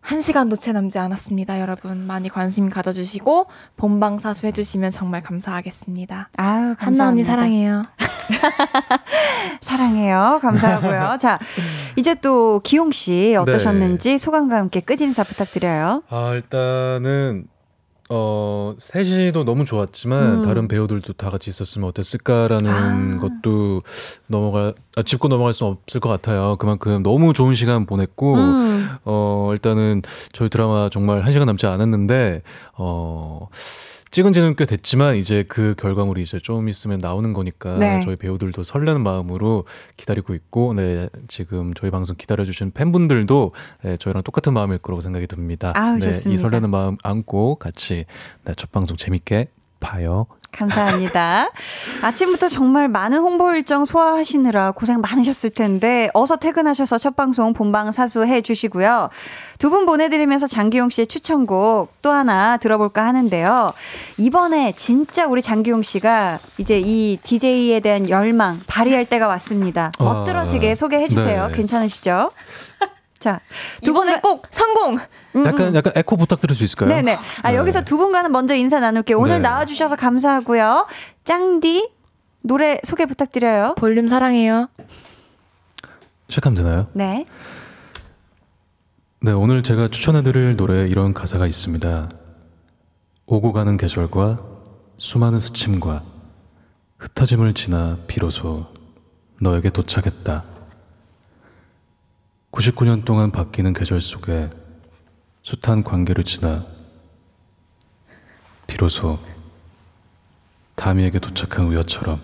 한 0.03 0.19
시간도 0.19 0.57
채 0.57 0.73
남지 0.73 0.99
않았습니다. 0.99 1.61
여러분 1.61 2.05
많이 2.05 2.27
관심 2.27 2.67
가져주시고 2.67 3.47
본방 3.77 4.19
사수 4.19 4.45
해주시면 4.47 4.91
정말 4.91 5.23
감사하겠습니다. 5.23 6.29
아유, 6.35 6.75
감사합니다. 6.77 6.85
한나 6.85 7.07
언니 7.07 7.23
사랑해요. 7.23 7.83
사랑해요. 9.61 10.39
감사하고요. 10.41 11.17
자, 11.19 11.39
이제 11.95 12.15
또 12.15 12.59
기용 12.63 12.91
씨 12.91 13.35
어떠셨는지 13.39 14.11
네. 14.11 14.17
소감과 14.17 14.57
함께 14.57 14.81
끝인사 14.81 15.23
부탁드려요. 15.23 16.03
아 16.09 16.31
일단은 16.33 17.45
어 18.15 18.75
셋이도 18.77 19.43
너무 19.43 19.65
좋았지만 19.65 20.35
음. 20.35 20.41
다른 20.43 20.67
배우들도 20.67 21.13
다 21.13 21.31
같이 21.31 21.49
있었으면 21.49 21.89
어땠을까라는 21.89 22.69
아. 22.69 23.17
것도 23.19 23.81
넘어가 24.27 24.73
아, 24.95 25.01
짚고 25.01 25.29
넘어갈 25.29 25.51
수 25.53 25.65
없을 25.65 25.99
것 25.99 26.09
같아요. 26.09 26.55
그만큼 26.59 27.01
너무 27.01 27.33
좋은 27.33 27.55
시간 27.55 27.87
보냈고 27.87 28.35
음. 28.35 28.89
어 29.03 29.49
일단은 29.53 30.03
저희 30.31 30.49
드라마 30.49 30.89
정말 30.91 31.25
한 31.25 31.33
시간 31.33 31.47
남지 31.47 31.65
않았는데 31.65 32.43
어. 32.77 33.47
찍은 34.13 34.31
지는 34.31 34.55
꽤 34.55 34.65
됐지만 34.65 35.15
이제 35.15 35.43
그 35.47 35.73
결과물이 35.75 36.21
이제 36.21 36.37
좀 36.37 36.69
있으면 36.69 36.99
나오는 36.99 37.33
거니까 37.33 37.79
네. 37.79 37.99
저희 38.05 38.15
배우들도 38.15 38.61
설레는 38.61 39.01
마음으로 39.01 39.65
기다리고 39.97 40.35
있고 40.35 40.75
네 40.75 41.09
지금 41.27 41.73
저희 41.73 41.89
방송 41.89 42.15
기다려주신 42.15 42.73
팬분들도 42.73 43.53
네, 43.81 43.97
저희랑 43.97 44.21
똑같은 44.21 44.53
마음일 44.53 44.77
거라고 44.77 45.01
생각이 45.01 45.25
듭니다. 45.25 45.71
아유, 45.75 45.97
네, 45.97 46.11
좋습니다. 46.11 46.29
이 46.31 46.37
설레는 46.37 46.69
마음 46.69 46.95
안고 47.01 47.55
같이 47.55 48.05
네, 48.45 48.53
첫 48.55 48.71
방송 48.71 48.95
재밌게 48.97 49.47
봐요. 49.79 50.27
감사합니다. 50.57 51.49
아침부터 52.03 52.47
정말 52.49 52.87
많은 52.87 53.19
홍보 53.19 53.51
일정 53.53 53.85
소화하시느라 53.85 54.71
고생 54.71 55.01
많으셨을 55.01 55.49
텐데 55.49 56.09
어서 56.13 56.35
퇴근하셔서 56.35 56.97
첫 56.97 57.15
방송 57.15 57.53
본방 57.53 57.91
사수해 57.91 58.41
주시고요. 58.41 59.09
두 59.59 59.69
분 59.73 59.85
보내드리면서 59.85 60.45
장기용 60.45 60.89
씨의 60.89 61.07
추천곡 61.07 62.01
또 62.01 62.11
하나 62.11 62.57
들어볼까 62.57 63.03
하는데요. 63.05 63.73
이번에 64.17 64.73
진짜 64.75 65.25
우리 65.25 65.41
장기용 65.41 65.81
씨가 65.81 66.37
이제 66.59 66.79
이 66.83 67.17
DJ에 67.23 67.79
대한 67.79 68.09
열망 68.09 68.59
발휘할 68.67 69.05
때가 69.05 69.27
왔습니다. 69.27 69.91
아, 69.97 70.03
멋들어지게 70.03 70.75
소개해 70.75 71.07
주세요. 71.07 71.47
네. 71.47 71.53
괜찮으시죠? 71.55 72.31
자, 73.19 73.39
두 73.81 73.91
이번에 73.91 74.17
분과- 74.17 74.21
꼭 74.21 74.45
성공! 74.51 74.99
음, 75.35 75.45
약간 75.45 75.67
음. 75.67 75.75
약간 75.75 75.93
에코 75.95 76.17
부탁드릴 76.17 76.55
수 76.55 76.63
있을까요? 76.63 76.89
네네. 76.89 77.17
아, 77.41 77.51
네. 77.51 77.57
여기서 77.57 77.83
두 77.83 77.97
분과는 77.97 78.31
먼저 78.31 78.53
인사 78.55 78.79
나눌게요. 78.79 79.17
오늘 79.17 79.35
네. 79.35 79.41
나와주셔서 79.41 79.95
감사하고요. 79.95 80.87
짱디 81.23 81.89
노래 82.41 82.79
소개 82.83 83.05
부탁드려요. 83.05 83.75
볼륨 83.77 84.07
사랑해요. 84.07 84.69
시작하면 86.29 86.55
되나요? 86.55 86.87
네. 86.93 87.25
네, 89.21 89.31
오늘 89.31 89.63
제가 89.63 89.87
추천해드릴 89.87 90.57
노래 90.57 90.87
이런 90.87 91.13
가사가 91.13 91.47
있습니다. 91.47 92.09
오고 93.25 93.53
가는 93.53 93.77
계절과 93.77 94.37
수많은 94.97 95.39
스침과 95.39 96.03
흩어짐을 96.97 97.53
지나 97.53 97.97
비로소 98.07 98.67
너에게 99.41 99.69
도착했다. 99.69 100.43
99년 102.51 103.05
동안 103.05 103.31
바뀌는 103.31 103.73
계절 103.73 104.01
속에 104.01 104.49
숱한 105.43 105.83
관계를 105.83 106.23
지나 106.23 106.65
비로소 108.65 109.19
다미에게 110.75 111.19
도착한 111.19 111.67
우여처럼 111.67 112.21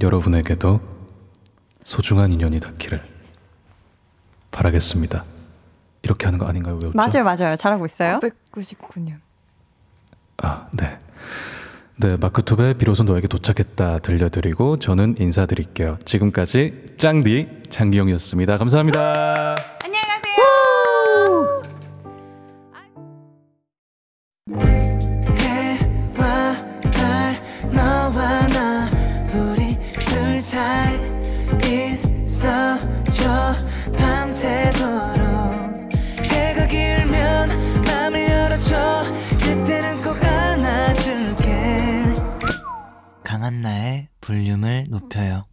여러분에게도 0.00 0.80
소중한 1.84 2.32
인연이 2.32 2.60
닿기를 2.60 3.02
바라겠습니다. 4.50 5.24
이렇게 6.02 6.26
하는 6.26 6.38
거 6.38 6.46
아닌가요? 6.46 6.78
왜 6.82 6.88
웃죠? 6.88 6.96
맞아요, 6.96 7.24
맞아요. 7.24 7.56
잘하고 7.56 7.86
있어요. 7.86 8.18
999년. 8.52 9.18
아, 10.38 10.68
네. 10.72 10.98
네, 11.96 12.16
마크투베 12.16 12.74
비로소 12.74 13.04
너에게 13.04 13.28
도착했다 13.28 14.00
들려드리고 14.00 14.78
저는 14.78 15.16
인사드릴게요. 15.18 15.98
지금까지 16.04 16.94
짱디 16.98 17.62
장기영이었습니다. 17.70 18.58
감사합니다. 18.58 19.77
한나의 43.48 44.08
볼륨을 44.20 44.88
높여요 44.90 45.46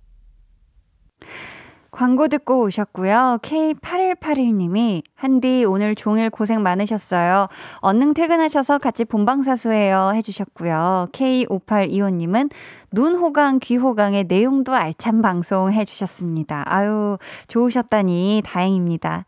광고 1.92 2.28
듣고 2.28 2.64
오셨고요. 2.64 3.40
K8181님이 3.42 5.02
한디 5.16 5.64
오늘 5.64 5.96
종일 5.96 6.30
고생 6.30 6.62
많으셨어요. 6.62 7.48
얼른 7.78 8.14
퇴근하셔서 8.14 8.80
같이 8.80 9.06
본방사수해요 9.06 10.12
해주셨고요. 10.14 11.08
K5825님은 11.14 12.52
눈 12.92 13.16
호강, 13.16 13.60
귀 13.60 13.78
호강의 13.78 14.26
내용도 14.26 14.74
알찬 14.74 15.22
방송 15.22 15.72
해주셨습니다. 15.72 16.66
아유, 16.68 17.18
좋으셨다니 17.48 18.42
다행입니다. 18.46 19.26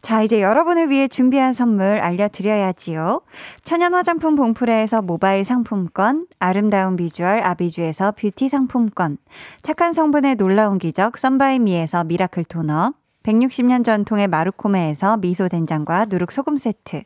자, 0.00 0.22
이제 0.22 0.40
여러분을 0.40 0.90
위해 0.90 1.08
준비한 1.08 1.52
선물 1.52 1.98
알려드려야지요. 2.00 3.22
천연 3.64 3.94
화장품 3.94 4.34
봉프레에서 4.36 5.02
모바일 5.02 5.44
상품권, 5.44 6.26
아름다운 6.38 6.96
비주얼 6.96 7.40
아비주에서 7.40 8.12
뷰티 8.12 8.48
상품권, 8.48 9.18
착한 9.62 9.92
성분의 9.92 10.36
놀라운 10.36 10.78
기적 10.78 11.18
썬바이미에서 11.18 12.04
miracle 12.04 12.44
토너, 12.44 12.92
160년 13.24 13.84
전통의 13.84 14.28
마루코메에서 14.28 15.18
미소 15.18 15.48
된장과 15.48 16.06
누룩 16.08 16.32
소금 16.32 16.56
세트, 16.56 17.02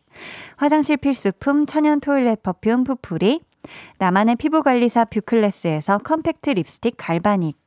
화장실 0.57 0.99
필수품 0.99 1.67
천연 1.67 2.01
toilet 2.01 2.43
perfume 2.43 2.85
푸풀이, 2.85 3.41
나만의 3.99 4.37
피부관리사 4.37 5.07
뷰클래스에서 5.07 5.99
컴팩트 5.99 6.51
립스틱 6.51 6.95
갈바닉, 6.97 7.57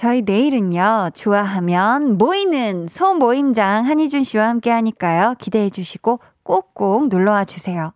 저희 0.00 0.22
내일은요, 0.22 1.10
좋아하면 1.12 2.16
모이는 2.16 2.86
소모임장 2.88 3.84
한희준 3.84 4.24
씨와 4.24 4.48
함께 4.48 4.70
하니까요. 4.70 5.34
기대해 5.38 5.68
주시고 5.68 6.20
꼭꼭 6.42 7.10
놀러와 7.10 7.44
주세요. 7.44 7.92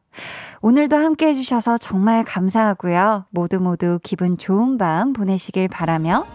오늘도 0.61 0.99
함께 0.99 1.29
해주셔서 1.29 1.79
정말 1.79 2.23
감사하고요. 2.23 3.25
모두 3.31 3.59
모두 3.59 3.99
기분 4.03 4.37
좋은 4.37 4.77
밤 4.77 5.15
보내시길 5.15 5.69
바라며 5.69 6.27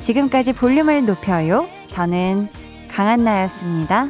지금까지 0.00 0.54
볼륨을 0.54 1.04
높여요. 1.04 1.66
저는 1.88 2.48
강한나였습니다. 2.90 4.08